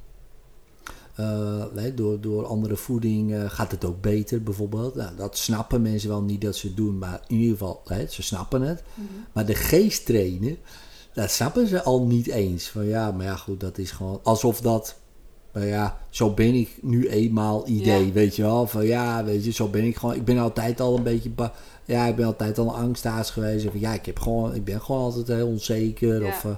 Door, 1.95 2.20
door 2.20 2.47
andere 2.47 2.77
voeding 2.77 3.53
gaat 3.53 3.70
het 3.70 3.85
ook 3.85 4.01
beter, 4.01 4.43
bijvoorbeeld. 4.43 4.95
Nou, 4.95 5.16
dat 5.16 5.39
snappen 5.39 5.83
mensen 5.83 6.09
wel 6.09 6.23
niet 6.23 6.41
dat 6.41 6.57
ze 6.57 6.66
het 6.66 6.77
doen, 6.77 6.99
maar 6.99 7.20
in 7.27 7.37
ieder 7.37 7.57
geval, 7.57 7.81
hè, 7.85 8.07
ze 8.07 8.23
snappen 8.23 8.62
het. 8.62 8.83
Mm 8.95 9.07
-hmm. 9.07 9.25
Maar 9.33 9.47
de 9.47 9.55
geest 9.55 10.07
trainen, 10.07 10.57
dat 11.12 11.31
snappen 11.31 11.66
ze 11.66 11.83
al 11.83 12.07
niet 12.07 12.27
eens. 12.27 12.68
Van 12.68 12.85
ja, 12.85 13.11
maar 13.11 13.27
ja, 13.27 13.37
goed, 13.37 13.61
dat 13.61 13.79
is 13.79 13.91
gewoon 13.91 14.20
alsof 14.23 14.61
dat. 14.61 14.97
Nou 15.53 15.67
ja, 15.67 15.99
zo 16.11 16.31
ben 16.31 16.55
ik 16.55 16.69
nu 16.81 17.09
eenmaal 17.09 17.69
idee, 17.69 18.07
ja. 18.07 18.13
weet 18.13 18.37
je 18.37 18.43
wel. 18.43 18.67
Van 18.67 18.87
ja, 18.87 19.25
weet 19.25 19.45
je, 19.45 19.51
zo 19.51 19.69
ben 19.69 19.85
ik 19.85 19.97
gewoon. 19.97 20.15
Ik 20.15 20.25
ben 20.25 20.39
altijd 20.39 20.81
al 20.81 20.97
een 20.97 21.03
beetje. 21.03 21.31
Ja, 21.85 22.07
ik 22.07 22.17
ben 22.17 22.27
altijd 22.27 22.59
al 22.59 22.67
een 22.67 22.83
angstaas 22.83 23.31
geweest. 23.31 23.67
Of 23.67 23.73
ja, 23.75 23.93
ik, 23.95 24.07
heb 24.07 24.19
gewoon, 24.19 24.55
ik 24.55 24.65
ben 24.65 24.81
gewoon 24.81 25.03
altijd 25.03 25.27
heel 25.27 25.47
onzeker. 25.47 26.21
Ja. 26.23 26.29
Of. 26.29 26.45
Uh, 26.45 26.53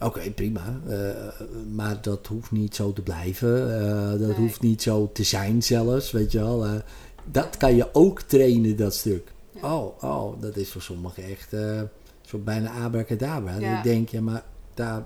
Oké, 0.00 0.30
prima. 0.30 0.80
Uh, 0.88 0.96
maar 1.74 1.98
dat 2.02 2.26
hoeft 2.26 2.50
niet 2.50 2.74
zo 2.74 2.92
te 2.92 3.02
blijven. 3.02 3.82
Uh, 3.82 4.10
dat 4.10 4.18
Nee. 4.20 4.36
hoeft 4.36 4.60
niet 4.60 4.82
zo 4.82 5.10
te 5.12 5.22
zijn 5.22 5.62
zelfs, 5.62 6.10
weet 6.10 6.32
je 6.32 6.38
wel. 6.38 6.66
Uh, 6.66 6.72
dat 7.24 7.56
kan 7.56 7.76
je 7.76 7.88
ook 7.92 8.20
trainen, 8.20 8.76
dat 8.76 8.94
stuk. 8.94 9.32
Ja. 9.52 9.76
Oh, 9.76 10.02
oh, 10.02 10.40
dat 10.40 10.56
is 10.56 10.70
voor 10.70 10.82
sommigen 10.82 11.24
echt 11.24 11.54
zo 12.20 12.38
bijna 12.38 12.70
abracadabra. 12.84 13.58
Ja. 13.58 13.76
Ik 13.76 13.82
denk, 13.82 14.08
ja, 14.08 14.20
maar 14.20 14.42
daar 14.74 15.04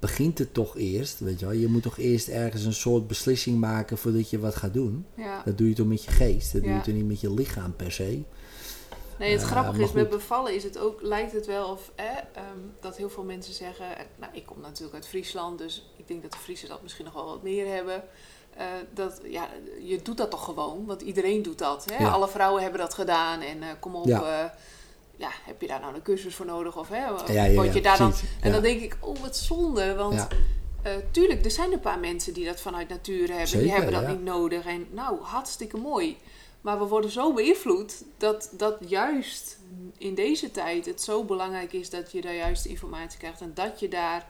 begint 0.00 0.38
het 0.38 0.54
toch 0.54 0.76
eerst, 0.76 1.18
weet 1.20 1.40
je 1.40 1.46
wel. 1.46 1.54
Je 1.54 1.68
moet 1.68 1.82
toch 1.82 1.98
eerst 1.98 2.28
ergens 2.28 2.64
een 2.64 2.72
soort 2.72 3.06
beslissing 3.06 3.58
maken 3.58 3.98
voordat 3.98 4.30
je 4.30 4.38
wat 4.38 4.56
gaat 4.56 4.72
doen. 4.72 5.06
Ja. 5.14 5.42
Dat 5.44 5.58
doe 5.58 5.68
je 5.68 5.74
toch 5.74 5.86
met 5.86 6.04
je 6.04 6.10
geest, 6.10 6.52
dat 6.52 6.62
doe 6.62 6.72
je 6.72 6.80
toch 6.80 6.94
niet 6.94 7.06
met 7.06 7.20
je 7.20 7.34
lichaam 7.34 7.76
per 7.76 7.92
se. 7.92 8.22
Nee, 9.18 9.32
het 9.32 9.42
Eh, 9.42 9.46
grappige 9.48 9.82
is, 9.82 9.92
met 9.92 10.08
bevallen 10.08 10.54
is 10.54 10.64
het 10.64 10.78
ook, 10.78 11.02
lijkt 11.02 11.32
het 11.32 11.46
wel 11.46 11.68
of 11.70 11.90
eh, 11.94 12.04
ehm, 12.06 12.58
dat 12.80 12.96
heel 12.96 13.10
veel 13.10 13.24
mensen 13.24 13.54
zeggen. 13.54 13.98
eh, 13.98 14.04
Nou, 14.16 14.32
ik 14.34 14.46
kom 14.46 14.60
natuurlijk 14.60 14.94
uit 14.94 15.06
Friesland, 15.08 15.58
dus 15.58 15.90
ik 15.96 16.08
denk 16.08 16.22
dat 16.22 16.32
de 16.32 16.38
Friesen 16.38 16.68
dat 16.68 16.82
misschien 16.82 17.04
nog 17.04 17.14
wel 17.14 17.24
wat 17.24 17.42
meer 17.42 17.66
hebben. 17.74 18.02
eh, 18.56 18.64
dat, 18.94 19.20
ja, 19.24 19.48
je 19.82 20.02
doet 20.02 20.16
dat 20.16 20.30
toch 20.30 20.44
gewoon, 20.44 20.84
want 20.86 21.02
iedereen 21.02 21.42
doet 21.42 21.58
dat. 21.58 21.84
Hè? 21.92 22.02
Ja. 22.04 22.10
Alle 22.10 22.28
vrouwen 22.28 22.62
hebben 22.62 22.80
dat 22.80 22.94
gedaan 22.94 23.40
en 23.40 23.58
kom 23.80 23.94
op, 23.94 24.06
Ja. 24.06 24.54
Ja. 25.18 25.30
heb 25.44 25.60
je 25.60 25.66
daar 25.66 25.80
nou 25.80 25.94
een 25.94 26.02
cursus 26.02 26.34
voor 26.34 26.46
nodig? 26.46 26.76
Of 26.76 26.88
hè, 26.88 26.96
Ja, 26.96 27.44
ja, 27.44 27.54
word 27.54 27.66
ja, 27.66 27.72
je 27.72 27.80
daar 27.80 27.98
dan... 27.98 28.12
En 28.40 28.52
dan 28.52 28.62
denk 28.62 28.80
ik, 28.80 28.96
oh 29.00 29.18
wat 29.20 29.36
zonde, 29.36 29.94
want 29.94 30.26
eh, 30.82 30.92
tuurlijk, 31.10 31.44
er 31.44 31.50
zijn 31.50 31.72
een 31.72 31.80
paar 31.80 31.98
mensen 31.98 32.32
die 32.32 32.44
dat 32.44 32.60
vanuit 32.60 32.88
natuur 32.88 33.28
hebben. 33.32 33.58
die 33.58 33.72
hebben 33.72 33.92
dat 33.92 34.08
niet 34.08 34.22
nodig. 34.24 34.66
En 34.66 34.86
nou, 34.90 35.20
hartstikke 35.22 35.76
mooi. 35.76 36.16
Maar 36.60 36.78
we 36.78 36.84
worden 36.84 37.10
zo 37.10 37.32
beïnvloed 37.32 38.04
dat, 38.16 38.50
dat 38.52 38.76
juist 38.86 39.58
in 39.98 40.14
deze 40.14 40.50
tijd 40.50 40.86
het 40.86 41.02
zo 41.02 41.24
belangrijk 41.24 41.72
is 41.72 41.90
dat 41.90 42.12
je 42.12 42.20
daar 42.20 42.34
juist 42.34 42.64
informatie 42.64 43.18
krijgt. 43.18 43.40
En 43.40 43.50
dat 43.54 43.80
je 43.80 43.88
daar 43.88 44.26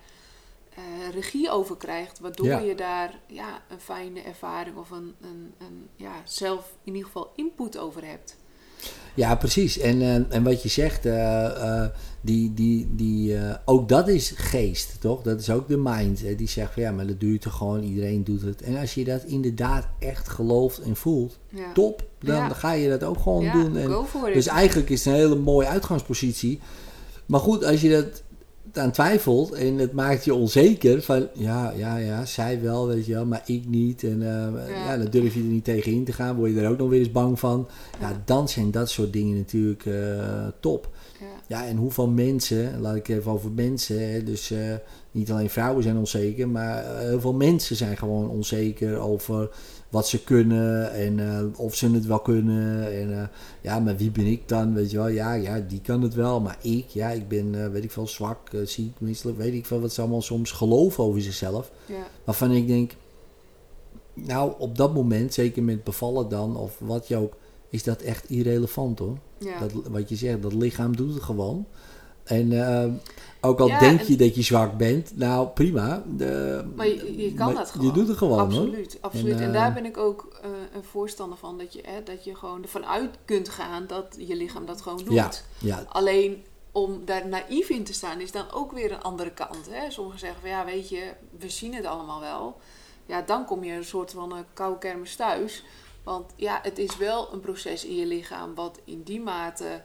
eh, 0.75 1.11
regie 1.15 1.51
over 1.51 1.77
krijgt. 1.77 2.19
Waardoor 2.19 2.47
Ja. 2.47 2.59
je 2.59 2.75
daar 2.75 3.19
ja, 3.27 3.63
een 3.69 3.81
fijne 3.81 4.21
ervaring 4.21 4.77
of 4.77 4.91
een, 4.91 5.15
een, 5.21 5.55
een, 5.59 5.89
ja, 5.97 6.23
zelf 6.25 6.73
in 6.85 6.93
ieder 6.93 7.07
geval 7.07 7.33
input 7.37 7.79
over 7.79 8.05
hebt. 8.05 8.37
Ja, 9.19 9.35
precies. 9.35 9.79
En, 9.79 10.03
eh, 10.03 10.15
en 10.37 10.43
wat 10.43 10.63
je 10.63 10.69
zegt, 10.69 11.07
eh, 11.07 11.45
eh, 11.47 11.89
die, 12.21 12.55
die, 12.55 12.89
die, 12.91 13.37
ook 13.65 13.89
dat 13.89 14.09
is 14.09 14.33
geest, 14.37 15.01
toch? 15.01 15.23
Dat 15.23 15.41
is 15.41 15.51
ook 15.51 15.69
de 15.69 15.77
mind. 15.77 16.23
Hè? 16.23 16.35
Die 16.35 16.49
zegt 16.49 16.73
van 16.73 16.83
ja, 16.83 16.91
maar 16.91 17.07
dat 17.07 17.17
je 17.21 17.39
toch 17.39 17.57
gewoon, 17.57 17.83
iedereen 17.83 18.25
doet 18.25 18.43
het. 18.43 18.63
En 18.63 18.77
als 18.77 18.95
je 18.95 19.05
dat 19.05 19.25
inderdaad 19.25 19.87
echt 19.99 20.29
gelooft 20.29 20.79
en 20.79 20.97
voelt, 20.97 21.39
Ja, 21.49 21.73
top, 21.73 22.05
dan 22.19 22.37
Ja. 22.37 22.49
ga 22.49 22.73
je 22.73 22.89
dat 22.89 23.05
ook 23.05 23.19
gewoon 23.19 23.45
ja, 23.45 23.53
doen. 23.53 23.77
En, 23.77 24.07
dus 24.33 24.47
eigenlijk 24.47 24.91
is 24.91 25.05
het 25.05 25.15
een 25.15 25.21
hele 25.21 25.37
mooie 25.37 25.67
uitgangspositie. 25.67 26.61
Maar 27.27 27.41
goed, 27.41 27.65
als 27.65 27.81
je 27.81 27.91
dat 27.91 28.23
aan 28.73 28.91
twijfelt 28.93 29.53
en 29.53 29.79
het 29.79 29.93
maakt 29.93 30.25
je 30.25 30.35
onzeker 30.35 31.03
van 31.03 31.29
ja, 31.33 31.73
ja, 31.77 31.97
ja, 31.97 32.25
zij 32.25 32.61
wel, 32.63 32.87
weet 32.87 33.07
je 33.07 33.13
wel, 33.15 33.27
maar 33.27 33.43
ik 33.47 33.67
niet. 33.69 34.03
En 34.05 34.23
eh, 34.23 34.69
ja. 34.69 34.85
Ja. 34.93 34.97
dan 34.97 35.11
durf 35.11 35.35
je 35.35 35.41
er 35.41 35.47
niet 35.47 35.65
tegen 35.65 35.93
in 35.93 36.05
te 36.05 36.13
gaan, 36.13 36.37
word 36.37 36.51
je 36.55 36.61
er 36.61 36.71
ook 36.71 36.79
nog 36.79 36.89
weer 36.89 36.99
eens 36.99 37.11
bang 37.13 37.39
van. 37.39 37.69
Ja, 38.01 38.09
Ja. 38.09 38.23
dan 38.25 38.49
zijn 38.49 38.71
dat 38.71 38.91
soort 38.91 39.13
dingen 39.13 39.37
natuurlijk 39.37 39.87
eh, 39.87 40.47
top. 40.61 40.89
ja. 41.21 41.27
Ja, 41.47 41.67
en 41.67 41.77
hoeveel 41.77 42.09
mensen, 42.09 42.81
laat 42.81 42.97
ik 42.97 43.09
even 43.09 43.33
over 43.33 43.51
mensen, 43.51 44.11
hè, 44.13 44.23
dus 44.23 44.51
eh, 44.51 44.59
niet 45.11 45.31
alleen 45.31 45.51
vrouwen 45.51 45.83
zijn 45.83 45.97
onzeker, 45.97 46.49
maar 46.49 46.85
heel 46.99 47.21
veel 47.21 47.33
mensen 47.33 47.77
zijn 47.77 47.97
gewoon 47.97 48.29
onzeker 48.29 48.99
over 48.99 49.51
wat 49.89 50.09
ze 50.09 50.25
kunnen 50.25 50.93
en 50.93 51.21
eh, 51.21 51.61
of 51.61 51.75
ze 51.75 51.91
het 51.91 52.07
wel 52.07 52.21
kunnen. 52.21 52.93
En 52.93 53.21
eh, 53.21 53.29
ja, 53.61 53.79
maar 53.79 53.97
wie 53.97 54.11
ben 54.11 54.27
ik 54.27 54.49
dan? 54.49 54.75
Weet 54.75 54.91
je 54.91 54.97
wel, 54.97 55.09
ja, 55.09 55.33
ja, 55.33 55.61
die 55.61 55.81
kan 55.81 56.03
het 56.03 56.15
wel, 56.15 56.41
maar 56.41 56.59
ik, 56.63 56.87
ja, 56.89 57.11
ik 57.11 57.29
ben, 57.29 57.65
eh, 57.65 57.71
weet 57.71 57.85
ik 57.85 57.91
veel, 57.91 58.07
zwak, 58.07 58.51
ziek, 58.65 59.01
misselijk, 59.01 59.39
weet 59.39 59.55
ik 59.55 59.67
veel 59.67 59.81
wat 59.81 59.93
ze 59.93 60.01
allemaal 60.01 60.23
soms 60.23 60.51
geloven 60.51 61.05
over 61.05 61.23
zichzelf. 61.23 61.71
ja. 61.87 62.07
Waarvan 62.25 62.51
ik 62.51 62.67
denk, 62.67 62.93
nou, 64.15 64.53
op 64.59 64.77
dat 64.77 64.95
moment, 64.95 65.35
zeker 65.35 65.63
met 65.63 65.85
bevallen 65.85 66.29
dan, 66.29 66.57
of 66.57 66.79
wat 66.79 67.09
je 67.09 67.17
ook, 67.17 67.37
is 67.71 67.83
dat 67.83 68.03
echt 68.03 68.31
irrelevant 68.31 68.99
hoor. 68.99 69.19
ja. 69.39 69.59
Dat, 69.61 69.73
wat 69.73 70.09
je 70.09 70.17
zegt, 70.17 70.43
dat 70.43 70.53
lichaam 70.53 70.97
doet 70.97 71.15
het 71.15 71.23
gewoon. 71.23 71.67
En 72.29 72.67
eh, 72.67 72.93
ook 73.41 73.61
al 73.61 73.67
Ja, 73.69 73.79
denk 73.79 74.01
en- 74.01 74.07
je 74.09 74.17
dat 74.17 74.35
je 74.35 74.43
zwak 74.43 74.77
bent, 74.77 75.17
nou 75.17 75.49
prima. 75.49 76.03
De, 76.17 76.65
Maar 76.77 76.87
je, 76.89 77.17
je 77.17 77.35
kan 77.35 77.47
maar 77.47 77.55
dat 77.55 77.71
gewoon. 77.71 77.87
Je 77.87 77.93
doet 77.93 78.09
het 78.09 78.17
gewoon 78.17 78.39
hoor. 78.39 78.61
Absoluut, 78.65 78.99
absoluut. 79.01 79.35
En, 79.35 79.41
En, 79.41 79.47
eh, 79.47 79.53
daar 79.53 79.73
ben 79.73 79.85
ik 79.85 79.97
ook 79.97 80.39
eh, 80.43 80.51
een 80.75 80.85
voorstander 80.85 81.39
van. 81.39 81.59
Dat 81.59 81.73
je, 81.73 81.81
hè, 81.87 82.03
dat 82.03 82.25
je 82.25 82.35
gewoon 82.35 82.63
ervan 82.63 82.87
uit 82.87 83.17
kunt 83.25 83.49
gaan 83.49 83.87
dat 83.87 84.17
je 84.19 84.37
lichaam 84.37 84.67
dat 84.67 84.81
gewoon 84.83 84.99
doet. 85.05 85.15
Ja, 85.15 85.31
ja, 85.59 85.85
Alleen 85.89 86.45
om 86.73 87.03
daar 87.05 87.29
naïef 87.29 87.69
in 87.69 87.85
te 87.85 87.93
staan 87.93 88.21
is 88.21 88.33
dan 88.33 88.53
ook 88.53 88.73
weer 88.73 88.93
een 88.93 89.03
andere 89.03 89.31
kant. 89.31 89.69
Hè? 89.71 89.91
Sommigen 89.91 90.19
zeggen 90.21 90.41
van 90.41 90.51
ja, 90.51 90.65
weet 90.65 90.89
je, 90.89 91.13
we 91.39 91.49
zien 91.49 91.75
het 91.75 91.85
allemaal 91.85 92.21
wel. 92.21 92.57
Ja, 93.07 93.23
dan 93.23 93.45
kom 93.45 93.65
je 93.65 93.73
een 93.73 93.85
soort 93.85 94.11
van 94.13 94.33
een 94.33 94.45
koude 94.53 94.79
kermis 94.79 95.17
thuis. 95.17 95.65
Want 96.03 96.33
ja, 96.37 96.59
het 96.63 96.79
is 96.79 96.97
wel 96.97 97.33
een 97.33 97.41
proces 97.41 97.85
in 97.85 97.95
je 97.95 98.07
lichaam 98.07 98.55
wat 98.55 98.79
in 98.85 99.03
die 99.03 99.21
mate 99.21 99.83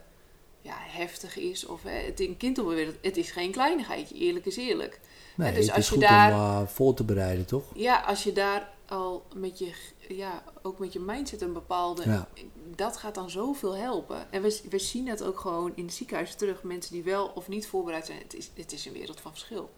ja, 0.64 0.76
heftig 0.78 1.38
is. 1.38 1.66
Of 1.66 1.84
hè, 1.84 1.89
het 2.05 2.20
een 2.20 2.38
kind 2.38 2.57
op 2.59 2.68
de 2.68 2.74
wereld, 2.76 2.95
het 3.01 3.18
is 3.18 3.32
geen 3.32 3.51
kleinigheidje, 3.51 4.16
eerlijk 4.16 4.45
is 4.45 4.55
eerlijk. 4.55 4.99
nee, 5.36 5.53
dus 5.53 5.66
het 5.66 5.76
als 5.76 5.80
is 5.84 5.88
je 5.88 5.93
goed 5.93 6.03
daar- 6.03 6.34
om 6.34 6.38
uh, 6.39 6.68
voor 6.68 6.93
te 6.93 7.03
bereiden, 7.03 7.45
toch? 7.45 7.64
Ja, 7.76 7.99
als 7.99 8.24
je 8.24 8.32
daar 8.34 8.70
al 8.88 9.24
met 9.36 9.59
je, 9.59 9.72
ja, 10.07 10.43
ook 10.61 10.80
met 10.80 10.93
je 10.93 10.99
mindset 10.99 11.41
een 11.41 11.53
bepaalde, 11.53 12.03
Ja. 12.05 12.28
dat 12.76 12.97
gaat 12.97 13.16
dan 13.16 13.30
zoveel 13.30 13.76
helpen. 13.76 14.32
En 14.32 14.41
we, 14.41 14.61
we 14.70 14.80
zien 14.80 15.07
het 15.07 15.24
ook 15.24 15.39
gewoon 15.39 15.72
in 15.76 15.86
het 15.86 15.93
ziekenhuis 15.93 16.36
terug. 16.36 16.64
Mensen 16.64 16.93
die 16.93 17.03
wel 17.03 17.32
of 17.36 17.47
niet 17.47 17.68
voorbereid 17.68 18.05
zijn. 18.05 18.18
Het 18.24 18.36
is, 18.36 18.51
het 18.53 18.72
is 18.72 18.86
een 18.86 18.93
wereld 18.93 19.20
van 19.20 19.32
verschil. 19.32 19.70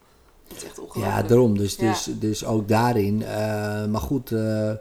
Het 0.47 0.57
is 0.57 0.63
echt 0.63 0.79
ongelooflijk. 0.79 1.21
Ja, 1.21 1.27
daarom. 1.27 1.57
Dus, 1.57 1.75
Ja. 1.75 1.89
dus, 1.91 2.07
dus 2.19 2.45
ook 2.45 2.67
daarin. 2.67 3.21
eh, 3.23 3.85
maar 3.85 4.01
goed, 4.01 4.31
eh, 4.31 4.69
eh, 4.69 4.77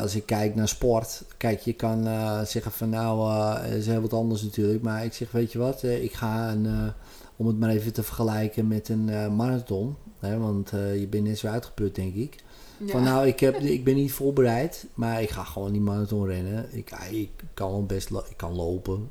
als 0.00 0.14
ik 0.14 0.26
kijk 0.26 0.54
naar 0.54 0.68
sport. 0.68 1.22
Kijk, 1.36 1.60
je 1.60 1.72
kan 1.72 2.06
eh, 2.06 2.42
zeggen 2.44 2.72
van 2.72 2.88
nou, 2.88 3.32
het 3.60 3.74
is 3.74 3.86
heel 3.86 4.00
wat 4.00 4.12
anders 4.12 4.42
natuurlijk. 4.42 4.82
Maar 4.82 5.04
ik 5.04 5.12
zeg, 5.12 5.30
weet 5.30 5.52
je 5.52 5.58
wat, 5.58 5.82
eh, 5.82 6.02
ik 6.02 6.12
ga 6.12 6.50
een, 6.50 6.92
om 7.36 7.46
het 7.46 7.58
maar 7.58 7.70
even 7.70 7.92
te 7.92 8.02
vergelijken 8.02 8.68
met 8.68 8.88
een 8.88 9.36
marathon. 9.36 9.96
Hè, 10.18 10.38
want 10.38 10.70
je 10.70 11.06
bent 11.10 11.24
net 11.24 11.38
zo 11.38 11.46
uitgeput, 11.46 11.94
denk 11.94 12.14
ik. 12.14 12.36
Ja. 12.78 12.86
Van 12.86 13.02
nou, 13.02 13.26
ik, 13.26 13.40
heb, 13.40 13.56
ik 13.56 13.84
ben 13.84 13.94
niet 13.94 14.12
voorbereid, 14.12 14.86
maar 14.94 15.22
ik 15.22 15.30
ga 15.30 15.44
gewoon 15.44 15.72
die 15.72 15.80
marathon 15.80 16.26
rennen. 16.26 16.66
Ik, 16.70 16.90
ik 17.10 17.30
kan 17.54 17.86
best 17.86 18.10
ik 18.10 18.36
kan 18.36 18.54
lopen, 18.54 19.08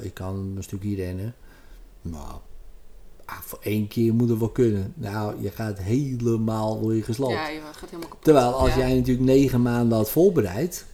ik 0.00 0.14
kan 0.14 0.52
een 0.56 0.62
stukje 0.62 0.94
rennen. 0.94 1.34
Nou, 2.02 2.32
ah, 3.24 3.36
voor 3.40 3.58
één 3.62 3.88
keer 3.88 4.14
moet 4.14 4.28
het 4.28 4.38
wel 4.38 4.48
kunnen. 4.48 4.92
Nou, 4.96 5.34
je 5.42 5.50
gaat 5.50 5.78
helemaal 5.78 6.80
door 6.80 6.94
je 6.94 7.02
gesloopt. 7.02 7.32
Ja, 7.32 7.48
je 7.48 7.60
gaat 7.72 7.80
helemaal 7.90 8.08
kapot. 8.08 8.24
Terwijl 8.24 8.52
als 8.52 8.70
Ja. 8.74 8.78
jij 8.78 8.94
natuurlijk 8.94 9.26
negen 9.26 9.62
maanden 9.62 9.96
had 9.98 10.10
voorbereid, 10.10 10.84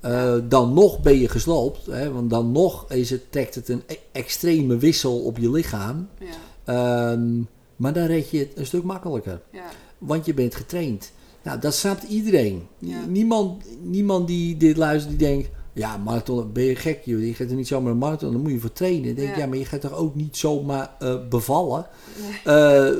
eh, 0.00 0.34
dan 0.48 0.72
nog 0.72 1.00
ben 1.00 1.18
je 1.18 1.28
gesloopt. 1.28 1.86
Hè, 1.86 2.12
want 2.12 2.30
dan 2.30 2.52
nog 2.52 2.90
is 2.92 3.10
het, 3.10 3.32
trekt 3.32 3.54
het 3.54 3.68
een 3.68 3.82
e- 3.86 3.94
extreme 4.12 4.76
wissel 4.76 5.18
op 5.24 5.38
je 5.38 5.50
lichaam. 5.50 6.08
Ja, 6.18 6.26
Ehm, 6.64 7.40
maar 7.76 7.92
dan 7.92 8.06
red 8.06 8.30
je 8.30 8.38
het 8.38 8.52
een 8.54 8.66
stuk 8.66 8.82
makkelijker. 8.82 9.40
ja, 9.52 9.64
Want 9.98 10.24
je 10.26 10.34
bent 10.34 10.54
getraind. 10.54 11.12
Nou, 11.42 11.58
dat 11.58 11.74
snapt 11.74 12.02
iedereen. 12.02 12.66
Ja. 12.78 13.04
Niemand, 13.08 13.64
niemand 13.82 14.26
die 14.26 14.56
dit 14.56 14.76
luistert, 14.76 15.18
die 15.18 15.28
denkt... 15.28 15.48
Ja, 15.74 15.96
marathon, 15.96 16.52
ben 16.52 16.64
je 16.64 16.76
gek 16.76 17.00
joh. 17.04 17.24
Je 17.26 17.34
gaat 17.34 17.48
er 17.50 17.54
niet 17.56 17.66
zomaar 17.66 17.92
een 17.92 17.98
marathon, 17.98 18.32
dan 18.32 18.40
moet 18.40 18.50
je 18.50 18.60
voor 18.60 18.72
trainen. 18.72 19.04
Dan 19.04 19.14
denk 19.14 19.28
Ja. 19.36 19.36
ja, 19.38 19.46
maar 19.46 19.58
je 19.58 19.64
gaat 19.64 19.80
toch 19.80 19.92
ook 19.94 20.14
niet 20.14 20.36
zomaar 20.36 20.90
eh, 20.98 21.28
bevallen? 21.28 21.86
Nee. 22.22 22.54
Eh, 22.56 22.92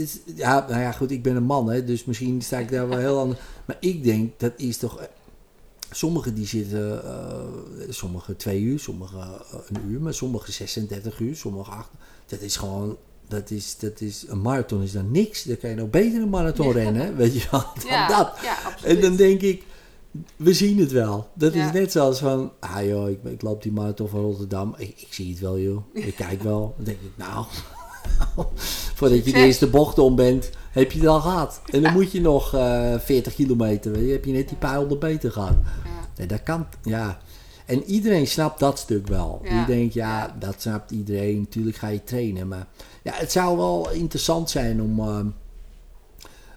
is- 0.00 0.18
ja, 0.34 0.66
nou 0.68 0.80
ja, 0.80 0.92
goed, 0.92 1.10
ik 1.10 1.22
ben 1.22 1.36
een 1.36 1.42
man, 1.44 1.70
hè, 1.70 1.84
dus 1.84 2.04
misschien 2.04 2.42
sta 2.42 2.58
ik 2.58 2.70
daar 2.70 2.88
wel 2.88 2.98
heel 2.98 3.18
anders. 3.18 3.40
Maar 3.64 3.76
ik 3.80 4.04
denk, 4.04 4.32
dat 4.40 4.52
is 4.56 4.76
toch... 4.76 4.98
eh, 5.00 5.06
Sommigen 5.94 6.34
die 6.34 6.46
zitten, 6.46 7.04
eh 7.04 7.44
sommige 7.88 8.36
twee 8.36 8.60
uur, 8.60 8.78
sommige 8.78 9.16
eh, 9.16 9.58
een 9.68 9.90
uur, 9.90 10.00
maar 10.00 10.14
sommige 10.14 10.52
36 10.52 11.18
uur, 11.20 11.36
sommige 11.36 11.70
acht. 11.70 11.90
Dat 12.26 12.40
is 12.40 12.56
gewoon, 12.56 12.96
dat 13.28 13.50
is, 13.50 13.76
dat 13.78 14.00
is, 14.00 14.24
een 14.28 14.40
marathon 14.40 14.82
is 14.82 14.92
dan 14.92 15.10
niks. 15.10 15.42
Dan 15.42 15.56
kan 15.56 15.70
je 15.70 15.76
nog 15.76 15.90
beter 15.90 16.22
een 16.22 16.28
marathon 16.28 16.66
Ja. 16.66 16.72
rennen, 16.72 17.16
weet 17.16 17.34
je 17.42 17.48
wel, 17.50 17.60
dan 17.74 17.84
ja, 17.90 18.08
dat. 18.16 18.32
ja, 18.42 18.54
absoluut. 18.64 18.96
En 18.96 19.02
dan 19.02 19.16
denk 19.16 19.40
ik, 19.40 19.62
we 20.36 20.54
zien 20.54 20.78
het 20.78 20.92
wel. 20.92 21.28
Dat 21.34 21.54
Ja. 21.54 21.66
is 21.66 21.72
net 21.72 21.92
zoals 21.92 22.18
van, 22.18 22.52
ah 22.60 22.84
joh, 22.86 23.10
ik, 23.10 23.18
ik 23.24 23.42
loop 23.42 23.62
die 23.62 23.72
marathon 23.72 24.08
van 24.08 24.20
Rotterdam. 24.20 24.74
Ik, 24.78 24.88
ik 25.00 25.06
zie 25.10 25.30
het 25.30 25.40
wel 25.40 25.58
joh, 25.58 25.82
ik 25.92 26.14
kijk 26.14 26.42
wel. 26.42 26.60
Dan 26.76 26.84
denk 26.84 26.98
ik, 27.00 27.12
nou, 27.16 27.44
Voordat 28.94 29.24
je 29.24 29.32
de 29.32 29.38
eerste 29.38 29.66
bocht 29.66 29.98
om 29.98 30.16
bent, 30.16 30.50
heb 30.70 30.92
je 30.92 30.98
het 30.98 31.08
al 31.08 31.20
gehad. 31.20 31.60
En 31.70 31.82
dan 31.82 31.92
moet 31.92 32.12
je 32.12 32.20
nog 32.20 32.54
eh 32.54 32.94
40 32.98 33.34
kilometer, 33.34 33.92
weet 33.92 34.06
je, 34.06 34.12
heb 34.12 34.24
je 34.24 34.32
net 34.32 34.48
die 34.48 34.56
paar 34.56 34.76
honderd 34.76 35.02
meter 35.02 35.32
gehad. 35.32 35.54
Nee, 36.16 36.26
dat 36.26 36.42
kan, 36.42 36.66
ja. 36.82 37.18
En 37.66 37.82
iedereen 37.84 38.26
snapt 38.26 38.60
dat 38.60 38.78
stuk 38.78 39.06
wel. 39.06 39.40
Ja. 39.44 39.50
Die 39.64 39.76
denkt, 39.76 39.94
ja, 39.94 40.18
Ja. 40.18 40.36
dat 40.38 40.54
snapt 40.58 40.90
iedereen. 40.90 41.38
Natuurlijk 41.38 41.76
ga 41.76 41.88
je 41.88 42.04
trainen. 42.04 42.48
Maar 42.48 42.66
ja, 43.02 43.12
het 43.14 43.32
zou 43.32 43.56
wel 43.56 43.90
interessant 43.90 44.50
zijn 44.50 44.82
om... 44.82 45.00
ehm, 45.00 45.26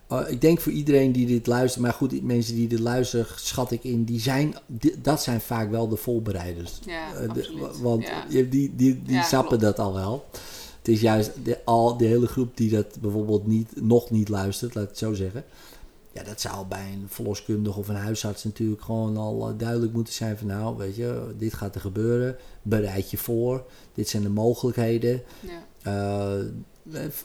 eh, 0.08 0.20
ik 0.28 0.42
denk 0.42 0.60
voor 0.62 0.72
iedereen 0.72 1.12
die 1.12 1.26
dit 1.26 1.48
luistert... 1.48 1.84
Maar 1.84 1.94
goed, 1.94 2.10
die 2.10 2.24
mensen 2.24 2.56
die 2.56 2.68
dit 2.68 2.80
luisteren, 2.80 3.26
schat 3.36 3.72
ik 3.72 3.84
in... 3.84 4.04
Die 4.04 4.20
zijn, 4.20 4.56
die- 4.68 5.02
dat 5.02 5.24
zijn 5.24 5.42
vaak 5.42 5.70
wel 5.72 5.88
de 5.88 5.96
voorbereiders. 5.96 6.80
Ja, 6.86 7.14
Eh, 7.14 7.34
de- 7.34 7.70
want 7.82 8.04
Ja. 8.04 8.26
die, 8.30 8.50
die, 8.50 8.76
die 8.76 9.02
Ja, 9.06 9.28
klopt. 9.30 9.60
dat 9.60 9.80
al 9.80 9.94
wel. 9.94 10.26
Het 10.78 10.88
is 10.88 11.02
juist 11.02 11.32
de, 11.44 11.58
al, 11.66 11.98
de 11.98 12.06
hele 12.06 12.28
groep 12.28 12.58
die 12.58 12.70
dat 12.70 13.00
bijvoorbeeld 13.02 13.48
niet, 13.48 13.82
nog 13.82 14.10
niet 14.10 14.30
luistert, 14.30 14.76
laat 14.76 14.84
ik 14.84 14.90
het 14.90 14.98
zo 15.00 15.14
zeggen. 15.14 15.44
Ja, 16.14 16.24
dat 16.24 16.42
zou 16.42 16.66
bij 16.68 16.90
een 16.94 17.06
verloskundige 17.08 17.80
of 17.80 17.88
een 17.88 17.96
huisarts 17.96 18.44
natuurlijk 18.44 18.82
gewoon 18.82 19.18
al 19.18 19.48
eh, 19.50 19.54
duidelijk 19.58 19.94
moeten 19.94 20.14
zijn 20.14 20.38
van 20.38 20.48
nou, 20.48 20.78
weet 20.78 20.96
je, 20.96 21.34
dit 21.38 21.54
gaat 21.54 21.76
er 21.76 21.82
gebeuren. 21.82 22.36
Bereid 22.62 23.12
je 23.12 23.18
voor. 23.18 23.64
Dit 23.94 24.10
zijn 24.10 24.24
de 24.24 24.30
mogelijkheden. 24.30 25.22
Ja. 25.84 26.38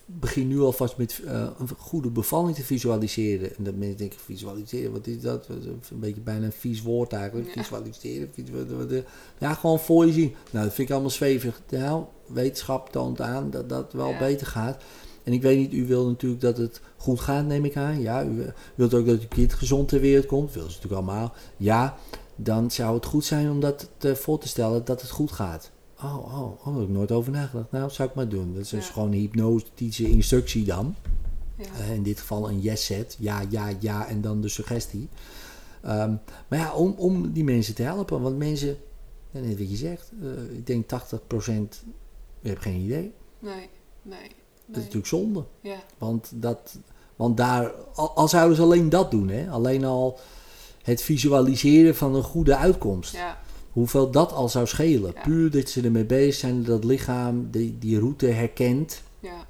Begin 0.06 0.48
nu 0.48 0.60
alvast 0.60 0.96
met 0.96 1.20
eh, 1.26 1.46
een 1.58 1.68
goede 1.78 2.10
bevalling 2.10 2.56
te 2.56 2.62
visualiseren. 2.62 3.56
En 3.56 3.64
dat 3.64 3.74
mensen 3.74 3.96
denken, 3.98 4.18
visualiseren, 4.20 4.92
wat 4.92 5.06
is 5.06 5.20
dat? 5.20 5.46
Dat 5.46 5.56
is 5.56 5.90
Een 5.90 5.98
beetje 6.00 6.20
bijna 6.20 6.44
een 6.44 6.52
vies 6.52 6.82
woord 6.82 7.12
eigenlijk. 7.12 7.54
Ja. 7.54 7.62
Visualiseren, 7.62 8.28
visu- 8.32 8.52
wat- 8.52 8.70
wat- 8.78 8.90
wat- 8.90 9.02
ja, 9.38 9.54
gewoon 9.54 9.80
voor 9.80 10.06
je 10.06 10.12
zien. 10.12 10.34
Nou, 10.50 10.64
dat 10.64 10.74
vind 10.74 10.88
ik 10.88 10.92
allemaal 10.94 11.10
zwevig. 11.10 11.60
Nou, 11.70 12.04
wetenschap 12.26 12.92
toont 12.92 13.20
aan 13.20 13.50
dat 13.50 13.68
dat 13.68 13.92
wel 13.92 14.08
Ja. 14.08 14.18
beter 14.18 14.46
gaat. 14.46 14.82
En 15.22 15.32
ik 15.32 15.42
weet 15.42 15.58
niet, 15.58 15.72
u 15.72 15.86
wil 15.86 16.06
natuurlijk 16.06 16.40
dat 16.40 16.56
het 16.56 16.80
goed 16.96 17.20
gaat, 17.20 17.46
neem 17.46 17.64
ik 17.64 17.76
aan. 17.76 18.00
Ja, 18.00 18.24
u 18.24 18.42
eh, 18.42 18.48
wilt 18.74 18.94
ook 18.94 19.06
dat 19.06 19.20
uw 19.20 19.28
kind 19.28 19.52
gezond 19.52 19.88
ter 19.88 20.00
wereld 20.00 20.26
komt. 20.26 20.52
Wil 20.52 20.62
ze 20.62 20.68
natuurlijk 20.68 20.94
allemaal. 20.94 21.32
Ja, 21.56 21.96
dan 22.36 22.70
zou 22.70 22.94
het 22.94 23.04
goed 23.06 23.24
zijn 23.24 23.50
om 23.50 23.60
dat 23.60 23.88
te, 23.96 24.16
voor 24.16 24.38
te 24.38 24.48
stellen 24.48 24.84
dat 24.84 25.00
het 25.00 25.10
goed 25.10 25.32
gaat. 25.32 25.70
Oh, 26.02 26.34
oh, 26.34 26.66
oh, 26.66 26.66
daar 26.66 26.74
heb 26.74 26.82
ik 26.82 26.88
nooit 26.88 27.12
over 27.12 27.32
nagedacht. 27.32 27.70
Nou, 27.70 27.84
dat 27.84 27.94
zou 27.94 28.08
ik 28.08 28.14
maar 28.14 28.28
doen. 28.28 28.54
Dat 28.54 28.62
is 28.62 28.68
dus 28.68 28.88
gewoon 28.88 29.12
een 29.12 29.18
hypnotische 29.18 30.08
instructie 30.08 30.64
dan. 30.64 30.94
Ja. 31.56 31.64
Eh, 31.78 31.94
in 31.94 32.02
dit 32.02 32.20
geval 32.20 32.48
een 32.48 32.60
yes-set. 32.60 33.16
Ja, 33.18 33.42
ja, 33.48 33.70
ja 33.80 34.08
en 34.08 34.20
dan 34.20 34.40
de 34.40 34.48
suggestie. 34.48 35.08
Ehm, 35.82 36.14
maar 36.48 36.58
ja, 36.58 36.72
om, 36.72 36.94
om 36.96 37.32
die 37.32 37.44
mensen 37.44 37.74
te 37.74 37.82
helpen. 37.82 38.20
Want 38.20 38.38
mensen, 38.38 38.76
ja, 39.30 39.40
net 39.40 39.58
wat 39.58 39.70
je 39.70 39.76
zegt, 39.76 40.12
eh, 40.22 40.56
ik 40.56 40.66
denk 40.66 40.88
80% 40.88 41.84
je 42.40 42.48
hebt 42.48 42.62
geen 42.62 42.80
idee. 42.80 43.12
Nee, 43.38 43.68
nee. 44.02 44.18
Dat 44.18 44.18
is 44.22 44.66
nee. 44.66 44.76
natuurlijk 44.76 45.06
zonde. 45.06 45.44
Ja, 45.60 45.82
Want, 45.98 46.30
dat, 46.34 46.78
want 47.16 47.36
daar, 47.36 47.72
al, 47.94 48.10
al 48.10 48.28
zouden 48.28 48.56
ze 48.56 48.62
alleen 48.62 48.88
dat 48.88 49.10
doen, 49.10 49.28
hè? 49.28 49.50
alleen 49.50 49.84
al 49.84 50.18
het 50.82 51.02
visualiseren 51.02 51.96
van 51.96 52.14
een 52.14 52.22
goede 52.22 52.56
uitkomst. 52.56 53.12
ja, 53.12 53.38
Hoeveel 53.70 54.10
dat 54.10 54.32
al 54.32 54.48
zou 54.48 54.66
schelen. 54.66 55.12
Ja. 55.14 55.20
Puur 55.22 55.50
dat 55.50 55.68
ze 55.68 55.80
ermee 55.82 56.04
bezig 56.04 56.34
zijn, 56.34 56.64
dat 56.64 56.84
lichaam 56.84 57.48
die, 57.50 57.76
die 57.78 57.98
route 57.98 58.26
herkent. 58.26 59.02
ja, 59.20 59.46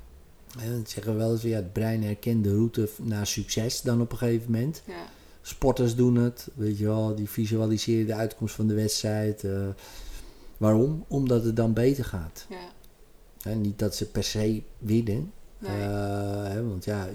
Dat 0.79 0.91
zeggen 0.91 1.13
we 1.13 1.19
wel 1.19 1.33
eens, 1.33 1.43
ja, 1.43 1.57
het 1.57 1.73
brein 1.73 2.03
herkent 2.03 2.45
de 2.45 2.51
route 2.51 2.89
naar 3.03 3.27
succes 3.27 3.81
dan 3.83 4.01
op 4.01 4.13
een 4.13 4.19
gegeven 4.19 4.51
moment. 4.53 4.83
ja, 4.87 5.09
Sporters 5.43 5.95
doen 5.95 6.17
het, 6.17 6.49
weet 6.55 6.79
je 6.79 6.85
wel, 6.85 7.15
die 7.15 7.29
visualiseren 7.29 8.07
de 8.07 8.15
uitkomst 8.15 8.55
van 8.55 8.67
de 8.67 8.75
wedstrijd. 8.75 9.45
eh. 9.45 9.69
waarom? 10.57 11.05
Omdat 11.09 11.45
het 11.45 11.57
dan 11.57 11.73
beter 11.73 12.05
gaat. 12.05 12.47
ja. 12.49 13.55
Niet 13.55 13.79
dat 13.79 13.95
ze 13.97 14.07
per 14.11 14.25
se 14.25 14.63
winnen, 14.79 15.33
Nee. 15.59 15.71
eh, 15.71 16.43
hè, 16.45 16.67
want 16.67 16.85
ja, 16.85 17.09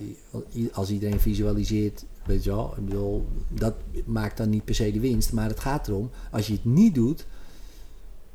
als 0.72 0.90
iedereen 0.90 1.20
visualiseert, 1.20 2.06
weet 2.26 2.44
je 2.44 2.50
wel, 2.50 2.74
ik 2.78 2.86
bedoel, 2.86 3.26
dat 3.48 3.74
maakt 4.06 4.38
dan 4.38 4.50
niet 4.50 4.66
per 4.66 4.76
se 4.76 4.92
de 4.92 5.00
winst. 5.00 5.34
Maar 5.34 5.50
het 5.50 5.60
gaat 5.60 5.88
erom, 5.88 6.10
als 6.32 6.48
je 6.48 6.54
het 6.54 6.66
niet 6.66 6.96
doet, 6.96 7.26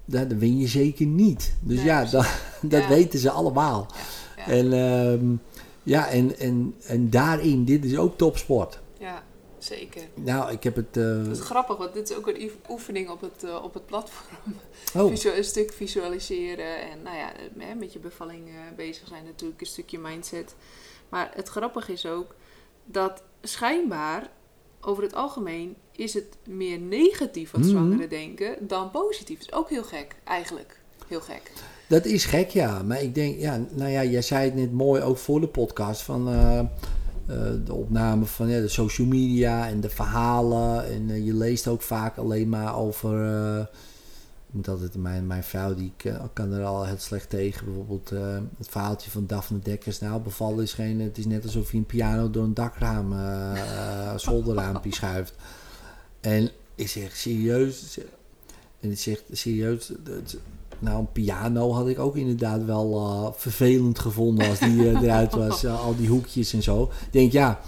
dan, 0.05 0.29
dan 0.29 0.39
win 0.39 0.59
je 0.59 0.67
zeker 0.67 1.07
niet. 1.07 1.55
Dus 1.61 1.77
Nee, 1.77 1.85
ja, 1.85 2.05
dat, 2.05 2.27
dat 2.63 2.83
Ja. 2.83 2.89
weten 2.89 3.19
ze 3.19 3.31
allemaal. 3.31 3.87
ja. 4.37 4.47
En, 4.47 4.73
ehm, 4.73 5.27
ja, 5.83 6.09
en, 6.09 6.39
en, 6.39 6.75
en 6.87 7.11
daarin, 7.11 7.65
dit 7.65 7.85
is 7.85 7.97
ook 7.97 8.17
topsport. 8.19 8.81
ja, 8.99 9.23
zeker. 9.59 10.03
Nou, 10.15 10.53
ik 10.53 10.63
heb 10.63 10.77
het... 10.77 10.95
Dat 10.95 11.27
is 11.37 11.41
grappig, 11.41 11.77
want 11.77 11.93
dit 11.93 12.11
is 12.11 12.17
ook 12.17 12.27
een 12.29 12.43
oef- 12.43 12.71
oefening 12.71 13.09
op 13.11 13.21
het, 13.21 13.45
eh, 13.45 13.63
op 13.63 13.75
het 13.75 13.87
platform. 13.87 14.37
oh, 14.97 15.13
een 15.37 15.45
stuk 15.45 15.73
visualiseren 15.73 16.91
en 16.91 17.03
nou 17.03 17.17
ja, 17.17 17.33
eh, 17.37 17.77
met 17.79 17.93
je 17.93 17.99
bevalling 17.99 18.43
bezig 18.77 19.09
zijn 19.09 19.25
natuurlijk, 19.25 19.61
een 19.61 19.67
stukje 19.67 19.99
mindset. 19.99 20.55
Maar 21.09 21.31
het 21.35 21.49
grappige 21.49 21.93
is 21.93 22.07
ook 22.07 22.35
dat 22.93 23.23
schijnbaar, 23.43 24.31
over 24.81 25.03
het 25.03 25.15
algemeen, 25.15 25.77
is 25.93 26.15
het 26.15 26.37
meer 26.49 26.79
negatief 26.79 27.51
wat 27.51 27.61
Mhm. 27.61 27.71
zwangeren 27.71 28.09
denken 28.09 28.57
dan 28.67 28.91
positief. 28.91 29.39
Dat 29.39 29.49
is 29.49 29.55
ook 29.55 29.69
heel 29.69 29.83
gek, 29.85 30.17
eigenlijk. 30.25 30.79
Heel 31.09 31.21
gek. 31.21 31.53
Dat 31.89 32.05
is 32.05 32.25
gek, 32.25 32.49
ja. 32.49 32.83
Maar 32.83 33.03
ik 33.03 33.15
denk, 33.15 33.39
ja, 33.39 33.61
nou 33.71 33.91
ja, 33.91 34.05
jij 34.05 34.23
zei 34.23 34.45
het 34.45 34.55
net 34.55 34.73
mooi 34.73 35.03
ook 35.03 35.19
voor 35.19 35.41
de 35.41 35.49
podcast 35.49 36.03
van 36.03 36.29
eh, 36.29 36.59
eh, 36.59 36.67
de 37.65 37.73
opname 37.75 38.25
van 38.25 38.49
ja, 38.49 38.61
de 38.61 38.69
social 38.69 39.07
media 39.07 39.69
en 39.69 39.81
de 39.81 39.91
verhalen. 39.91 40.87
En 40.87 41.11
eh, 41.11 41.25
je 41.27 41.35
leest 41.35 41.69
ook 41.69 41.83
vaak 41.83 42.17
alleen 42.17 42.49
maar 42.49 42.77
over. 42.79 43.17
Eh, 44.55 44.63
dat 44.63 44.81
het, 44.81 44.95
mijn, 44.97 45.27
mijn 45.27 45.45
vrouw 45.45 45.75
die 45.75 45.93
kan, 45.97 46.31
kan 46.33 46.53
er 46.53 46.65
al 46.65 46.85
heel 46.85 46.99
slecht 46.99 47.31
tegen. 47.31 47.65
Bijvoorbeeld 47.65 48.11
eh, 48.13 48.39
het 48.59 48.69
verhaaltje 48.69 49.11
van 49.11 49.27
Daphne 49.27 49.59
Dekkers. 49.59 49.99
Nou, 50.01 50.21
bevallen 50.21 50.63
is 50.63 50.73
geen. 50.73 51.01
Het 51.01 51.19
is 51.19 51.27
net 51.27 51.45
alsof 51.45 51.73
je 51.73 51.79
een 51.79 51.85
piano 51.87 52.31
door 52.31 52.45
een 52.45 52.55
dakraam, 52.55 53.13
eh 53.13 53.53
eh, 53.61 54.19
zolderraampje 54.19 54.95
schuift. 54.95 55.35
En 56.21 56.51
ik 56.75 56.89
zeg 56.89 57.17
serieus. 57.17 57.99
En 58.81 58.91
ik 58.91 58.99
zeg 58.99 59.23
serieus. 59.33 59.93
nou, 60.79 60.99
een 60.99 61.13
piano 61.13 61.73
had 61.73 61.89
ik 61.89 61.99
ook 61.99 62.17
inderdaad 62.17 62.65
wel 62.65 62.95
eh, 62.97 63.33
vervelend 63.41 63.99
gevonden 63.99 64.49
als 64.49 64.59
die 64.59 64.89
eh, 64.91 65.03
eruit 65.03 65.35
was. 65.35 65.65
eh, 65.65 65.81
al 65.85 65.97
die 65.97 66.09
hoekjes 66.09 66.53
en 66.53 66.63
zo. 66.63 66.83
Ik 66.83 67.13
denk, 67.13 67.33
ja, 67.33 67.61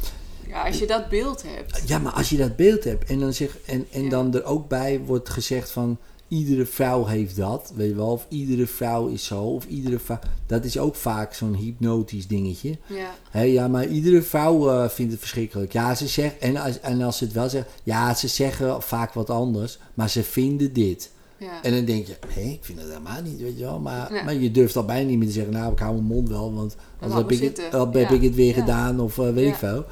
Ja, 0.49 0.63
als 0.67 0.79
je 0.79 0.87
dat 0.87 1.09
beeld 1.09 1.43
hebt. 1.47 1.89
ja, 1.89 1.99
maar 1.99 2.13
als 2.13 2.29
je 2.31 2.37
dat 2.37 2.57
beeld 2.57 2.85
hebt 2.85 3.11
en 3.11 3.21
dan, 3.21 3.33
zeg, 3.33 3.59
en, 3.67 3.87
en 3.91 4.03
Ja. 4.03 4.11
dan 4.11 4.35
er 4.35 4.45
ook 4.45 4.69
bij 4.69 5.01
wordt 5.01 5.29
gezegd 5.29 5.71
van 5.71 5.99
iedere 6.33 6.67
vrouw 6.67 7.05
heeft 7.07 7.37
dat, 7.37 7.73
weet 7.75 7.89
je 7.89 7.95
wel, 7.95 8.11
of 8.13 8.27
iedere 8.29 8.67
vrouw 8.67 9.07
is 9.07 9.25
zo, 9.25 9.43
of 9.43 9.67
iedere 9.67 9.99
vrouw, 9.99 10.19
dat 10.47 10.65
is 10.65 10.79
ook 10.79 10.95
vaak 10.95 11.35
zo'n 11.35 11.55
hypnotisch 11.55 12.27
dingetje. 12.27 12.77
Ja, 12.87 13.11
Hé, 13.31 13.41
ja, 13.43 13.69
maar 13.69 13.87
iedere 13.87 14.23
vrouw 14.23 14.71
eh, 14.71 14.89
vindt 14.89 15.11
het 15.13 15.21
verschrikkelijk. 15.21 15.73
Ja, 15.73 15.95
ze 15.95 16.07
zegt, 16.09 16.39
en 16.39 16.57
als, 16.57 16.81
en 16.81 17.03
als 17.03 17.17
ze 17.19 17.25
het 17.25 17.33
wel 17.33 17.49
zeggen, 17.49 17.71
ja, 17.83 18.15
ze 18.15 18.29
zeggen 18.29 18.83
vaak 18.83 19.13
wat 19.13 19.31
anders, 19.31 19.79
maar 19.95 20.11
ze 20.11 20.23
vinden 20.23 20.73
dit. 20.73 21.11
ja. 21.37 21.63
En 21.63 21.73
dan 21.75 21.85
denk 21.85 22.07
je, 22.07 22.17
hé, 22.29 22.41
ik 22.51 22.65
vind 22.65 22.79
het 22.81 22.89
helemaal 22.89 23.23
niet, 23.23 23.41
weet 23.41 23.59
je 23.59 23.65
wel. 23.65 23.79
Maar, 23.79 24.15
Ja. 24.15 24.23
maar 24.25 24.35
je 24.35 24.51
durft 24.51 24.77
al 24.77 24.85
bijna 24.85 25.09
niet 25.09 25.19
meer 25.19 25.27
te 25.27 25.33
zeggen, 25.33 25.53
nou, 25.53 25.73
ik 25.73 25.79
hou 25.79 25.93
mijn 25.95 26.07
mond 26.07 26.29
wel, 26.29 26.55
want 26.55 26.77
anders 27.01 27.21
laat 27.21 27.31
heb, 27.31 27.41
ik 27.41 27.57
heb 27.73 27.95
Ja. 27.95 28.09
ik 28.17 28.23
het 28.23 28.35
weer 28.35 28.55
gedaan 28.55 29.01
of 29.01 29.19
eh, 29.19 29.31
weet 29.33 29.49
ik 29.49 29.55
veel. 29.55 29.85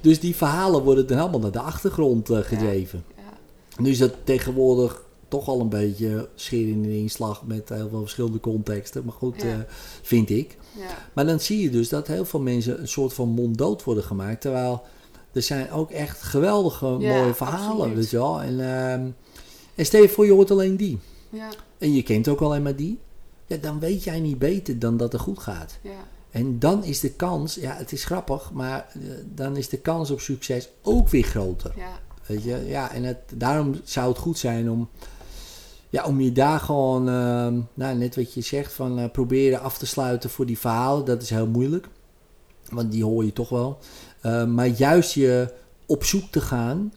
Dus 0.00 0.20
die 0.20 0.36
verhalen 0.36 0.82
worden 0.82 1.06
dan 1.06 1.18
helemaal 1.18 1.40
naar 1.40 1.50
de 1.52 1.60
achtergrond 1.60 2.30
eh, 2.30 2.38
gedreven. 2.38 3.04
ja. 3.16 3.22
Nu 3.82 3.90
is 3.90 3.98
dat 3.98 4.12
tegenwoordig 4.24 5.02
toch 5.30 5.48
al 5.48 5.60
een 5.60 5.68
beetje 5.68 6.28
scheer 6.34 6.68
in 6.68 6.82
de 6.82 6.96
inslag 6.98 7.42
met 7.46 7.68
heel 7.68 7.88
veel 7.88 8.00
verschillende 8.00 8.40
contexten. 8.40 9.04
Maar 9.04 9.14
goed, 9.14 9.42
Ja. 9.42 9.48
eh, 9.52 9.58
vind 10.02 10.30
ik. 10.30 10.56
ja. 10.78 10.86
Maar 11.12 11.26
dan 11.26 11.40
zie 11.40 11.62
je 11.62 11.70
dus 11.70 11.88
dat 11.88 12.06
heel 12.06 12.24
veel 12.24 12.40
mensen 12.40 12.80
een 12.80 12.88
soort 12.88 13.12
van 13.12 13.28
monddood 13.28 13.84
worden 13.84 14.04
gemaakt. 14.04 14.40
Terwijl 14.40 14.82
er 15.32 15.42
zijn 15.42 15.70
ook 15.70 15.90
echt 15.90 16.22
geweldige 16.22 16.86
Ja, 16.86 17.18
mooie 17.18 17.34
verhalen, 17.34 17.94
weet 17.94 18.10
je 18.10 18.16
wel. 18.16 18.42
En, 18.42 18.60
ehm, 18.60 19.06
en 19.74 19.86
stel 19.86 20.02
je 20.02 20.08
voor, 20.08 20.26
je 20.26 20.32
hoort 20.32 20.50
alleen 20.50 20.76
die. 20.76 20.98
ja, 21.30 21.48
En 21.78 21.94
je 21.94 22.02
kent 22.02 22.28
ook 22.28 22.40
alleen 22.40 22.62
maar 22.62 22.76
die. 22.76 22.98
Ja, 23.46 23.56
dan 23.56 23.80
weet 23.80 24.04
jij 24.04 24.20
niet 24.20 24.38
beter 24.38 24.78
dan 24.78 24.96
dat 24.96 25.12
het 25.12 25.20
goed 25.20 25.38
gaat. 25.38 25.78
ja. 25.82 25.90
En 26.30 26.58
dan 26.58 26.84
is 26.84 27.00
de 27.00 27.10
kans, 27.10 27.54
ja, 27.54 27.74
het 27.74 27.92
is 27.92 28.04
grappig, 28.04 28.50
maar 28.52 28.86
eh, 28.94 29.00
dan 29.34 29.56
is 29.56 29.68
de 29.68 29.76
kans 29.78 30.10
op 30.10 30.20
succes 30.20 30.68
ook 30.82 31.08
weer 31.08 31.22
groter. 31.22 31.72
ja. 31.76 31.98
Weet 32.26 32.42
je, 32.42 32.64
ja, 32.66 32.92
en 32.92 33.02
het, 33.02 33.18
daarom 33.34 33.74
zou 33.84 34.08
het 34.08 34.18
goed 34.18 34.38
zijn 34.38 34.70
om, 34.70 34.88
ja, 35.90 36.04
om 36.04 36.20
je 36.20 36.32
daar 36.32 36.60
gewoon, 36.60 37.08
ehm, 37.08 37.58
nou, 37.74 37.96
net 37.96 38.16
wat 38.16 38.34
je 38.34 38.40
zegt, 38.40 38.72
van 38.72 38.98
eh, 38.98 39.10
proberen 39.10 39.60
af 39.60 39.78
te 39.78 39.86
sluiten 39.86 40.30
voor 40.30 40.46
die 40.46 40.58
verhalen. 40.58 41.04
Dat 41.04 41.22
is 41.22 41.30
heel 41.30 41.46
moeilijk, 41.46 41.88
want 42.70 42.92
die 42.92 43.04
hoor 43.04 43.24
je 43.24 43.32
toch 43.32 43.48
wel. 43.48 43.78
Eh, 44.20 44.44
maar 44.46 44.66
juist 44.66 45.12
je 45.12 45.52
op 45.86 46.04
zoek 46.04 46.24
te 46.30 46.40
gaan, 46.40 46.92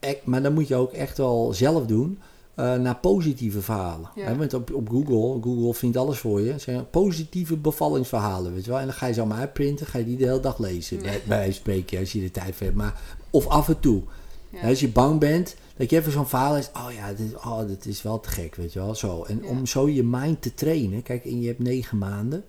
ek- 0.00 0.24
maar 0.24 0.42
dan 0.42 0.52
moet 0.54 0.68
je 0.68 0.74
ook 0.74 0.92
echt 0.92 1.18
wel 1.18 1.52
zelf 1.52 1.86
doen, 1.86 2.18
eh, 2.54 2.74
naar 2.74 2.96
positieve 2.96 3.60
verhalen. 3.62 4.10
Ja. 4.14 4.24
Hè, 4.26 4.36
want 4.36 4.54
op, 4.54 4.74
op 4.74 4.88
Google, 4.88 5.42
Google 5.42 5.74
vindt 5.74 5.96
alles 5.96 6.18
voor 6.18 6.40
je, 6.40 6.58
zijn 6.58 6.90
positieve 6.90 7.56
bevallingsverhalen, 7.56 8.54
weet 8.54 8.64
je 8.64 8.70
wel. 8.70 8.78
En 8.80 8.86
dan 8.86 8.94
ga 8.94 9.06
je 9.06 9.12
ze 9.12 9.20
allemaal 9.20 9.38
uitprinten, 9.38 9.86
ga 9.86 9.98
je 9.98 10.04
die 10.04 10.16
de 10.16 10.24
hele 10.26 10.40
dag 10.40 10.58
lezen, 10.58 10.98
bij, 11.02 11.20
bij 11.28 11.52
spreken, 11.52 11.98
als 11.98 12.12
je 12.12 12.20
de 12.20 12.30
tijd 12.30 12.54
voor 12.54 12.66
hebt. 12.66 12.78
Maar, 12.78 13.00
of 13.30 13.46
af 13.46 13.68
en 13.68 13.80
toe. 13.80 14.02
ja. 14.50 14.68
Als 14.68 14.80
je 14.80 14.88
bang 14.88 15.20
bent, 15.20 15.56
dat 15.76 15.90
je 15.90 15.96
even 15.96 16.12
zo'n 16.12 16.26
verhaal 16.26 16.56
is. 16.56 16.70
Oh 16.72 16.92
ja, 16.92 17.12
dit, 17.12 17.34
oh, 17.34 17.66
dit 17.66 17.86
is 17.86 18.02
wel 18.02 18.20
te 18.20 18.28
gek, 18.28 18.54
weet 18.54 18.72
je 18.72 18.78
wel. 18.78 18.94
Zo. 18.94 19.22
En 19.22 19.40
Ja. 19.42 19.48
om 19.48 19.66
zo 19.66 19.88
je 19.88 20.02
mind 20.02 20.42
te 20.42 20.54
trainen. 20.54 21.02
Kijk, 21.02 21.24
en 21.24 21.40
je 21.40 21.46
hebt 21.46 21.58
negen 21.58 21.98
maanden. 21.98 22.44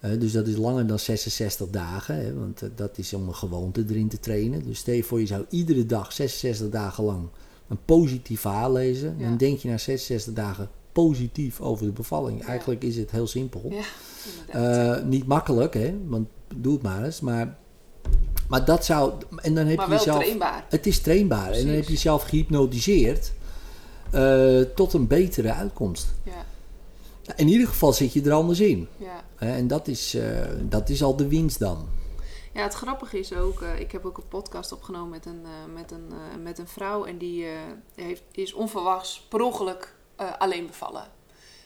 Eh, 0.00 0.10
dus 0.20 0.32
dat 0.32 0.46
is 0.46 0.56
langer 0.56 0.86
dan 0.86 0.98
66 0.98 1.68
dagen, 1.70 2.16
hè, 2.16 2.34
want 2.34 2.62
eh, 2.62 2.68
dat 2.74 2.98
is 2.98 3.12
om 3.14 3.28
een 3.28 3.34
gewoonte 3.34 3.84
erin 3.88 4.08
te 4.08 4.20
trainen. 4.20 4.64
Dus 4.64 4.78
stel 4.78 4.94
je 4.94 5.04
voor, 5.04 5.20
je 5.20 5.26
zou 5.26 5.44
iedere 5.50 5.86
dag 5.86 6.12
66 6.12 6.68
dagen 6.70 7.04
lang 7.04 7.28
een 7.68 7.78
positief 7.84 8.40
verhaal 8.40 8.72
lezen. 8.72 9.14
Ja. 9.18 9.28
Dan 9.28 9.36
denk 9.36 9.58
je 9.58 9.68
na 9.68 9.78
66 9.78 10.32
dagen 10.34 10.68
positief 10.92 11.60
over 11.60 11.86
de 11.86 11.92
bevalling. 11.92 12.40
Ja. 12.40 12.46
Eigenlijk 12.46 12.84
is 12.84 12.96
het 12.96 13.10
heel 13.10 13.26
simpel. 13.26 13.72
Ja. 13.72 14.96
Eh, 14.96 15.04
niet 15.04 15.26
makkelijk, 15.26 15.74
hè, 15.74 15.94
want 16.06 16.28
doe 16.56 16.72
het 16.72 16.82
maar 16.82 17.04
eens. 17.04 17.20
Maar, 17.20 17.58
maar 18.48 18.64
dat 18.64 18.84
zou. 18.84 19.12
En 19.36 19.54
dan 19.54 19.66
heb 19.66 19.76
maar 19.76 19.84
je 19.86 19.90
wel 19.90 19.98
jezelf. 20.04 20.22
trainbaar. 20.22 20.64
Het 20.68 20.86
is 20.86 21.00
trainbaar. 21.00 21.50
En 21.50 21.66
dan 21.66 21.74
heb 21.74 21.84
je 21.84 21.92
jezelf 21.92 22.22
gehypnotiseerd 22.22 23.32
eh, 24.10 24.60
tot 24.60 24.92
een 24.92 25.06
betere 25.06 25.52
uitkomst. 25.52 26.06
Ja, 26.22 26.44
In 27.36 27.48
ieder 27.48 27.68
geval 27.68 27.92
zit 27.92 28.12
je 28.12 28.22
er 28.22 28.32
anders 28.32 28.60
in. 28.60 28.88
ja. 28.96 29.24
En 29.38 29.66
dat 29.66 29.88
is, 29.88 30.14
eh, 30.14 30.40
dat 30.62 30.88
is 30.88 31.02
al 31.02 31.16
de 31.16 31.28
winst 31.28 31.58
dan. 31.58 31.88
Ja, 32.52 32.62
het 32.62 32.74
grappige 32.74 33.18
is 33.18 33.32
ook, 33.32 33.62
eh, 33.62 33.80
ik 33.80 33.92
heb 33.92 34.04
ook 34.06 34.16
een 34.16 34.28
podcast 34.28 34.72
opgenomen 34.72 35.08
met 35.10 35.26
een, 35.26 35.42
met 35.74 35.90
een, 35.90 36.12
met 36.42 36.58
een 36.58 36.68
vrouw 36.68 37.04
en 37.04 37.18
die 37.18 37.46
heeft, 37.94 38.22
is 38.32 38.52
onverwachts 38.52 39.26
per 39.28 39.40
ongeluk 39.40 39.94
alleen 40.38 40.66
bevallen. 40.66 41.04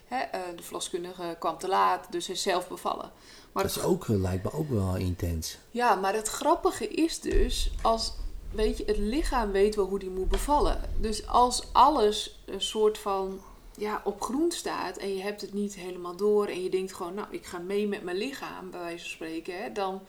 Hè, 0.05 0.24
de 0.57 0.62
verloskundige 0.62 1.37
kwam 1.39 1.59
te 1.59 1.68
laat, 1.68 2.07
dus 2.12 2.28
is 2.28 2.43
zelf 2.43 2.68
bevallen. 2.68 3.11
Maar 3.53 3.62
Dat 3.62 3.74
het, 3.74 3.82
is 3.82 3.88
ook, 3.88 4.09
eh, 4.09 4.16
lijkt 4.20 4.44
me 4.44 4.53
ook 4.53 4.68
wel 4.70 4.96
intens. 4.96 5.59
ja, 5.70 5.94
maar 5.94 6.14
het 6.14 6.28
grappige 6.28 6.88
is 6.88 7.20
dus, 7.20 7.70
als 7.82 8.12
weet 8.53 8.78
je, 8.78 8.84
het 8.86 8.98
lichaam 8.98 9.51
weet 9.51 9.74
wel 9.74 9.86
hoe 9.86 9.98
die 9.98 10.11
moet 10.11 10.28
bevallen. 10.28 10.80
Dus 11.01 11.26
als 11.26 11.62
alles 11.72 12.42
een 12.46 12.61
soort 12.61 12.98
van 12.98 13.40
ja, 13.76 14.01
op 14.05 14.22
groen 14.22 14.51
staat 14.53 14.96
en 14.96 15.14
je 15.16 15.22
hebt 15.22 15.40
het 15.40 15.53
niet 15.53 15.74
helemaal 15.74 16.16
door 16.16 16.46
en 16.46 16.62
je 16.62 16.70
denkt 16.70 16.92
gewoon, 16.92 17.14
nou, 17.14 17.28
ik 17.30 17.46
ga 17.46 17.59
mee 17.59 17.88
met 17.88 18.03
mijn 18.03 18.16
lichaam, 18.16 18.70
bij 18.70 18.80
wijze 18.80 18.98
van 18.98 19.11
spreken, 19.11 19.62
hè, 19.62 19.72
dan 19.72 20.01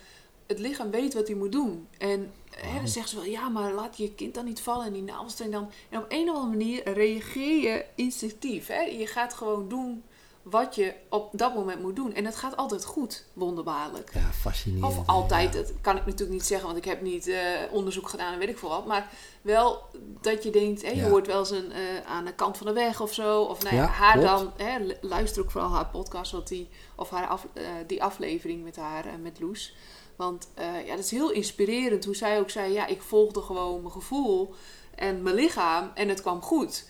het 0.48 0.60
lichaam 0.60 0.92
weet 0.92 1.14
wat 1.14 1.28
hij 1.28 1.36
moet 1.36 1.52
doen. 1.52 1.88
En 1.98 2.32
hè, 2.50 2.78
dan 2.78 2.88
zeggen 2.88 3.10
ze 3.12 3.16
wel, 3.16 3.32
ja, 3.32 3.50
maar 3.50 3.74
laat 3.74 3.98
je 3.98 4.14
kind 4.14 4.34
dan 4.34 4.46
niet 4.46 4.62
vallen 4.62 4.86
en 4.86 4.94
die 4.94 5.04
navelstreng 5.04 5.52
dan. 5.52 5.72
En 5.90 6.00
op 6.00 6.06
een 6.10 6.30
of 6.30 6.36
andere 6.36 6.58
manier 6.58 6.94
reageer 6.94 7.62
je 7.62 7.86
instinctief. 7.96 8.68
Hè? 8.68 8.82
Je 8.82 9.08
gaat 9.08 9.34
gewoon 9.34 9.70
doen 9.70 10.04
wat 10.42 10.76
je 10.76 10.94
op 11.10 11.30
dat 11.32 11.56
moment 11.56 11.82
moet 11.82 11.96
doen. 11.96 12.14
En 12.14 12.26
het 12.26 12.36
gaat 12.36 12.58
altijd 12.58 12.86
goed, 12.86 13.26
wonderbaarlijk. 13.34 14.12
Ja, 14.14 14.32
fascinerend. 14.32 14.98
Of 14.98 15.08
altijd, 15.08 15.54
ja. 15.54 15.60
dat 15.60 15.72
kan 15.82 15.98
ik 15.98 16.06
natuurlijk 16.06 16.32
niet 16.32 16.46
zeggen, 16.46 16.66
want 16.68 16.78
ik 16.80 16.86
heb 16.86 17.02
niet 17.02 17.28
eh, 17.28 17.40
onderzoek 17.72 18.10
gedaan 18.10 18.34
en 18.34 18.40
weet 18.40 18.50
ik 18.50 18.58
veel 18.58 18.70
wat. 18.70 18.86
Maar 18.86 19.10
wel 19.42 19.82
dat 20.22 20.44
je 20.44 20.50
denkt, 20.50 20.82
je 20.82 20.96
Ja. 20.96 21.10
hoort 21.10 21.28
wel 21.28 21.40
eens 21.40 21.50
een, 21.52 21.72
eh, 21.72 21.80
aan 22.06 22.26
de 22.26 22.34
kant 22.34 22.58
van 22.58 22.68
de 22.68 22.74
weg 22.74 23.02
of 23.02 23.14
zo. 23.14 23.42
Of 23.42 23.64
nou 23.64 23.76
ja, 23.76 23.86
haar 23.86 24.14
klopt. 24.14 24.28
dan, 24.28 24.52
hè, 24.68 24.78
lu- 24.80 24.98
luister 25.02 25.44
ook 25.44 25.52
vooral 25.52 25.70
haar 25.72 25.88
podcast, 25.88 26.32
wat 26.32 26.48
die, 26.48 26.70
of 26.96 27.10
haar 27.10 27.28
af, 27.28 27.48
eh, 27.54 27.64
die 27.88 28.04
aflevering 28.04 28.64
met 28.64 28.76
haar, 28.76 29.06
met 29.22 29.40
Loes. 29.40 29.76
Want 30.16 30.50
ja, 30.86 30.96
dat 30.96 31.00
is 31.06 31.12
heel 31.12 31.32
inspirerend 31.32 32.06
hoe 32.06 32.16
zij 32.16 32.40
ook 32.40 32.50
zei, 32.50 32.74
ja, 32.74 32.86
ik 32.88 33.02
volgde 33.02 33.42
gewoon 33.42 33.82
mijn 33.82 33.92
gevoel 33.94 34.54
en 34.96 35.24
mijn 35.24 35.36
lichaam 35.36 35.90
en 35.96 36.10
het 36.10 36.22
kwam 36.22 36.42
goed. 36.42 36.86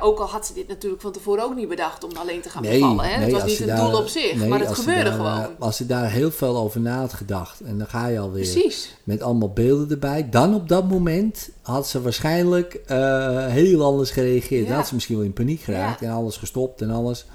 Ook 0.00 0.18
al 0.18 0.26
had 0.26 0.46
ze 0.46 0.52
dit 0.54 0.68
natuurlijk 0.68 1.02
van 1.02 1.12
tevoren 1.12 1.44
ook 1.44 1.54
niet 1.54 1.68
bedacht 1.68 2.04
om 2.04 2.10
alleen 2.16 2.40
te 2.40 2.48
gaan 2.48 2.62
bevallen. 2.62 3.04
Hè? 3.04 3.10
het 3.24 3.32
was 3.32 3.44
niet 3.44 3.60
een 3.60 3.66
daar- 3.66 3.90
doel 3.90 4.00
op 4.00 4.06
zich, 4.08 4.34
nee, 4.34 4.48
maar 4.48 4.60
het 4.60 4.74
gebeurde 4.74 5.02
daar, 5.10 5.18
eh, 5.26 5.34
gewoon. 5.42 5.58
Als 5.58 5.76
ze 5.76 5.86
daar 5.86 6.10
heel 6.10 6.30
veel 6.30 6.56
over 6.56 6.80
na 6.80 6.98
had 6.98 7.12
gedacht 7.12 7.60
en 7.60 7.78
dan 7.78 7.86
ga 7.86 8.06
je 8.06 8.18
alweer 8.18 8.42
Precies. 8.50 8.96
met 9.04 9.22
allemaal 9.22 9.52
beelden 9.52 9.90
erbij. 9.90 10.28
Dan 10.30 10.54
op 10.54 10.68
dat 10.68 10.88
moment 10.88 11.48
had 11.62 11.88
ze 11.88 12.02
waarschijnlijk 12.02 12.74
eh, 12.74 13.46
heel 13.46 13.84
anders 13.84 14.10
gereageerd. 14.10 14.62
Dan 14.62 14.70
Ja. 14.72 14.76
had 14.78 14.88
ze 14.88 14.94
misschien 14.94 15.16
wel 15.16 15.24
in 15.24 15.32
paniek 15.32 15.60
geraakt 15.60 16.00
Ja. 16.00 16.06
en 16.06 16.12
alles 16.12 16.36
gestopt 16.36 16.80
en 16.82 16.90
alles. 16.90 17.26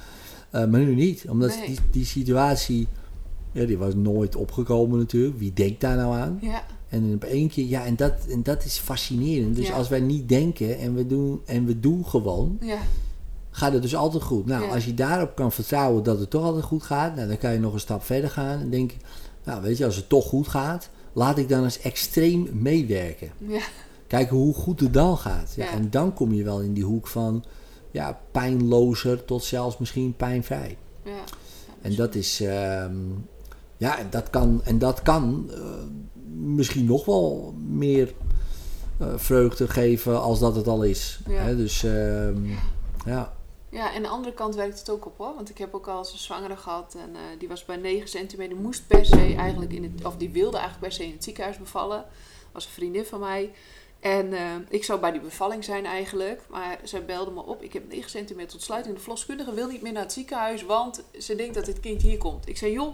Eh, 0.50 0.66
maar 0.66 0.80
nu 0.80 0.96
niet, 0.96 1.26
omdat 1.30 1.50
Nee. 1.58 1.66
die, 1.68 1.78
die 1.92 2.06
situatie, 2.06 2.88
ja, 3.52 3.66
die 3.66 3.78
was 3.78 3.94
nooit 3.96 4.36
opgekomen 4.36 4.98
natuurlijk. 5.00 5.38
Wie 5.40 5.54
denkt 5.54 5.82
daar 5.82 5.96
nou 5.96 6.16
aan? 6.16 6.38
Ja, 6.42 6.64
En 6.94 7.14
op 7.14 7.24
één 7.24 7.50
keer, 7.50 7.66
ja, 7.66 7.86
en 7.86 7.96
dat, 7.96 8.14
en 8.30 8.44
dat 8.44 8.66
is 8.66 8.78
fascinerend. 8.78 9.56
Dus 9.56 9.68
Ja. 9.68 9.74
als 9.76 9.90
wij 9.90 10.00
niet 10.00 10.30
denken 10.30 10.78
en 10.80 10.94
we 10.96 11.08
doen, 11.08 11.42
en 11.46 11.66
we 11.66 11.80
doen 11.80 12.06
gewoon, 12.06 12.58
ja, 12.62 12.78
gaat 13.52 13.74
het 13.74 13.82
dus 13.82 13.96
altijd 13.96 14.24
goed. 14.24 14.46
Nou, 14.46 14.64
Ja. 14.64 14.70
als 14.74 14.86
je 14.86 14.94
daarop 14.94 15.36
kan 15.36 15.52
vertrouwen 15.52 16.04
dat 16.04 16.20
het 16.20 16.30
toch 16.30 16.44
altijd 16.44 16.64
goed 16.64 16.84
gaat, 16.84 17.16
nou, 17.16 17.28
dan 17.28 17.38
kan 17.38 17.54
je 17.54 17.60
nog 17.60 17.74
een 17.74 17.80
stap 17.80 18.04
verder 18.04 18.30
gaan 18.30 18.60
en 18.60 18.70
denk 18.70 18.92
nou 19.44 19.62
weet 19.62 19.78
je, 19.78 19.86
als 19.86 19.96
het 19.96 20.10
toch 20.10 20.26
goed 20.26 20.48
gaat, 20.48 20.90
laat 21.14 21.38
ik 21.38 21.50
dan 21.50 21.64
eens 21.64 21.80
extreem 21.80 22.50
meewerken. 22.54 23.30
ja, 23.48 23.62
Kijken 24.08 24.38
hoe 24.38 24.54
goed 24.54 24.80
het 24.80 24.94
dan 24.94 25.18
gaat. 25.18 25.54
Ja, 25.56 25.64
Ja. 25.66 25.72
En 25.72 25.90
dan 25.90 26.14
kom 26.14 26.34
je 26.34 26.44
wel 26.44 26.62
in 26.62 26.74
die 26.74 26.84
hoek 26.84 27.08
van 27.08 27.44
ja, 27.92 28.20
pijnlozer 28.32 29.26
tot 29.26 29.44
zelfs 29.44 29.78
misschien 29.78 30.16
pijnvrij. 30.16 30.78
ja. 31.06 31.12
En 31.82 31.96
dat 31.96 32.16
is, 32.16 32.42
ehm, 32.42 32.96
ja, 33.78 34.00
en 34.00 34.08
dat 34.10 34.30
kan, 34.30 34.62
en 34.64 34.78
dat 34.80 35.02
kan 35.02 35.50
eh, 35.54 35.60
misschien 36.34 36.86
nog 36.86 37.06
wel 37.06 37.54
meer 37.68 38.14
eh, 38.98 39.08
vreugde 39.16 39.68
geven 39.68 40.22
als 40.22 40.40
dat 40.40 40.56
het 40.56 40.68
al 40.68 40.84
is. 40.84 41.20
Ja. 41.28 41.42
Hè, 41.42 41.56
dus 41.56 41.84
ehm, 41.84 42.46
ja. 43.06 43.34
Ja, 43.70 43.94
en 43.94 44.02
de 44.02 44.08
andere 44.08 44.34
kant 44.34 44.56
werkt 44.56 44.80
het 44.80 44.90
ook 44.90 45.06
op 45.06 45.18
hoor. 45.18 45.36
Want 45.36 45.50
ik 45.50 45.58
heb 45.58 45.74
ook 45.74 45.88
al 45.88 45.98
eens 45.98 46.12
een 46.12 46.20
zwangere 46.20 46.58
gehad 46.58 46.96
en 46.98 47.16
eh, 47.16 47.22
die 47.40 47.48
was 47.48 47.66
bij 47.66 47.76
9 47.76 48.08
centimeter. 48.08 48.58
Moest 48.58 48.88
per 48.88 49.06
se 49.06 49.36
eigenlijk 49.38 49.74
in 49.74 49.84
het, 49.84 50.06
of 50.06 50.18
die 50.18 50.30
wilde 50.30 50.58
eigenlijk 50.58 50.88
per 50.88 50.96
se 50.96 51.06
in 51.06 51.14
het 51.14 51.24
ziekenhuis 51.24 51.58
bevallen. 51.58 52.06
Was 52.52 52.66
een 52.66 52.72
vriendin 52.72 53.06
van 53.06 53.20
mij. 53.20 53.52
En 54.00 54.34
eh, 54.34 54.42
ik 54.70 54.84
zou 54.84 55.00
bij 55.00 55.12
die 55.12 55.22
bevalling 55.22 55.64
zijn 55.64 55.86
eigenlijk. 55.86 56.42
Maar 56.50 56.80
zij 56.84 57.06
belde 57.06 57.32
me 57.32 57.42
op. 57.42 57.62
Ik 57.62 57.74
heb 57.74 57.88
9 57.90 58.10
centimeter 58.10 58.52
tot 58.52 58.62
sluiting. 58.62 58.96
De 58.96 59.02
verloskundige 59.02 59.54
wil 59.54 59.68
niet 59.68 59.82
meer 59.82 59.94
naar 59.94 60.04
het 60.04 60.14
ziekenhuis. 60.14 60.64
Want 60.64 61.04
ze 61.20 61.36
denkt 61.36 61.56
dat 61.56 61.66
dit 61.66 61.80
kind 61.80 62.02
hier 62.02 62.18
komt. 62.18 62.48
Ik 62.48 62.58
zei, 62.58 62.72
joh, 62.72 62.94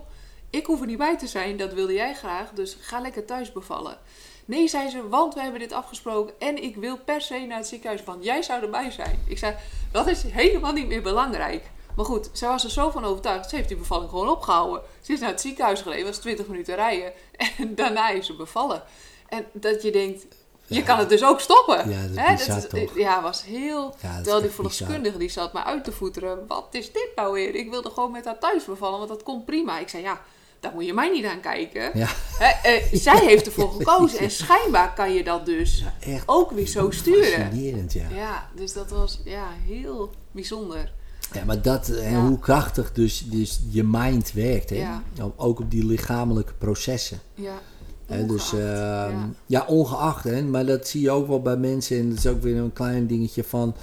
ik 0.50 0.66
hoef 0.66 0.82
er 0.82 0.88
niet 0.88 0.98
bij 0.98 1.18
te 1.18 1.28
zijn. 1.28 1.58
Dat 1.58 1.74
wilde 1.74 1.94
jij 1.94 2.14
graag. 2.14 2.50
Dus 2.52 2.78
ga 2.80 3.00
lekker 3.00 3.26
thuis 3.26 3.52
bevallen. 3.52 3.98
Nee, 4.46 4.68
zei 4.68 4.90
ze, 4.90 5.08
want 5.08 5.34
we 5.34 5.42
hebben 5.42 5.60
dit 5.60 5.72
afgesproken. 5.74 6.34
En 6.40 6.64
ik 6.64 6.76
wil 6.76 6.98
per 6.98 7.22
se 7.22 7.40
naar 7.40 7.58
het 7.58 7.68
ziekenhuis. 7.68 8.04
Want 8.04 8.24
jij 8.24 8.42
zou 8.42 8.64
erbij 8.64 8.92
zijn. 8.92 9.24
Ik 9.28 9.38
zei, 9.38 9.56
dat 9.92 10.08
is 10.08 10.24
helemaal 10.24 10.74
niet 10.74 10.88
meer 10.88 11.02
belangrijk. 11.02 11.64
Maar 11.96 12.06
goed, 12.06 12.30
zij 12.34 12.48
was 12.50 12.64
er 12.64 12.70
zo 12.70 12.90
van 12.90 13.06
overtuigd. 13.06 13.50
Ze 13.50 13.56
heeft 13.56 13.68
die 13.68 13.78
bevalling 13.78 14.10
gewoon 14.10 14.30
opgehouden. 14.30 14.82
Ze 15.02 15.14
is 15.14 15.20
naar 15.20 15.30
het 15.30 15.42
ziekenhuis 15.42 15.82
gereden. 15.82 16.06
was 16.06 16.18
20 16.18 16.48
minuten 16.48 16.76
rijden. 16.76 17.12
En 17.58 17.76
daarna 17.76 18.10
is 18.10 18.26
ze 18.26 18.36
bevallen. 18.36 18.84
En 19.28 19.46
dat 19.54 19.82
je 19.82 19.92
denkt, 19.92 20.26
je 20.68 20.76
Ja. 20.76 20.82
kan 20.82 20.98
het 21.00 21.10
dus 21.10 21.24
ook 21.24 21.40
stoppen. 21.40 21.90
Ja, 21.90 22.02
dat 22.02 22.10
is 22.10 22.16
Hè, 22.18 22.32
bizar, 22.36 22.58
is- 22.58 22.68
toch? 22.68 22.98
Ja, 22.98 23.22
was 23.22 23.44
heel... 23.44 23.82
Ja, 23.84 23.88
dat 23.88 24.00
Terwijl 24.02 24.24
die 24.24 24.34
bizar. 24.34 24.52
verloskundige 24.52 25.18
die 25.18 25.30
zat 25.30 25.54
me 25.54 25.64
uit 25.64 25.84
te 25.84 25.92
voeteren. 25.92 26.48
Wat 26.48 26.68
is 26.72 26.92
dit 26.92 27.10
nou 27.16 27.34
weer? 27.34 27.56
Ik 27.56 27.70
wilde 27.70 27.90
gewoon 27.90 28.12
met 28.12 28.26
haar 28.26 28.40
thuis 28.40 28.66
bevallen, 28.66 28.98
want 28.98 29.10
dat 29.10 29.24
komt 29.24 29.46
prima. 29.46 29.80
Ik 29.80 29.90
zei, 29.90 30.04
ja, 30.04 30.22
daar 30.60 30.72
moet 30.74 30.86
je 30.86 30.94
mij 30.94 31.10
niet 31.10 31.26
aan 31.26 31.40
kijken. 31.40 31.92
Ja. 31.94 32.08
Hè, 32.38 32.70
eh, 32.70 32.94
zij 33.08 33.26
heeft 33.26 33.46
ervoor 33.46 33.72
gekozen. 33.72 34.20
En 34.20 34.32
schijnbaar 34.32 34.94
kan 34.94 35.14
je 35.14 35.24
dat 35.24 35.46
dus 35.46 35.84
Echt 36.00 36.24
ook 36.26 36.52
weer 36.52 36.68
zo 36.68 36.92
sturen. 36.92 37.42
fascinerend, 37.42 37.94
ja. 37.94 38.06
Ja, 38.16 38.50
dus 38.56 38.74
dat 38.74 38.90
was 38.90 39.22
ja, 39.26 39.48
heel 39.66 40.10
bijzonder. 40.32 40.92
Ja, 41.34 41.44
maar 41.46 41.62
dat, 41.62 41.90
en 41.90 42.12
Ja. 42.12 42.26
hoe 42.28 42.40
krachtig 42.40 42.92
dus, 42.94 43.24
dus 43.26 43.60
je 43.70 43.84
mind 43.84 44.32
werkt, 44.34 44.70
hè? 44.70 44.76
Ja. 44.76 45.04
Ook 45.36 45.60
op 45.60 45.72
die 45.72 45.86
lichamelijke 45.86 46.54
processen. 46.54 47.20
Ja, 47.34 47.60
Hè, 48.06 48.26
dus 48.26 48.54
ongeacht, 48.54 49.10
ehm, 49.10 49.18
ja. 49.18 49.30
ja. 49.46 49.66
ongeacht, 49.68 50.24
hè, 50.24 50.42
maar 50.44 50.66
dat 50.66 50.88
zie 50.88 51.02
je 51.02 51.12
ook 51.12 51.28
wel 51.28 51.42
bij 51.42 51.58
mensen. 51.58 51.98
En 51.98 52.10
dat 52.10 52.18
is 52.18 52.28
ook 52.28 52.42
weer 52.42 52.58
een 52.58 52.74
klein 52.74 53.08
dingetje 53.08 53.44
van. 53.44 53.76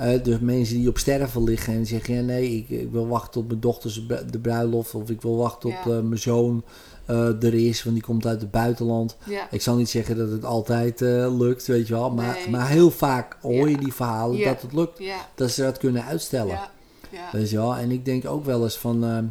De 0.00 0.38
mensen 0.40 0.76
die 0.76 0.88
op 0.88 0.98
sterven 0.98 1.42
liggen 1.44 1.74
en 1.74 1.86
zeggen: 1.86 2.14
ja, 2.14 2.20
nee, 2.20 2.56
ik, 2.56 2.68
ik 2.68 2.90
wil 2.90 3.06
wachten 3.08 3.30
tot 3.32 3.46
mijn 3.48 3.60
dochter 3.60 4.02
de 4.30 4.38
bruiloft. 4.38 4.94
Of 4.94 5.10
ik 5.10 5.22
wil 5.22 5.36
wachten 5.36 5.60
tot 5.60 5.72
Ja. 5.84 5.96
eh, 5.98 6.02
mijn 6.02 6.18
zoon 6.20 6.64
eh, 7.06 7.42
er 7.42 7.54
is, 7.54 7.82
want 7.82 7.96
die 7.96 8.04
komt 8.04 8.26
uit 8.26 8.40
het 8.40 8.50
buitenland. 8.50 9.16
Ja, 9.26 9.46
Ik 9.50 9.62
zal 9.62 9.76
niet 9.76 9.88
zeggen 9.90 10.16
dat 10.16 10.30
het 10.30 10.44
altijd 10.44 11.00
lukt, 11.30 11.66
weet 11.66 11.86
je 11.88 11.94
wel. 11.94 12.10
Maar, 12.10 12.34
Nee. 12.44 12.50
maar 12.50 12.68
heel 12.68 12.90
vaak 12.90 13.36
hoor 13.40 13.68
je 13.70 13.78
die 13.78 13.92
verhalen 13.94 14.44
dat 14.44 14.62
het 14.62 14.72
lukt. 14.72 15.00
Dat 15.34 15.50
ze 15.50 15.62
dat 15.62 15.78
kunnen 15.78 16.04
uitstellen. 16.04 16.54
ja, 16.54 16.70
ja. 17.10 17.28
Weet 17.32 17.50
je 17.50 17.56
wel? 17.56 17.76
En 17.76 17.90
ik 17.90 18.04
denk 18.04 18.26
ook 18.26 18.44
wel 18.44 18.62
eens 18.62 18.78
van, 18.78 19.04
ehm, 19.04 19.24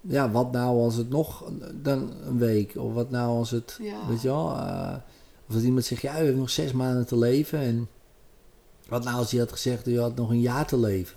ja, 0.00 0.30
wat 0.30 0.52
nou 0.52 0.78
als 0.80 0.96
het 0.96 1.08
nog 1.10 1.44
dan 1.82 2.10
een 2.26 2.38
week? 2.38 2.72
Of 2.76 2.92
wat 2.94 3.10
nou 3.10 3.36
als 3.38 3.50
het, 3.50 3.78
Ja. 3.82 3.96
weet 4.08 4.22
je 4.22 4.28
wel? 4.28 4.46
of 5.48 5.54
dat 5.54 5.62
iemand 5.62 5.84
zegt, 5.84 6.02
ja, 6.02 6.20
u 6.20 6.24
heeft 6.24 6.36
nog 6.36 6.50
zes 6.50 6.72
maanden 6.72 7.06
te 7.06 7.18
leven. 7.18 7.58
En 7.58 7.88
wat 8.88 9.04
nou 9.04 9.16
als 9.16 9.30
hij 9.30 9.40
had 9.40 9.52
gezegd, 9.52 9.86
u 9.86 10.00
had 10.00 10.16
nog 10.16 10.30
een 10.30 10.40
jaar 10.40 10.66
te 10.66 10.78
leven? 10.78 11.16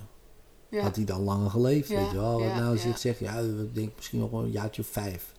ja. 0.70 0.82
Had 0.82 0.96
hij 0.96 1.06
dan 1.06 1.22
langer 1.22 1.50
geleefd, 1.50 1.90
Ja, 1.90 2.00
weet 2.00 2.12
je 2.12 2.18
wel? 2.18 2.40
Wat 2.40 2.54
nou 2.56 2.72
als 2.72 2.84
hij 2.84 2.92
gezegd, 2.92 3.20
ja, 3.20 3.38
ik 3.40 3.76
denk 3.76 3.92
misschien 3.96 4.20
nog 4.20 4.32
wel 4.32 4.44
een 4.44 4.52
jaartje 4.52 4.82
of 4.82 4.88
vijf. 4.88 5.34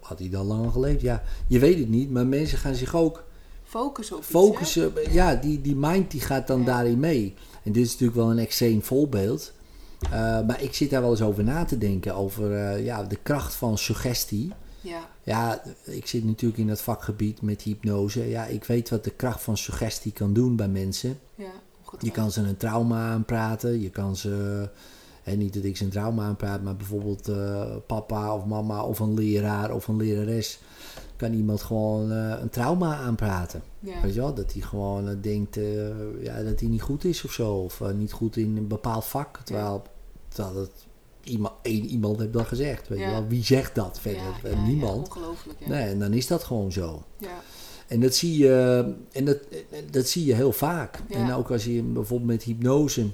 Had 0.00 0.18
hij 0.18 0.28
dan 0.28 0.46
langer 0.46 0.70
geleefd? 0.70 1.00
Ja, 1.00 1.22
je 1.46 1.58
weet 1.58 1.78
het 1.78 1.88
niet, 1.88 2.10
maar 2.10 2.26
mensen 2.26 2.58
gaan 2.58 2.74
zich 2.74 2.94
ook 2.94 3.24
Focus 3.64 4.12
op 4.12 4.18
iets, 4.18 4.28
focussen. 4.28 4.92
ja, 5.10 5.34
die, 5.34 5.60
die 5.60 5.76
mind 5.76 6.10
die 6.10 6.20
gaat 6.20 6.46
dan 6.46 6.64
daarin 6.64 7.00
mee. 7.00 7.34
En 7.62 7.72
dit 7.72 7.84
is 7.84 7.90
natuurlijk 7.90 8.18
wel 8.18 8.30
een 8.30 8.38
extreem 8.38 8.82
voorbeeld. 8.82 9.52
Eh, 10.00 10.10
maar 10.46 10.62
ik 10.62 10.74
zit 10.74 10.90
daar 10.90 11.00
wel 11.00 11.10
eens 11.10 11.22
over 11.22 11.44
na 11.44 11.64
te 11.64 11.78
denken. 11.78 12.14
Over 12.14 12.52
eh, 12.54 12.84
ja, 12.84 13.02
de 13.02 13.18
kracht 13.22 13.54
van 13.54 13.78
suggestie. 13.78 14.52
Ja, 14.88 15.08
Ja, 15.22 15.62
ik 15.84 16.06
zit 16.06 16.24
natuurlijk 16.24 16.60
in 16.60 16.66
dat 16.66 16.80
vakgebied 16.80 17.42
met 17.42 17.62
hypnose. 17.62 18.28
Ja, 18.28 18.44
ik 18.44 18.64
weet 18.64 18.88
wat 18.88 19.04
de 19.04 19.10
kracht 19.10 19.42
van 19.42 19.56
suggestie 19.56 20.12
kan 20.12 20.32
doen 20.32 20.56
bij 20.56 20.68
mensen. 20.68 21.18
ja, 21.34 21.52
Je 21.98 22.10
kan 22.10 22.30
ze 22.30 22.40
een 22.40 22.56
trauma 22.56 23.10
aanpraten. 23.10 23.80
Je 23.80 23.90
kan 23.90 24.16
ze 24.16 24.68
En 25.26 25.38
niet 25.38 25.54
dat 25.54 25.64
ik 25.64 25.76
zijn 25.76 25.90
trauma 25.90 26.24
aanpraat, 26.24 26.62
maar 26.62 26.76
bijvoorbeeld 26.76 27.28
eh, 27.28 27.76
papa 27.86 28.34
of 28.34 28.44
mama 28.44 28.82
of 28.82 28.98
een 28.98 29.14
leraar 29.14 29.74
of 29.74 29.88
een 29.88 29.96
lerares 29.96 30.58
kan 31.16 31.32
iemand 31.32 31.62
gewoon 31.62 32.12
eh, 32.12 32.40
een 32.40 32.50
trauma 32.50 32.96
aanpraten. 32.96 33.62
Ja. 33.80 34.00
Weet 34.00 34.14
je 34.14 34.20
wel? 34.20 34.34
Dat 34.34 34.52
hij 34.52 34.62
gewoon 34.62 35.08
eh, 35.08 35.16
denkt 35.20 35.58
ja, 36.20 36.42
dat 36.42 36.60
hij 36.60 36.68
niet 36.68 36.82
goed 36.82 37.04
is 37.04 37.24
of 37.24 37.32
zo. 37.32 37.54
Of 37.54 37.82
niet 37.94 38.12
goed 38.12 38.36
in 38.36 38.56
een 38.56 38.68
bepaald 38.68 39.04
vak. 39.04 39.40
Terwijl, 39.44 39.82
terwijl 40.28 40.56
het 40.56 40.85
iemand, 41.28 41.54
één 41.62 41.84
iemand 41.84 42.18
heeft 42.18 42.32
dat 42.32 42.46
gezegd. 42.46 42.88
Weet 42.88 42.98
je 42.98 43.06
wel? 43.06 43.26
Wie 43.26 43.44
zegt 43.44 43.74
dat 43.74 44.00
verder? 44.00 44.40
Eh, 44.42 44.66
Niemand. 44.66 45.08
Nee, 45.66 45.82
en 45.88 45.98
dan 45.98 46.12
is 46.12 46.26
dat 46.26 46.44
gewoon 46.44 46.72
zo. 46.72 47.02
Ja. 47.18 47.40
En 47.86 48.00
dat 48.00 48.14
zie 48.14 48.38
je, 48.38 48.84
en 49.12 49.24
dat, 49.24 49.38
dat 49.90 50.08
zie 50.08 50.24
je 50.24 50.34
heel 50.34 50.52
vaak. 50.52 51.02
En 51.08 51.32
ook 51.32 51.50
als 51.50 51.64
je 51.64 51.82
bijvoorbeeld 51.82 52.30
met 52.30 52.42
hypnose, 52.42 53.06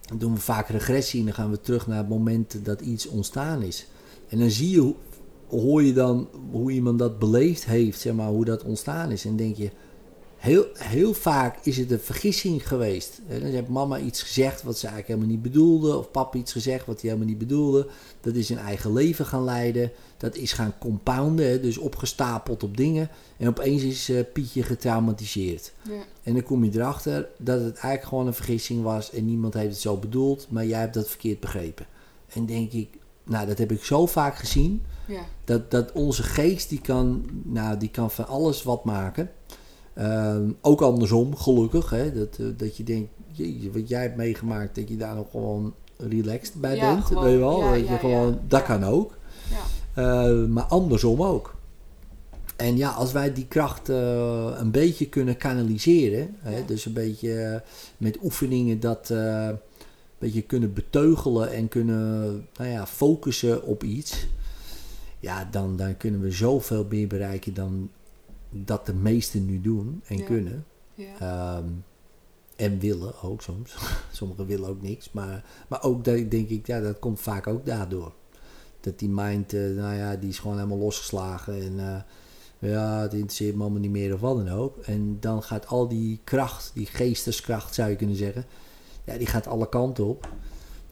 dan 0.00 0.18
doen 0.18 0.34
we 0.34 0.40
vaak 0.40 0.68
regressie 0.68 1.18
en 1.20 1.26
dan 1.26 1.34
gaan 1.34 1.50
we 1.50 1.60
terug 1.60 1.86
naar 1.86 1.98
het 1.98 2.08
moment 2.08 2.64
dat 2.64 2.80
iets 2.80 3.06
ontstaan 3.06 3.62
is. 3.62 3.86
En 4.28 4.38
dan 4.38 4.50
zie 4.50 4.70
je, 4.70 4.94
hoor 5.48 5.82
je 5.82 5.92
dan 5.92 6.28
hoe 6.50 6.70
iemand 6.70 6.98
dat 6.98 7.18
beleefd 7.18 7.64
heeft, 7.64 8.00
zeg 8.00 8.14
maar, 8.14 8.28
hoe 8.28 8.44
dat 8.44 8.62
ontstaan 8.62 9.10
is. 9.10 9.24
En 9.24 9.36
denk 9.36 9.56
je, 9.56 9.70
heel, 10.44 10.66
heel 10.74 11.14
vaak 11.14 11.58
is 11.62 11.76
het 11.76 11.90
een 11.90 12.00
vergissing 12.00 12.68
geweest. 12.68 13.20
En 13.28 13.40
dan 13.40 13.50
heeft 13.50 13.68
mama 13.68 13.98
iets 13.98 14.22
gezegd 14.22 14.62
wat 14.62 14.78
ze 14.78 14.86
eigenlijk 14.86 15.08
helemaal 15.08 15.36
niet 15.36 15.52
bedoelde, 15.52 15.96
of 15.96 16.10
papa 16.10 16.38
iets 16.38 16.52
gezegd 16.52 16.86
wat 16.86 17.00
hij 17.00 17.10
helemaal 17.10 17.28
niet 17.28 17.38
bedoelde. 17.38 17.86
Dat 18.20 18.34
is 18.34 18.48
een 18.48 18.58
eigen 18.58 18.92
leven 18.92 19.26
gaan 19.26 19.44
leiden. 19.44 19.92
Dat 20.16 20.36
is 20.36 20.52
gaan 20.52 20.74
compounden, 20.78 21.62
dus 21.62 21.78
opgestapeld 21.78 22.62
op 22.62 22.76
dingen. 22.76 23.08
En 23.36 23.48
opeens 23.48 23.82
is 23.82 24.08
eh, 24.08 24.20
Pietje 24.32 24.62
getraumatiseerd. 24.62 25.72
Ja. 25.82 26.02
En 26.22 26.32
dan 26.32 26.42
kom 26.42 26.64
je 26.64 26.70
erachter 26.74 27.28
dat 27.38 27.60
het 27.60 27.76
eigenlijk 27.76 28.04
gewoon 28.04 28.26
een 28.26 28.34
vergissing 28.34 28.82
was 28.82 29.12
en 29.12 29.26
niemand 29.26 29.54
heeft 29.54 29.70
het 29.72 29.80
zo 29.80 29.96
bedoeld, 29.96 30.46
maar 30.50 30.66
jij 30.66 30.80
hebt 30.80 30.94
dat 30.94 31.08
verkeerd 31.08 31.40
begrepen. 31.40 31.86
En 32.32 32.46
denk 32.46 32.72
ik, 32.72 32.88
nou 33.24 33.46
dat 33.46 33.58
heb 33.58 33.72
ik 33.72 33.84
zo 33.84 34.06
vaak 34.06 34.36
gezien, 34.36 34.82
Ja. 35.06 35.26
dat, 35.44 35.70
dat 35.70 35.92
onze 35.92 36.22
geest 36.22 36.68
die 36.68 36.80
kan, 36.80 37.24
nou, 37.42 37.78
die 37.78 37.90
kan 37.90 38.10
van 38.10 38.26
alles 38.26 38.62
wat 38.62 38.84
maken. 38.84 39.30
Ehm, 39.94 40.50
ook 40.60 40.80
andersom, 40.80 41.36
gelukkig, 41.36 41.90
hè, 41.90 42.12
dat, 42.12 42.36
eh, 42.40 42.46
dat 42.56 42.76
je 42.76 42.84
denkt, 42.84 43.10
jeetje, 43.32 43.70
wat 43.70 43.88
jij 43.88 44.02
hebt 44.02 44.16
meegemaakt, 44.16 44.74
dat 44.74 44.88
je 44.88 44.96
daar 44.96 45.14
nog 45.14 45.30
gewoon 45.30 45.74
relaxed 45.96 46.54
bij 46.60 46.76
Ja, 46.76 46.94
bent. 46.94 47.04
gewoon, 47.04 47.22
weet 47.24 47.32
je 47.32 47.38
wel? 47.38 47.60
ja, 47.60 47.70
dat 47.70 47.88
je 47.88 47.98
gewoon, 47.98 48.38
dat 48.48 48.62
kan 48.62 48.84
ook. 48.84 49.16
Ja. 49.50 49.62
Eh, 50.02 50.46
maar 50.46 50.64
andersom 50.64 51.22
ook. 51.22 51.54
En 52.56 52.76
ja, 52.76 52.90
als 52.90 53.12
wij 53.12 53.32
die 53.32 53.46
kracht 53.46 53.88
eh, 53.88 54.54
een 54.58 54.70
beetje 54.70 55.08
kunnen 55.08 55.36
kanaliseren, 55.36 56.36
hè, 56.38 56.64
dus 56.64 56.84
een 56.84 56.92
beetje 56.92 57.62
met 57.96 58.18
oefeningen 58.22 58.80
dat 58.80 59.10
eh, 59.10 59.46
een 59.46 59.58
beetje 60.18 60.42
kunnen 60.42 60.72
beteugelen 60.72 61.52
en 61.52 61.68
kunnen 61.68 62.22
nou 62.56 62.70
ja, 62.70 62.86
focussen 62.86 63.62
op 63.64 63.82
iets, 63.82 64.26
ja, 65.20 65.48
dan, 65.50 65.76
dan 65.76 65.96
kunnen 65.96 66.20
we 66.20 66.30
zoveel 66.30 66.86
meer 66.88 67.06
bereiken 67.06 67.54
dan 67.54 67.90
dat 68.54 68.86
de 68.86 68.94
meesten 68.94 69.44
nu 69.44 69.60
doen 69.60 70.02
en 70.06 70.18
Ja. 70.18 70.24
kunnen. 70.24 70.64
Ja. 70.94 71.18
Ehm, 71.18 71.68
en 72.56 72.78
willen 72.78 73.22
ook 73.22 73.42
soms. 73.42 73.76
Sommigen 74.12 74.46
willen 74.46 74.68
ook 74.68 74.82
niks. 74.82 75.12
Maar, 75.12 75.44
maar 75.68 75.82
ook 75.82 76.04
dat, 76.04 76.30
denk 76.30 76.48
ik, 76.48 76.66
ja, 76.66 76.80
dat 76.80 76.98
komt 76.98 77.20
vaak 77.20 77.46
ook 77.46 77.66
daardoor. 77.66 78.12
Dat 78.80 78.98
die 78.98 79.08
mind, 79.08 79.52
eh, 79.52 79.60
nou 79.60 79.94
ja, 79.94 80.16
die 80.16 80.28
is 80.28 80.38
gewoon 80.38 80.56
helemaal 80.56 80.78
losgeslagen. 80.78 81.62
En 81.62 81.78
eh, 81.80 82.70
ja, 82.70 83.00
het 83.00 83.12
interesseert 83.12 83.54
me 83.54 83.62
allemaal 83.62 83.80
niet 83.80 83.90
meer 83.90 84.14
of 84.14 84.20
wat 84.20 84.36
dan 84.36 84.48
ook. 84.48 84.78
En 84.78 85.16
dan 85.20 85.42
gaat 85.42 85.66
al 85.66 85.88
die 85.88 86.20
kracht, 86.24 86.70
die 86.74 86.86
geesteskracht 86.86 87.74
zou 87.74 87.90
je 87.90 87.96
kunnen 87.96 88.16
zeggen. 88.16 88.44
Ja, 89.04 89.16
die 89.16 89.26
gaat 89.26 89.46
alle 89.46 89.68
kanten 89.68 90.04
op. 90.06 90.28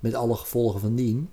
Met 0.00 0.14
alle 0.14 0.36
gevolgen 0.36 0.80
van 0.80 0.94
dien. 0.94 1.28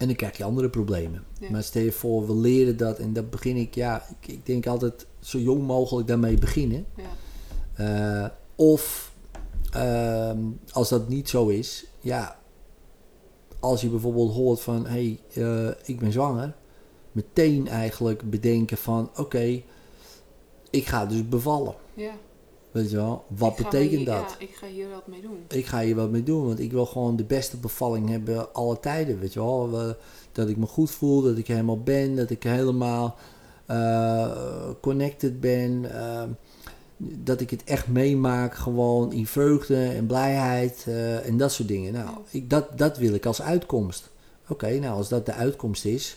En 0.00 0.06
dan 0.06 0.16
krijg 0.16 0.36
je 0.36 0.44
andere 0.44 0.70
problemen. 0.70 1.24
Ja. 1.40 1.50
Maar 1.50 1.62
stel 1.62 1.82
je 1.82 1.92
voor, 1.92 2.26
we 2.26 2.34
leren 2.34 2.76
dat. 2.76 2.98
En 2.98 3.12
dat 3.12 3.30
begin 3.30 3.56
ik, 3.56 3.74
ja, 3.74 4.06
ik, 4.20 4.28
ik 4.28 4.46
denk 4.46 4.66
altijd 4.66 5.06
zo 5.18 5.38
jong 5.38 5.66
mogelijk 5.66 6.08
daarmee 6.08 6.38
beginnen. 6.38 6.86
Ja. 6.96 8.24
Eh, 8.24 8.30
of 8.54 9.12
ehm, 9.70 10.38
als 10.72 10.88
dat 10.88 11.08
niet 11.08 11.28
zo 11.28 11.48
is, 11.48 11.86
ja, 12.00 12.38
als 13.58 13.80
je 13.80 13.88
bijvoorbeeld 13.88 14.32
hoort 14.32 14.60
van 14.60 14.86
hé, 14.86 15.18
hey, 15.32 15.44
eh, 15.44 15.74
ik 15.84 15.98
ben 15.98 16.12
zwanger, 16.12 16.56
meteen 17.12 17.68
eigenlijk 17.68 18.30
bedenken 18.30 18.76
van 18.76 19.10
oké, 19.16 19.62
ik 20.70 20.86
ga 20.86 21.06
dus 21.06 21.28
bevallen. 21.28 21.74
Ja. 21.94 22.12
Weet 22.70 22.90
je 22.90 22.96
wel, 22.96 23.24
wat 23.28 23.56
betekent 23.56 23.90
hier- 23.90 24.04
dat? 24.04 24.36
Ja, 24.38 24.46
ik 24.46 24.54
ga 24.54 24.66
hier 24.66 24.88
wat 24.90 25.06
mee 25.06 25.20
doen. 25.20 25.38
Ik 25.48 25.66
ga 25.66 25.80
hier 25.80 25.94
wat 25.96 26.10
mee 26.10 26.22
doen, 26.22 26.46
want 26.46 26.58
ik 26.60 26.72
wil 26.72 26.86
gewoon 26.86 27.16
de 27.16 27.24
beste 27.24 27.56
bevalling 27.56 28.08
hebben 28.08 28.54
alle 28.54 28.80
tijden, 28.80 29.18
weet 29.20 29.32
je 29.32 29.40
wel. 29.40 29.70
We- 29.70 29.96
dat 30.32 30.48
ik 30.48 30.56
me 30.56 30.66
goed 30.66 30.90
voel, 30.90 31.22
dat 31.22 31.38
ik 31.38 31.46
helemaal 31.46 31.82
ben, 31.82 32.16
dat 32.16 32.30
ik 32.30 32.42
helemaal 32.42 33.16
eh, 33.66 34.30
connected 34.80 35.40
ben. 35.40 35.92
eh, 36.00 36.22
dat 37.02 37.40
ik 37.40 37.50
het 37.50 37.64
echt 37.64 37.88
meemaak, 37.88 38.54
gewoon 38.54 39.12
in 39.12 39.26
vreugde 39.26 39.84
en 39.84 40.06
blijheid 40.06 40.84
eh, 40.88 41.26
en 41.26 41.36
dat 41.36 41.52
soort 41.52 41.68
dingen. 41.68 41.92
Nou, 41.92 42.08
ik, 42.30 42.50
dat, 42.50 42.78
dat 42.78 42.98
wil 42.98 43.14
ik 43.14 43.26
als 43.26 43.42
uitkomst. 43.42 44.10
Oké, 44.48 44.78
nou 44.78 44.96
als 44.96 45.08
dat 45.08 45.26
de 45.26 45.32
uitkomst 45.32 45.84
is, 45.84 46.16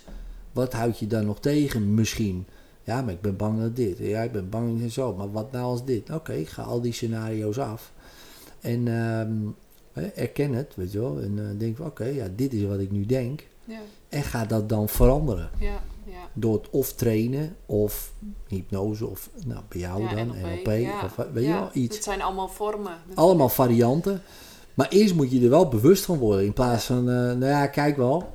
wat 0.52 0.74
houd 0.74 1.00
je 1.00 1.08
dan 1.08 1.26
nog 1.26 1.40
tegen 1.40 1.94
misschien? 1.94 2.46
Ja, 2.84 3.02
maar 3.02 3.14
ik 3.14 3.22
ben 3.22 3.36
bang 3.36 3.60
dat 3.62 3.76
dit. 3.76 3.98
Ja, 3.98 4.22
ik 4.22 4.32
ben 4.32 4.50
bang 4.50 4.82
en 4.82 4.92
zo. 4.92 5.14
Maar 5.16 5.32
wat 5.32 5.52
nou 5.52 5.64
als 5.66 5.86
dit? 5.86 6.10
Oké, 6.14 6.34
ik 6.34 6.50
ga 6.50 6.62
al 6.62 6.82
die 6.82 6.94
scenario's 6.94 7.58
af. 7.58 7.92
En 8.62 8.88
hè, 9.94 10.06
erken 10.08 10.54
het, 10.54 10.74
weet 10.76 10.92
je 10.92 11.00
wel. 11.00 11.20
En 11.22 11.40
eh, 11.40 11.60
denk 11.60 11.78
van, 11.78 11.86
oké, 11.86 12.06
ja, 12.06 12.28
dit 12.36 12.54
is 12.54 12.64
wat 12.64 12.80
ik 12.80 12.92
nu 12.92 13.06
denk. 13.06 13.48
Ja. 13.66 13.80
En 14.10 14.24
ga 14.24 14.46
dat 14.46 14.70
dan 14.70 14.90
veranderen. 14.90 15.50
Ja. 15.60 15.82
Ja. 16.06 16.30
Door 16.34 16.54
het 16.54 16.70
of 16.70 16.94
trainen, 16.94 17.56
of 17.66 18.14
hypnose, 18.48 19.08
of 19.08 19.30
nou, 19.46 19.62
bij 19.70 19.80
jou 19.80 20.16
dan, 20.16 20.28
NLP, 20.28 20.68
of 21.04 21.16
wat- 21.16 21.28
weet 21.34 21.44
je 21.46 21.50
wel, 21.54 21.70
iets. 21.74 21.96
Het 21.96 22.04
zijn 22.06 22.22
allemaal 22.22 22.48
vormen. 22.50 22.94
Allemaal 23.14 23.50
varianten. 23.50 24.22
Maar 24.74 24.88
eerst 24.90 25.16
moet 25.16 25.32
je 25.32 25.42
er 25.44 25.50
wel 25.50 25.68
bewust 25.68 26.06
van 26.06 26.18
worden. 26.18 26.46
In 26.46 26.54
plaats 26.54 26.86
van, 26.86 26.98
eh, 27.10 27.14
nou 27.16 27.46
ja, 27.46 27.68
kijk 27.68 27.98
wel. 27.98 28.32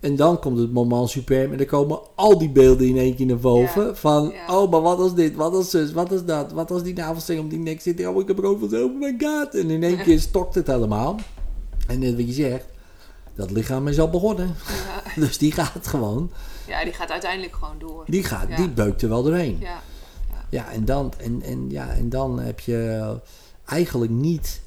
En 0.00 0.16
dan 0.16 0.38
komt 0.40 0.58
het 0.58 0.72
moment 0.72 1.10
superm 1.10 1.52
en 1.52 1.58
dan 1.58 1.66
komen 1.66 2.00
al 2.14 2.38
die 2.38 2.50
beelden 2.50 2.86
in 2.86 2.96
één 2.96 3.16
keer 3.16 3.26
naar 3.26 3.36
boven. 3.36 3.86
Ja, 3.86 3.94
Van, 3.94 4.32
ja. 4.46 4.58
oh, 4.58 4.70
maar 4.70 4.80
wat 4.80 4.98
als 4.98 5.14
dit, 5.14 5.34
wat 5.34 5.54
als 5.54 5.70
zus, 5.70 5.92
wat 5.92 6.12
als 6.12 6.24
dat, 6.24 6.52
wat 6.52 6.70
als 6.70 6.82
die 6.82 6.94
navelstreng 6.94 7.40
op 7.40 7.50
die 7.50 7.58
nek 7.58 7.80
zit. 7.80 8.06
Oh, 8.06 8.20
ik 8.20 8.28
heb 8.28 8.38
er 8.38 8.58
van, 8.58 8.82
oh 8.82 9.00
my 9.00 9.14
god. 9.18 9.54
En 9.54 9.70
in 9.70 9.82
één 9.82 10.02
keer 10.04 10.20
stokt 10.20 10.54
het 10.54 10.66
helemaal. 10.66 11.16
En 11.86 11.98
net 11.98 12.16
wat 12.16 12.26
je 12.26 12.32
zegt, 12.32 12.64
dat 13.34 13.50
lichaam 13.50 13.88
is 13.88 14.00
al 14.00 14.10
begonnen. 14.10 14.46
Ja. 14.46 14.98
Dus 15.20 15.38
die 15.38 15.52
gaat 15.52 15.86
gewoon, 15.86 16.30
ja, 16.66 16.84
die 16.84 16.92
gaat 16.92 17.10
uiteindelijk 17.10 17.54
gewoon 17.54 17.78
door. 17.78 18.04
die 18.06 18.24
gaat, 18.24 18.56
die 18.56 18.68
beukt 18.68 19.02
er 19.02 19.08
wel 19.08 19.22
doorheen. 19.22 19.56
Ja. 19.60 19.82
Ja, 20.48 20.70
en 20.70 20.84
dan, 20.84 21.12
en, 21.18 21.42
en, 21.42 21.70
ja, 21.70 21.88
en 21.88 22.08
dan 22.08 22.40
heb 22.40 22.60
je 22.60 23.16
eigenlijk 23.64 24.10
niet, 24.10 24.60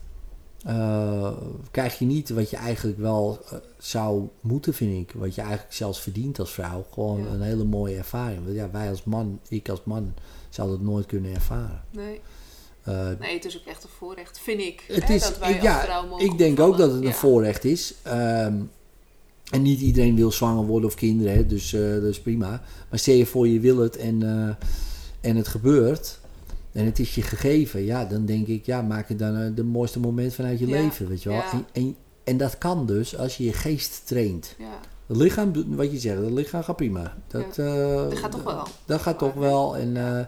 eh, 0.64 1.32
krijg 1.72 2.00
je 2.00 2.06
niet 2.06 2.30
wat 2.30 2.50
je 2.50 2.58
eigenlijk 2.58 2.98
wel 2.98 3.40
eh, 3.50 3.58
zou 3.78 4.28
moeten, 4.42 4.74
vind 4.74 5.10
ik. 5.10 5.16
Wat 5.16 5.36
je 5.36 5.42
eigenlijk 5.42 5.74
zelfs 5.74 6.00
verdient 6.02 6.40
als 6.40 6.52
vrouw. 6.52 6.86
Gewoon 6.94 7.24
Ja. 7.24 7.30
een 7.30 7.42
hele 7.42 7.64
mooie 7.64 7.96
ervaring. 7.98 8.44
Want 8.44 8.56
ja, 8.56 8.70
wij 8.72 8.90
als 8.90 9.04
man, 9.04 9.40
ik 9.50 9.70
als 9.70 9.82
man, 9.84 10.14
zou 10.50 10.70
dat 10.70 10.82
nooit 10.82 11.06
kunnen 11.06 11.34
ervaren. 11.34 11.82
Nee. 11.92 12.22
Eh, 12.84 13.10
nee, 13.20 13.34
het 13.34 13.46
is 13.46 13.58
ook 13.58 13.66
echt 13.66 13.84
een 13.84 13.90
voorrecht, 13.98 14.40
vind 14.40 14.60
ik. 14.60 14.84
het 14.88 15.08
hè, 15.08 15.14
is, 15.14 15.22
dat 15.22 15.38
wij 15.38 15.62
ja, 15.62 15.76
als 15.76 15.84
vrouw 15.84 16.08
mogen 16.08 16.26
ik 16.26 16.38
denk 16.38 16.60
ook 16.60 16.78
dat 16.78 16.92
het 16.92 17.02
een 17.02 17.08
Ja. 17.08 17.14
voorrecht 17.14 17.64
is. 17.66 17.94
Ehm, 18.02 18.62
en 19.52 19.62
niet 19.62 19.80
iedereen 19.82 20.16
wil 20.16 20.32
zwanger 20.32 20.66
worden 20.66 20.90
of 20.90 20.96
kinderen, 20.96 21.34
hè, 21.34 21.46
dus 21.46 21.70
dat 21.72 22.04
is 22.04 22.22
prima. 22.22 22.62
Maar 22.90 23.00
stel 23.00 23.14
je 23.16 23.26
voor 23.26 23.48
je 23.48 23.60
wil 23.60 23.78
het 23.78 23.98
en, 23.98 24.22
en 25.22 25.36
het 25.36 25.48
gebeurt 25.48 26.20
en 26.74 26.86
het 26.86 27.00
is 27.00 27.16
je 27.16 27.22
gegeven, 27.22 27.84
ja, 27.84 28.06
dan 28.06 28.26
denk 28.26 28.48
ik, 28.48 28.66
ja, 28.66 28.82
maak 28.82 29.08
het 29.10 29.20
dan 29.20 29.40
uh, 29.40 29.56
de 29.56 29.64
mooiste 29.64 30.00
moment 30.00 30.34
vanuit 30.34 30.60
je 30.60 30.68
Ja, 30.68 30.82
leven, 30.82 31.08
weet 31.08 31.24
je 31.24 31.30
wel. 31.30 31.38
ja. 31.38 31.52
En, 31.52 31.66
en, 31.72 31.96
en 32.24 32.38
dat 32.38 32.58
kan 32.58 32.86
dus 32.86 33.18
als 33.18 33.38
je 33.38 33.44
je 33.44 33.54
geest 33.54 34.08
traint. 34.08 34.56
Ja. 34.58 34.80
Het 35.08 35.18
lichaam, 35.18 35.76
wat 35.76 35.92
je 35.92 36.00
zegt, 36.00 36.22
het 36.22 36.32
lichaam 36.32 36.64
gaat 36.64 36.76
prima. 36.76 37.16
Dat, 37.28 37.58
eh, 37.58 37.96
Dat 38.10 38.18
gaat 38.18 38.32
toch 38.32 38.44
wel. 38.44 38.64
Dat 38.86 39.02
gaat 39.02 39.18
toch 39.20 39.34
wel. 39.34 39.78
En 39.78 39.98
eh, 39.98 40.26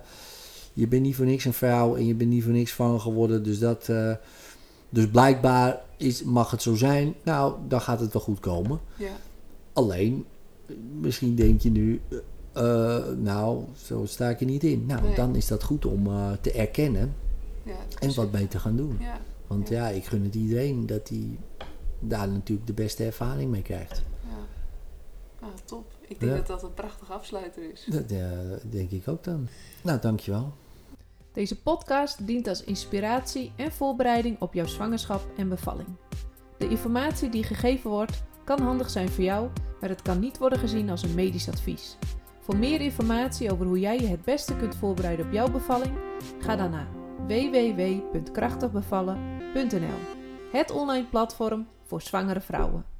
je 0.73 0.87
bent 0.87 1.01
niet 1.01 1.15
voor 1.15 1.25
niks 1.25 1.45
een 1.45 1.53
vrouw 1.53 1.95
en 1.95 2.05
je 2.05 2.15
bent 2.15 2.29
niet 2.29 2.43
voor 2.43 2.51
niks 2.51 2.71
zwanger 2.71 2.99
geworden. 2.99 3.43
Dus, 3.43 3.59
dat, 3.59 3.89
eh, 3.89 4.11
dus 4.89 5.07
blijkbaar 5.07 5.81
is, 5.97 6.23
mag 6.23 6.51
het 6.51 6.61
zo 6.61 6.75
zijn. 6.75 7.13
Nou, 7.23 7.53
dan 7.67 7.81
gaat 7.81 7.99
het 7.99 8.13
wel 8.13 8.21
goed 8.21 8.39
komen. 8.39 8.79
Ja. 8.97 9.11
Alleen, 9.73 10.25
misschien 10.99 11.35
denk 11.35 11.61
je 11.61 11.69
nu, 11.69 12.01
eh, 12.55 13.05
nou, 13.17 13.63
zo 13.75 14.05
sta 14.05 14.29
ik 14.29 14.39
er 14.39 14.45
niet 14.45 14.63
in. 14.63 14.85
Nou, 14.85 15.01
Nee. 15.01 15.15
dan 15.15 15.35
is 15.35 15.47
dat 15.47 15.63
goed 15.63 15.85
om 15.85 16.07
eh, 16.07 16.31
te 16.41 16.51
erkennen 16.51 17.15
Ja, 17.63 17.75
en 17.99 18.15
wat 18.15 18.31
beter 18.31 18.47
te 18.49 18.59
gaan 18.59 18.75
doen. 18.75 18.97
Ja. 18.99 19.17
Want 19.47 19.69
Ja. 19.69 19.87
ja, 19.87 19.93
ik 19.95 20.05
gun 20.05 20.23
het 20.23 20.35
iedereen 20.35 20.85
dat 20.85 21.09
hij 21.09 21.39
daar 21.99 22.27
natuurlijk 22.29 22.67
de 22.67 22.73
beste 22.73 23.03
ervaring 23.03 23.51
mee 23.51 23.61
krijgt. 23.61 24.03
Ja. 24.27 24.35
Ah, 25.47 25.53
top. 25.65 25.85
Ik 26.07 26.19
denk 26.19 26.31
Ja. 26.31 26.37
dat 26.37 26.47
dat 26.47 26.63
een 26.63 26.73
prachtige 26.73 27.13
afsluiter 27.13 27.71
is. 27.71 27.85
Dat 27.89 28.09
denk 28.69 28.91
ik 28.91 29.07
ook 29.07 29.23
dan. 29.23 29.47
Nou, 29.83 29.99
dankjewel. 29.99 30.53
Deze 31.33 31.61
podcast 31.61 32.27
dient 32.27 32.47
als 32.47 32.63
inspiratie 32.63 33.51
en 33.55 33.71
voorbereiding 33.71 34.39
op 34.41 34.53
jouw 34.53 34.65
zwangerschap 34.65 35.21
en 35.37 35.49
bevalling. 35.49 35.87
De 36.57 36.67
informatie 36.69 37.29
die 37.29 37.43
gegeven 37.43 37.89
wordt 37.89 38.23
kan 38.43 38.61
handig 38.61 38.89
zijn 38.89 39.09
voor 39.09 39.23
jou, 39.23 39.49
maar 39.81 39.89
het 39.89 40.01
kan 40.01 40.19
niet 40.19 40.37
worden 40.37 40.59
gezien 40.59 40.89
als 40.89 41.03
een 41.03 41.15
medisch 41.15 41.49
advies. 41.49 41.97
Voor 42.45 42.57
meer 42.57 42.81
informatie 42.81 43.51
over 43.51 43.65
hoe 43.65 43.79
jij 43.79 43.99
je 43.99 44.07
het 44.07 44.23
beste 44.23 44.55
kunt 44.55 44.75
voorbereiden 44.75 45.25
op 45.25 45.31
jouw 45.31 45.51
bevalling, 45.51 45.97
ga 46.39 46.55
dan 46.55 46.71
naar 46.71 46.87
www.krachtigbevallen.nl. 47.27 49.99
Het 50.51 50.71
online 50.71 51.05
platform 51.05 51.67
voor 51.83 52.01
zwangere 52.01 52.41
vrouwen. 52.41 52.94